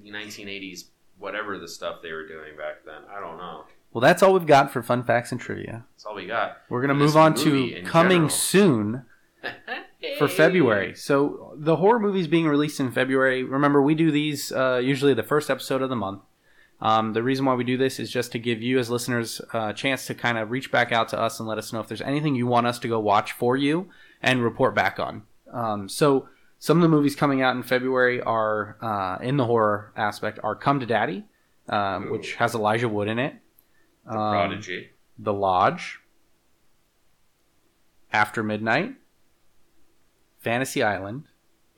1980s, 0.05 0.85
whatever 1.19 1.59
the 1.59 1.69
stuff 1.69 2.03
they 2.03 2.13
were 2.13 2.27
doing 2.27 2.57
back 2.57 2.85
then. 2.85 3.03
I 3.11 3.21
don't 3.21 3.39
know. 3.39 3.65
Well, 3.93 4.01
that's 4.03 4.23
all 4.23 4.33
we've 4.35 4.47
got 4.47 4.71
for 4.71 4.83
fun 4.83 5.03
facts 5.05 5.33
and 5.33 5.41
trivia. 5.41 5.85
That's 5.95 6.05
all 6.05 6.15
we 6.15 6.27
got. 6.27 6.59
We're 6.69 6.81
gonna 6.81 6.95
move 6.95 7.17
on 7.17 7.35
to 7.37 7.83
coming 7.85 8.11
general. 8.19 8.29
soon 8.29 9.05
for 10.19 10.29
February. 10.29 10.95
So 10.95 11.55
the 11.57 11.77
horror 11.77 11.99
movies 12.01 12.27
being 12.27 12.47
released 12.47 12.81
in 12.81 12.91
February. 12.91 13.43
Remember, 13.45 13.81
we 13.83 13.95
do 13.95 14.11
these 14.11 14.53
uh, 14.53 14.81
usually 14.83 15.15
the 15.15 15.23
first 15.23 15.51
episode 15.51 15.83
of 15.83 15.89
the 15.89 15.97
month. 15.97 16.23
Um, 16.83 17.13
the 17.13 17.23
reason 17.23 17.45
why 17.45 17.55
we 17.55 17.65
do 17.65 17.77
this 17.77 18.01
is 18.01 18.11
just 18.11 18.33
to 18.33 18.39
give 18.39 18.63
you 18.63 18.79
as 18.79 18.89
listeners 18.89 19.41
uh, 19.53 19.69
a 19.69 19.75
chance 19.75 20.07
to 20.07 20.15
kind 20.15 20.39
of 20.39 20.51
reach 20.51 20.73
back 20.73 20.93
out 20.93 21.09
to 21.11 21.21
us 21.21 21.39
and 21.39 21.47
let 21.47 21.59
us 21.59 21.73
know 21.75 21.81
if 21.81 21.89
there's 21.89 22.01
anything 22.01 22.35
you 22.35 22.47
want 22.47 22.67
us 22.67 22.79
to 22.79 22.89
go 22.89 22.99
watch 22.99 23.33
for 23.33 23.55
you 23.57 23.91
and 24.23 24.43
report 24.43 24.75
back 24.75 24.99
on. 24.99 25.25
Um, 25.53 25.91
so 25.91 26.29
some 26.59 26.79
of 26.79 26.83
the 26.83 26.89
movies 26.89 27.15
coming 27.15 27.43
out 27.43 27.55
in 27.55 27.63
February 27.63 28.23
are 28.23 28.79
uh, 28.81 29.23
in 29.23 29.37
the 29.37 29.45
horror 29.45 29.93
aspect 29.95 30.39
are 30.43 30.55
Come 30.57 30.81
to 30.81 30.87
Daddy, 30.87 31.27
um, 31.69 32.11
which 32.11 32.37
has 32.37 32.55
Elijah 32.55 32.89
Wood 32.89 33.09
in 33.09 33.19
it. 33.19 33.35
The 34.07 34.13
Um, 34.13 34.33
Prodigy. 34.33 34.91
The 35.19 35.35
Lodge, 35.35 35.99
After 38.13 38.43
Midnight, 38.43 38.95
Fantasy 40.41 40.83
Island, 40.83 41.25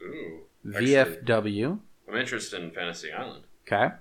Ooh. 0.01 0.41
Actually, 0.69 0.87
VFW, 0.93 1.79
I'm 2.09 2.17
interested 2.17 2.63
in 2.63 2.71
Fantasy 2.71 3.13
Island. 3.13 3.45
okay, 3.67 3.95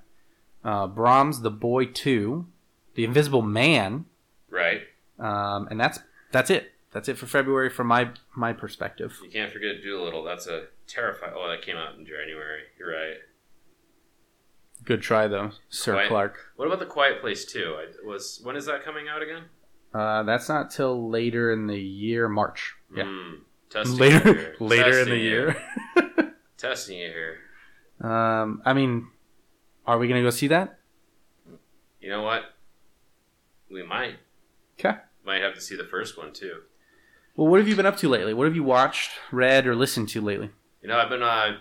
uh, 0.63 0.87
Brahms, 0.87 1.41
The 1.41 1.51
Boy 1.51 1.85
Two, 1.85 2.47
The 2.95 3.03
Invisible 3.03 3.41
Man, 3.41 4.05
Right. 4.49 4.81
um, 5.19 5.67
and 5.71 5.79
that's 5.79 5.99
that's 6.31 6.49
it. 6.49 6.71
That's 6.93 7.07
it 7.09 7.17
for 7.17 7.25
February 7.25 7.69
from 7.69 7.87
my 7.87 8.11
my 8.35 8.53
perspective. 8.53 9.17
You 9.23 9.29
can't 9.31 9.51
forget 9.51 9.81
Dolittle. 9.83 10.23
That's 10.23 10.45
a 10.47 10.65
terrifying. 10.87 11.33
Oh, 11.35 11.47
that 11.49 11.61
came 11.61 11.77
out 11.77 11.95
in 11.97 12.05
January. 12.05 12.63
You're 12.77 12.91
right. 12.93 13.17
Good 14.83 15.01
try 15.01 15.27
though, 15.27 15.51
Sir 15.69 15.93
Quiet- 15.93 16.07
Clark. 16.09 16.37
What 16.55 16.65
about 16.65 16.79
the 16.79 16.85
Quiet 16.87 17.21
Place 17.21 17.45
too? 17.45 17.75
I, 17.77 17.85
was 18.07 18.39
when 18.43 18.55
is 18.55 18.65
that 18.65 18.83
coming 18.83 19.07
out 19.07 19.21
again? 19.21 19.43
Uh, 19.93 20.23
that's 20.23 20.49
not 20.49 20.71
till 20.71 21.09
later 21.09 21.51
in 21.51 21.67
the 21.67 21.79
year, 21.79 22.27
March. 22.29 22.73
Yeah, 22.95 23.03
Hmm. 23.05 23.33
Testing 23.71 23.97
later 23.97 24.55
later 24.59 24.99
in 25.01 25.09
the 25.09 25.17
you. 25.17 25.29
year. 25.29 25.63
Testing 26.57 26.99
you 26.99 27.07
here. 27.07 27.37
um, 28.07 28.61
I 28.65 28.73
mean, 28.73 29.07
are 29.87 29.97
we 29.97 30.07
gonna 30.07 30.21
go 30.21 30.29
see 30.29 30.47
that? 30.47 30.77
You 31.99 32.09
know 32.09 32.21
what? 32.21 32.43
We 33.71 33.81
might. 33.83 34.15
Okay. 34.79 34.97
Might 35.25 35.41
have 35.41 35.55
to 35.55 35.61
see 35.61 35.75
the 35.75 35.83
first 35.85 36.17
one 36.17 36.33
too. 36.33 36.61
Well, 37.35 37.47
what 37.47 37.59
have 37.59 37.67
you 37.67 37.75
been 37.75 37.85
up 37.87 37.97
to 37.97 38.09
lately? 38.09 38.33
What 38.33 38.45
have 38.45 38.55
you 38.55 38.63
watched, 38.63 39.11
read, 39.31 39.65
or 39.65 39.75
listened 39.75 40.09
to 40.09 40.21
lately? 40.21 40.49
You 40.81 40.89
know, 40.89 40.97
I've 40.97 41.09
been 41.09 41.23
uh 41.23 41.57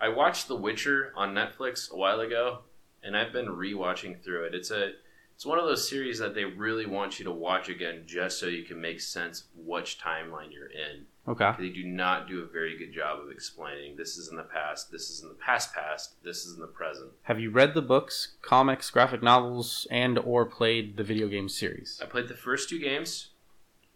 I 0.00 0.08
watched 0.08 0.48
The 0.48 0.56
Witcher 0.56 1.12
on 1.16 1.34
Netflix 1.34 1.90
a 1.90 1.96
while 1.96 2.20
ago 2.20 2.60
and 3.02 3.16
I've 3.16 3.32
been 3.32 3.46
rewatching 3.46 4.22
through 4.22 4.44
it. 4.46 4.54
It's 4.54 4.70
a 4.70 4.92
it's 5.34 5.46
one 5.46 5.58
of 5.58 5.64
those 5.64 5.88
series 5.88 6.18
that 6.20 6.34
they 6.34 6.44
really 6.44 6.86
want 6.86 7.18
you 7.18 7.24
to 7.24 7.32
watch 7.32 7.68
again 7.68 8.02
just 8.06 8.38
so 8.38 8.46
you 8.46 8.62
can 8.62 8.80
make 8.80 9.00
sense 9.00 9.40
of 9.40 9.66
which 9.66 9.98
timeline 9.98 10.52
you're 10.52 10.66
in. 10.66 11.06
Okay. 11.26 11.52
They 11.58 11.70
do 11.70 11.84
not 11.84 12.28
do 12.28 12.42
a 12.42 12.46
very 12.46 12.78
good 12.78 12.92
job 12.92 13.18
of 13.20 13.30
explaining 13.30 13.96
this 13.96 14.16
is 14.16 14.28
in 14.28 14.36
the 14.36 14.42
past, 14.42 14.92
this 14.92 15.10
is 15.10 15.22
in 15.22 15.28
the 15.28 15.34
past 15.34 15.74
past, 15.74 16.22
this 16.22 16.44
is 16.44 16.54
in 16.54 16.60
the 16.60 16.66
present. 16.66 17.10
Have 17.22 17.40
you 17.40 17.50
read 17.50 17.74
the 17.74 17.82
books, 17.82 18.34
comics, 18.42 18.90
graphic 18.90 19.22
novels, 19.22 19.86
and 19.90 20.18
or 20.18 20.44
played 20.44 20.96
the 20.96 21.04
video 21.04 21.26
game 21.28 21.48
series? 21.48 22.00
I 22.02 22.06
played 22.06 22.28
the 22.28 22.34
first 22.34 22.68
two 22.68 22.78
games. 22.78 23.30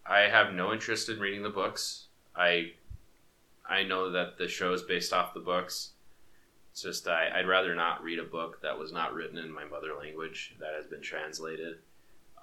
I 0.05 0.21
have 0.21 0.53
no 0.53 0.73
interest 0.73 1.07
in 1.07 1.19
reading 1.19 1.43
the 1.43 1.49
books. 1.49 2.07
I 2.35 2.71
I 3.69 3.83
know 3.83 4.11
that 4.11 4.37
the 4.39 4.47
show 4.47 4.73
is 4.73 4.81
based 4.81 5.13
off 5.13 5.35
the 5.35 5.39
books. 5.39 5.91
It's 6.71 6.81
just 6.81 7.07
I, 7.07 7.29
I'd 7.35 7.47
rather 7.47 7.75
not 7.75 8.03
read 8.03 8.19
a 8.19 8.23
book 8.23 8.61
that 8.61 8.77
was 8.77 8.91
not 8.91 9.13
written 9.13 9.37
in 9.37 9.51
my 9.51 9.65
mother 9.65 9.93
language 9.97 10.55
that 10.59 10.73
has 10.75 10.85
been 10.85 11.01
translated, 11.01 11.77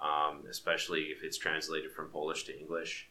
um, 0.01 0.43
especially 0.49 1.03
if 1.05 1.23
it's 1.23 1.37
translated 1.37 1.91
from 1.91 2.09
Polish 2.09 2.43
to 2.45 2.59
English. 2.59 3.09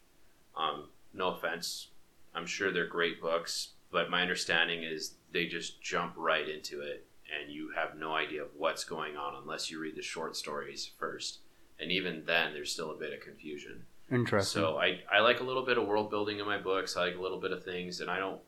Um, 0.57 0.89
no 1.15 1.29
offense, 1.29 1.89
I'm 2.35 2.47
sure 2.47 2.71
they're 2.71 2.87
great 2.87 3.21
books, 3.21 3.71
but 3.91 4.11
my 4.11 4.21
understanding 4.23 4.83
is 4.83 5.15
they 5.33 5.47
just 5.47 5.81
jump 5.81 6.15
right 6.17 6.49
into 6.49 6.83
it, 6.83 7.07
and 7.35 7.53
you 7.53 7.71
have 7.75 7.97
no 7.99 8.15
idea 8.15 8.43
of 8.43 8.49
what's 8.57 8.85
going 8.85 9.17
on 9.17 9.35
unless 9.43 9.71
you 9.71 9.81
read 9.81 9.97
the 9.97 10.03
short 10.03 10.37
stories 10.37 10.91
first. 10.99 11.39
And 11.79 11.91
even 11.91 12.23
then, 12.27 12.53
there's 12.53 12.73
still 12.73 12.91
a 12.91 12.97
bit 12.97 13.13
of 13.13 13.21
confusion. 13.21 13.85
Interesting. 14.11 14.63
So 14.63 14.79
I, 14.79 15.01
I 15.13 15.21
like 15.21 15.41
a 15.41 15.45
little 15.45 15.65
bit 15.65 15.79
of 15.79 15.87
world 15.87 16.11
building 16.11 16.39
in 16.39 16.47
my 16.47 16.59
books. 16.59 16.97
I 16.97 17.07
like 17.07 17.17
a 17.17 17.21
little 17.21 17.41
bit 17.41 17.53
of 17.53 17.65
things, 17.65 18.01
and 18.01 18.11
I 18.11 18.19
don't. 18.19 18.41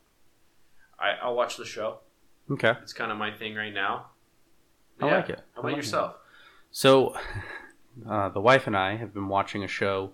I, 0.99 1.11
I'll 1.21 1.35
watch 1.35 1.57
the 1.57 1.65
show. 1.65 1.99
Okay. 2.51 2.73
It's 2.81 2.93
kind 2.93 3.11
of 3.11 3.17
my 3.17 3.31
thing 3.31 3.55
right 3.55 3.73
now. 3.73 4.07
I 5.01 5.07
Yeah. 5.07 5.15
like 5.15 5.29
it. 5.29 5.39
How 5.55 5.61
about 5.61 5.63
like 5.65 5.73
it. 5.73 5.77
yourself? 5.77 6.15
So, 6.71 7.15
uh, 8.09 8.29
the 8.29 8.41
wife 8.41 8.67
and 8.67 8.75
I 8.77 8.95
have 8.97 9.13
been 9.13 9.27
watching 9.27 9.63
a 9.63 9.67
show. 9.67 10.11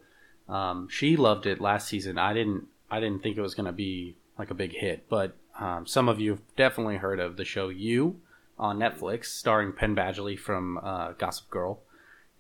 Um, 0.48 0.88
she 0.90 1.16
loved 1.18 1.46
it 1.46 1.60
last 1.60 1.88
season. 1.88 2.18
I 2.18 2.34
didn't. 2.34 2.68
I 2.92 3.00
didn't 3.00 3.24
think 3.24 3.36
it 3.38 3.42
was 3.42 3.56
going 3.56 3.66
to 3.66 3.72
be 3.72 4.16
like 4.38 4.52
a 4.52 4.54
big 4.54 4.74
hit, 4.74 5.10
but 5.10 5.36
um, 5.60 5.88
some 5.88 6.08
of 6.08 6.20
you 6.20 6.32
have 6.32 6.42
definitely 6.56 6.98
heard 6.98 7.20
of 7.20 7.36
the 7.36 7.46
show 7.46 7.70
You 7.70 8.20
on 8.60 8.78
Netflix, 8.78 9.26
starring 9.26 9.74
Penn 9.74 9.96
Badgley 9.96 10.38
from 10.38 10.78
uh, 10.78 11.14
Gossip 11.14 11.50
Girl. 11.50 11.80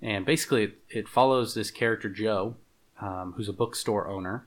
And 0.01 0.23
basically, 0.25 0.63
it, 0.65 0.79
it 0.89 1.07
follows 1.09 1.55
this 1.55 1.71
character 1.71 2.09
Joe, 2.09 2.55
um, 3.01 3.33
who's 3.35 3.49
a 3.49 3.53
bookstore 3.53 4.07
owner, 4.07 4.45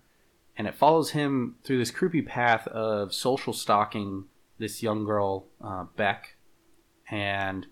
and 0.57 0.69
it 0.69 0.75
follows 0.75 1.11
him 1.11 1.57
through 1.65 1.79
this 1.79 1.91
creepy 1.91 2.23
path 2.23 2.69
of 2.69 3.13
social 3.13 3.53
stalking 3.53 4.25
this 4.59 4.83
young 4.83 5.05
girl, 5.05 5.47
uh, 5.63 5.85
Beck, 5.97 6.37
and 7.11 7.67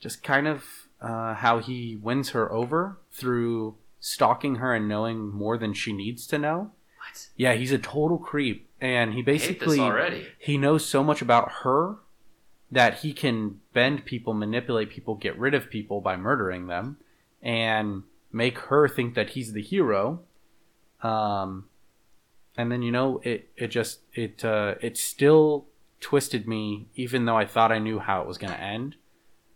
just 0.00 0.22
kind 0.22 0.46
of 0.46 0.64
uh, 1.00 1.34
how 1.34 1.58
he 1.58 1.96
wins 1.96 2.30
her 2.30 2.50
over 2.52 2.98
through 3.12 3.76
stalking 4.00 4.56
her 4.56 4.74
and 4.74 4.88
knowing 4.88 5.30
more 5.30 5.56
than 5.56 5.72
she 5.72 5.92
needs 5.92 6.26
to 6.26 6.38
know. 6.38 6.72
What? 6.98 7.28
Yeah, 7.36 7.54
he's 7.54 7.72
a 7.72 7.78
total 7.78 8.18
creep, 8.18 8.68
and 8.80 9.14
he 9.14 9.22
basically 9.22 9.78
he 10.38 10.58
knows 10.58 10.84
so 10.84 11.02
much 11.02 11.22
about 11.22 11.50
her 11.62 11.96
that 12.70 12.98
he 12.98 13.12
can 13.12 13.60
bend 13.72 14.04
people, 14.04 14.34
manipulate 14.34 14.90
people, 14.90 15.14
get 15.14 15.38
rid 15.38 15.54
of 15.54 15.70
people 15.70 16.00
by 16.00 16.16
murdering 16.16 16.66
them, 16.66 16.98
and 17.40 18.02
make 18.32 18.58
her 18.58 18.88
think 18.88 19.14
that 19.14 19.30
he's 19.30 19.52
the 19.52 19.62
hero. 19.62 20.20
Um, 21.02 21.66
and 22.56 22.70
then 22.70 22.82
you 22.82 22.92
know 22.92 23.20
it 23.22 23.50
it 23.56 23.68
just 23.68 24.00
it 24.12 24.44
uh, 24.44 24.74
it 24.80 24.96
still 24.96 25.66
twisted 26.04 26.46
me, 26.46 26.86
even 26.94 27.24
though 27.24 27.36
I 27.38 27.46
thought 27.46 27.72
I 27.72 27.78
knew 27.78 27.98
how 27.98 28.20
it 28.20 28.28
was 28.28 28.36
going 28.36 28.52
to 28.52 28.60
end. 28.60 28.96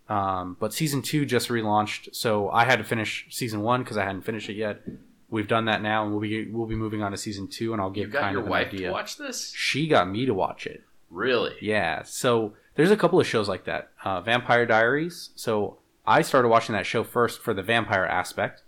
Um, 0.08 0.56
but 0.58 0.72
season 0.72 1.02
two 1.02 1.26
just 1.26 1.50
relaunched, 1.50 2.14
so 2.14 2.48
I 2.50 2.64
had 2.64 2.78
to 2.78 2.84
finish 2.84 3.26
season 3.28 3.60
one 3.60 3.82
because 3.82 3.98
I 3.98 4.04
hadn't 4.04 4.22
finished 4.22 4.48
it 4.48 4.54
yet. 4.54 4.80
We've 5.28 5.46
done 5.46 5.66
that 5.66 5.82
now, 5.82 6.02
and 6.04 6.10
we'll 6.12 6.22
be 6.22 6.46
we'll 6.50 6.66
be 6.66 6.74
moving 6.74 7.02
on 7.02 7.10
to 7.10 7.18
season 7.18 7.46
two, 7.48 7.74
and 7.74 7.82
I'll 7.82 7.90
give 7.90 8.06
You 8.08 8.12
got 8.14 8.20
kind 8.22 8.32
your 8.32 8.40
of 8.40 8.46
an 8.46 8.50
wife 8.50 8.68
idea. 8.68 8.86
to 8.86 8.92
watch 8.94 9.18
this? 9.18 9.52
She 9.54 9.86
got 9.86 10.08
me 10.08 10.24
to 10.24 10.32
watch 10.32 10.66
it. 10.66 10.82
Really? 11.10 11.52
Yeah. 11.60 12.02
So 12.04 12.54
there's 12.76 12.90
a 12.90 12.96
couple 12.96 13.20
of 13.20 13.26
shows 13.26 13.48
like 13.50 13.64
that. 13.66 13.90
Uh, 14.02 14.22
Vampire 14.22 14.64
Diaries. 14.64 15.28
So 15.34 15.78
I 16.06 16.22
started 16.22 16.48
watching 16.48 16.72
that 16.74 16.86
show 16.86 17.04
first 17.04 17.42
for 17.42 17.52
the 17.52 17.62
vampire 17.62 18.06
aspect. 18.06 18.62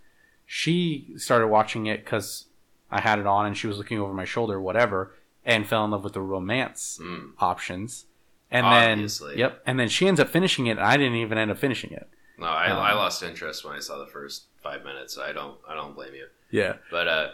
She 0.45 1.13
started 1.17 1.47
watching 1.47 1.87
it 1.87 2.03
because 2.05 2.45
I 2.91 3.01
had 3.01 3.17
it 3.17 3.25
on 3.25 3.47
and 3.47 3.57
she 3.57 3.65
was 3.67 3.77
looking 3.79 3.97
over 3.99 4.13
my 4.13 4.25
shoulder, 4.25 4.61
whatever, 4.61 5.15
and 5.45 5.67
fell 5.67 5.83
in 5.85 5.91
love 5.91 6.03
with 6.03 6.13
the 6.13 6.21
romance 6.21 6.99
Mm. 7.01 7.31
options. 7.39 8.05
And 8.53 8.65
Obviously. 8.65 9.29
then, 9.31 9.39
yep. 9.39 9.61
And 9.65 9.79
then 9.79 9.87
she 9.87 10.07
ends 10.07 10.19
up 10.19 10.27
finishing 10.29 10.67
it, 10.67 10.71
and 10.71 10.81
I 10.81 10.97
didn't 10.97 11.15
even 11.15 11.37
end 11.37 11.49
up 11.51 11.57
finishing 11.57 11.91
it. 11.91 12.09
No, 12.37 12.47
I, 12.47 12.69
Um, 12.69 12.77
I 12.79 12.93
lost 12.93 13.23
interest 13.23 13.63
when 13.63 13.75
I 13.75 13.79
saw 13.79 13.97
the 13.97 14.07
first 14.11 14.45
five 14.61 14.83
minutes. 14.83 15.13
So 15.15 15.23
I 15.23 15.31
don't 15.31 15.57
I 15.67 15.73
don't 15.75 15.95
blame 15.95 16.13
you. 16.15 16.27
Yeah. 16.49 16.73
But 16.89 17.07
uh, 17.07 17.29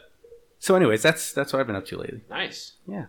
So, 0.59 0.75
anyways, 0.75 1.01
that's 1.01 1.33
that's 1.33 1.51
what 1.53 1.59
I've 1.59 1.67
been 1.67 1.75
up 1.75 1.85
to 1.87 1.97
lately. 1.97 2.21
nice. 2.29 2.73
Yeah. 2.87 3.05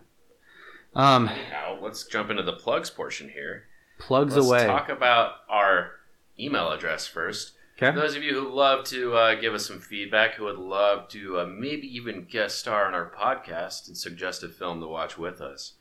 Um, 0.95 1.25
Now 1.51 1.77
let's 1.81 2.03
jump 2.05 2.29
into 2.31 2.41
the 2.43 2.53
plugs 2.53 2.89
portion 2.89 3.29
here. 3.29 3.65
plugs 3.99 4.35
Let's 4.35 4.47
away. 4.47 4.65
talk 4.65 4.89
about 4.89 5.33
our 5.49 5.91
email 6.39 6.71
address 6.71 7.05
first. 7.05 7.51
Okay. 7.81 7.95
those 7.95 8.15
of 8.15 8.23
you 8.23 8.33
who 8.33 8.49
love 8.53 8.83
to 8.85 9.13
uh, 9.15 9.35
give 9.35 9.53
us 9.53 9.65
some 9.65 9.79
feedback, 9.79 10.33
who 10.33 10.43
would 10.45 10.57
love 10.57 11.07
to 11.09 11.39
uh, 11.39 11.45
maybe 11.45 11.87
even 11.95 12.25
guest 12.25 12.59
star 12.59 12.85
on 12.85 12.93
our 12.93 13.09
podcast 13.11 13.87
and 13.87 13.95
suggest 13.97 14.43
a 14.43 14.49
film 14.49 14.81
to 14.81 14.87
watch 14.87 15.17
with 15.17 15.39
us, 15.39 15.73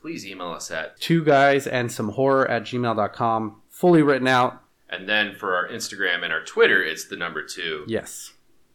please 0.00 0.26
email 0.26 0.48
us 0.52 0.70
at. 0.70 0.98
Two 0.98 1.22
guys 1.24 1.66
and 1.66 1.92
some 1.92 2.10
horror 2.10 2.48
at 2.48 2.62
gmail.com. 2.62 3.60
Fully 3.68 4.02
written 4.02 4.28
out. 4.28 4.62
And 4.88 5.08
then 5.08 5.34
for 5.34 5.54
our 5.54 5.68
Instagram 5.68 6.22
and 6.22 6.32
our 6.32 6.42
Twitter, 6.44 6.82
it's 6.82 7.04
the 7.06 7.16
number 7.16 7.42
two 7.44 7.84
Yes. 7.86 8.32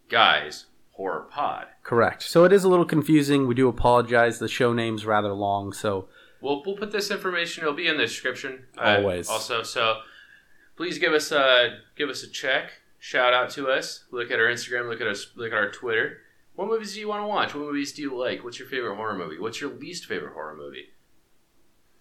guys 0.09 0.65
horror 0.91 1.27
pod. 1.29 1.67
Correct. 1.83 2.23
So 2.23 2.43
it 2.43 2.51
is 2.51 2.63
a 2.63 2.69
little 2.69 2.85
confusing. 2.85 3.45
We 3.47 3.53
do 3.55 3.67
apologize. 3.67 4.39
The 4.39 4.47
show 4.47 4.73
name's 4.73 5.05
rather 5.05 5.31
long, 5.33 5.73
so 5.73 6.07
We'll, 6.41 6.61
we'll 6.65 6.75
put 6.77 6.91
this 6.91 7.09
information. 7.09 7.63
It'll 7.63 7.73
be 7.75 7.87
in 7.87 7.97
the 7.97 8.03
description. 8.03 8.65
uh, 8.77 8.97
Always. 8.99 9.27
also, 9.29 9.63
so 9.63 10.01
please 10.77 10.97
give 10.99 11.13
us 11.13 11.31
a 11.31 11.79
give 11.97 12.09
us 12.09 12.23
a 12.23 12.29
check. 12.29 12.71
Shout 12.99 13.33
out 13.33 13.49
to 13.51 13.67
us. 13.67 14.05
Look 14.11 14.31
at 14.31 14.39
our 14.39 14.47
Instagram. 14.47 14.89
Look 14.89 15.01
at 15.01 15.07
us. 15.07 15.27
Look 15.35 15.51
at 15.51 15.57
our 15.57 15.71
Twitter. 15.71 16.19
What 16.55 16.67
movies 16.67 16.93
do 16.93 16.99
you 16.99 17.07
want 17.07 17.21
to 17.21 17.27
watch? 17.27 17.53
What 17.53 17.61
movies 17.61 17.91
do 17.93 18.01
you 18.01 18.17
like? 18.17 18.43
What's 18.43 18.57
your 18.57 18.67
favorite 18.67 18.95
horror 18.95 19.15
movie? 19.15 19.37
What's 19.37 19.61
your 19.61 19.69
least 19.71 20.05
favorite 20.05 20.33
horror 20.33 20.55
movie? 20.55 20.85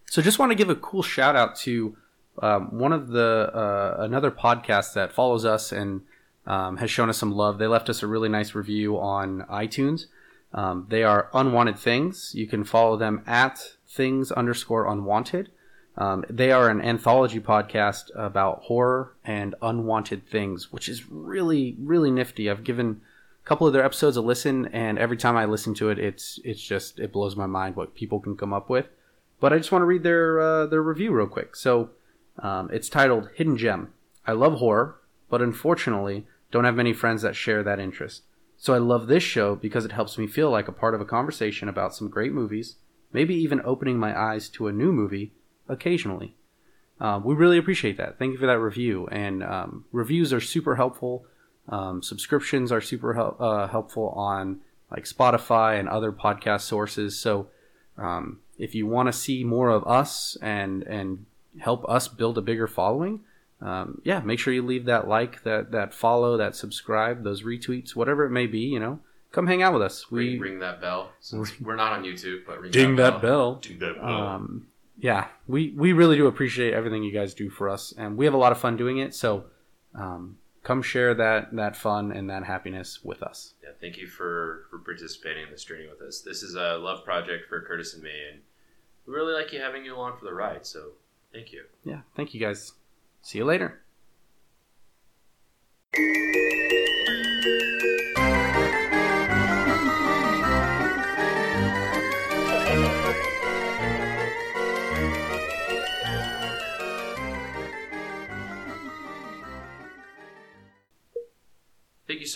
so 0.09 0.23
just 0.23 0.39
want 0.39 0.51
to 0.51 0.57
give 0.57 0.71
a 0.71 0.77
cool 0.77 1.03
shout 1.03 1.37
out 1.37 1.57
to 1.57 1.97
um, 2.41 2.79
one 2.79 2.93
of 2.93 3.09
the 3.09 3.51
uh, 3.53 3.97
another 3.99 4.31
podcast 4.31 4.95
that 4.95 5.13
follows 5.13 5.45
us 5.45 5.73
and 5.73 6.03
um, 6.47 6.77
has 6.77 6.91
shown 6.91 7.09
us 7.09 7.19
some 7.19 7.33
love. 7.33 7.59
They 7.59 7.67
left 7.67 7.91
us 7.91 8.03
a 8.03 8.07
really 8.07 8.29
nice 8.29 8.55
review 8.55 8.99
on 8.99 9.43
iTunes. 9.51 10.07
Um, 10.55 10.87
they 10.89 11.03
are 11.03 11.29
Unwanted 11.35 11.79
Things. 11.79 12.33
You 12.35 12.47
can 12.47 12.65
follow 12.65 12.97
them 12.97 13.23
at 13.27 13.59
things 13.89 14.31
underscore 14.33 14.87
unwanted. 14.87 15.51
Um, 15.99 16.25
they 16.29 16.53
are 16.53 16.69
an 16.69 16.83
anthology 16.83 17.41
podcast 17.41 18.11
about 18.15 18.65
horror 18.65 19.15
and 19.25 19.55
unwanted 19.63 20.27
things, 20.27 20.71
which 20.71 20.89
is 20.89 21.11
really, 21.11 21.77
really 21.81 22.11
nifty. 22.11 22.51
I've 22.51 22.65
given 22.65 23.01
a 23.45 23.49
couple 23.49 23.67
of 23.67 23.73
their 23.73 23.85
episodes 23.85 24.17
a 24.17 24.21
listen, 24.21 24.67
and 24.67 24.99
every 24.99 25.17
time 25.17 25.37
I 25.37 25.47
listen 25.47 25.73
to 25.75 25.89
it, 25.89 25.99
it's 25.99 26.39
it's 26.45 26.61
just 26.61 26.99
it 26.99 27.13
blows 27.13 27.35
my 27.35 27.47
mind 27.47 27.77
what 27.77 27.95
people 27.95 28.21
can 28.21 28.37
come 28.37 28.53
up 28.53 28.69
with. 28.69 28.87
But 29.41 29.53
I 29.53 29.59
just 29.59 29.73
want 29.73 29.83
to 29.83 29.87
read 29.87 30.03
their 30.03 30.39
uh, 30.39 30.67
their 30.67 30.83
review 30.83 31.13
real 31.13 31.27
quick. 31.27 31.57
So 31.57 31.91
um, 32.39 32.69
it's 32.71 32.91
titled 32.91 33.31
"Hidden 33.35 33.57
Gem." 33.57 33.93
I 34.27 34.33
love 34.33 34.55
horror, 34.55 34.99
but 35.31 35.41
unfortunately, 35.41 36.27
don't 36.51 36.65
have 36.65 36.75
many 36.75 36.93
friends 36.93 37.23
that 37.23 37.37
share 37.37 37.63
that 37.63 37.81
interest. 37.81 38.23
So 38.59 38.75
I 38.75 38.79
love 38.79 39.07
this 39.07 39.23
show 39.23 39.55
because 39.55 39.85
it 39.85 39.93
helps 39.93 40.19
me 40.19 40.27
feel 40.27 40.51
like 40.51 40.69
a 40.69 40.73
part 40.73 40.95
of 40.95 41.01
a 41.01 41.07
conversation 41.07 41.69
about 41.69 41.95
some 41.95 42.09
great 42.09 42.33
movies, 42.33 42.77
maybe 43.13 43.35
even 43.35 43.63
opening 43.65 43.99
my 43.99 44.19
eyes 44.19 44.49
to 44.51 44.67
a 44.67 44.73
new 44.73 44.93
movie 44.93 45.33
occasionally. 45.69 46.35
Um, 47.01 47.25
we 47.25 47.35
really 47.35 47.59
appreciate 47.59 47.99
that. 47.99 48.19
Thank 48.19 48.33
you 48.33 48.39
for 48.39 48.47
that 48.47 48.59
review. 48.59 49.07
And 49.09 49.43
um, 49.43 49.85
reviews 49.93 50.33
are 50.33 50.41
super 50.41 50.77
helpful. 50.77 51.27
Um, 51.69 52.03
subscriptions 52.03 52.73
are 52.73 52.81
super 52.81 53.15
hel- 53.15 53.37
uh, 53.39 53.67
helpful 53.69 54.09
on 54.11 54.61
like 54.91 55.05
Spotify 55.05 55.79
and 55.79 55.89
other 55.89 56.13
podcast 56.13 56.63
sources. 56.63 57.19
So 57.19 57.49
um, 57.99 58.41
if 58.59 58.75
you 58.75 58.87
want 58.87 59.09
to 59.09 59.13
see 59.13 59.45
more 59.45 59.71
of 59.71 59.87
us 59.87 60.37
and 60.41 60.83
and 60.85 61.27
help 61.59 61.89
us 61.89 62.09
build 62.09 62.39
a 62.39 62.43
bigger 62.43 62.67
following, 62.67 63.21
um, 63.61 64.01
yeah, 64.05 64.21
make 64.21 64.39
sure 64.39 64.53
you 64.53 64.63
leave 64.63 64.85
that 64.85 65.09
like, 65.09 65.43
that 65.43 65.73
that 65.73 65.93
follow, 65.93 66.37
that 66.37 66.55
subscribe, 66.55 67.25
those 67.25 67.43
retweets, 67.43 67.97
whatever 67.97 68.25
it 68.25 68.31
may 68.31 68.47
be. 68.47 68.61
You 68.61 68.81
know, 68.81 69.01
come 69.33 69.47
hang 69.47 69.63
out 69.63 69.73
with 69.73 69.83
us. 69.83 70.11
We 70.11 70.31
ring, 70.31 70.41
ring 70.41 70.59
that 70.61 70.81
bell. 70.81 71.11
Since 71.21 71.61
we're 71.61 71.77
not 71.77 71.93
on 71.93 72.05
YouTube, 72.05 72.47
but 72.47 72.61
ring 72.61 72.71
ding 72.71 72.97
that 72.97 73.21
bell. 73.21 73.57
Do 73.57 73.77
that 73.79 74.01
well. 74.01 74.13
Yeah, 74.99 75.29
we 75.47 75.75
we 75.77 75.93
really 75.93 76.17
do 76.17 76.27
appreciate 76.27 76.73
everything 76.73 77.03
you 77.03 77.13
guys 77.13 77.35
do 77.35 77.51
for 77.51 77.69
us, 77.69 77.93
and 77.97 78.17
we 78.17 78.25
have 78.25 78.35
a 78.35 78.39
lot 78.39 78.53
of 78.53 78.59
fun 78.59 78.77
doing 78.77 78.99
it. 78.99 79.15
So, 79.15 79.45
um, 79.95 80.39
come 80.63 80.83
share 80.83 81.15
that 81.15 81.55
that 81.55 81.77
fun 81.77 82.13
and 82.13 82.31
that 82.31 82.45
happiness 82.45 83.05
with 83.05 83.23
us. 83.23 83.55
Yeah, 83.63 83.71
thank 83.81 83.99
you 83.99 84.07
for 84.07 84.65
for 84.71 84.79
participating 84.79 85.45
in 85.45 85.51
this 85.51 85.65
journey 85.65 85.87
with 85.87 86.01
us. 86.01 86.23
This 86.23 86.43
is 86.43 86.55
a 86.55 86.79
love 86.79 87.05
project 87.05 87.49
for 87.49 87.61
Curtis 87.61 87.95
and 87.95 88.03
me, 88.03 88.11
and 88.33 88.41
we 89.07 89.15
really 89.15 89.35
like 89.35 89.53
you 89.53 89.61
having 89.61 89.85
you 89.85 89.95
along 89.95 90.17
for 90.19 90.25
the 90.25 90.35
ride. 90.35 90.67
So, 90.67 90.93
thank 91.33 91.53
you. 91.53 91.65
Yeah, 91.85 92.01
thank 92.15 92.33
you 92.33 92.41
guys. 92.41 92.73
See 93.21 93.39
you 93.39 93.45
later. 93.45 93.83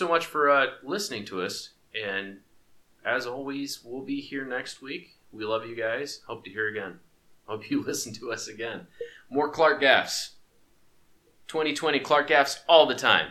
So 0.01 0.07
much 0.07 0.25
for 0.25 0.49
uh, 0.49 0.65
listening 0.81 1.23
to 1.23 1.43
us, 1.43 1.73
and 1.93 2.39
as 3.05 3.27
always, 3.27 3.83
we'll 3.85 4.01
be 4.01 4.19
here 4.19 4.43
next 4.43 4.81
week. 4.81 5.19
We 5.31 5.45
love 5.45 5.67
you 5.67 5.75
guys. 5.75 6.21
Hope 6.25 6.43
to 6.45 6.49
hear 6.49 6.67
again. 6.67 6.99
Hope 7.45 7.69
you 7.69 7.83
listen 7.85 8.11
to 8.15 8.31
us 8.31 8.47
again. 8.47 8.87
More 9.29 9.47
Clark 9.47 9.79
Gaffs. 9.79 10.37
2020 11.49 11.99
Clark 11.99 12.29
Gaffs 12.29 12.63
all 12.67 12.87
the 12.87 12.95
time. 12.95 13.27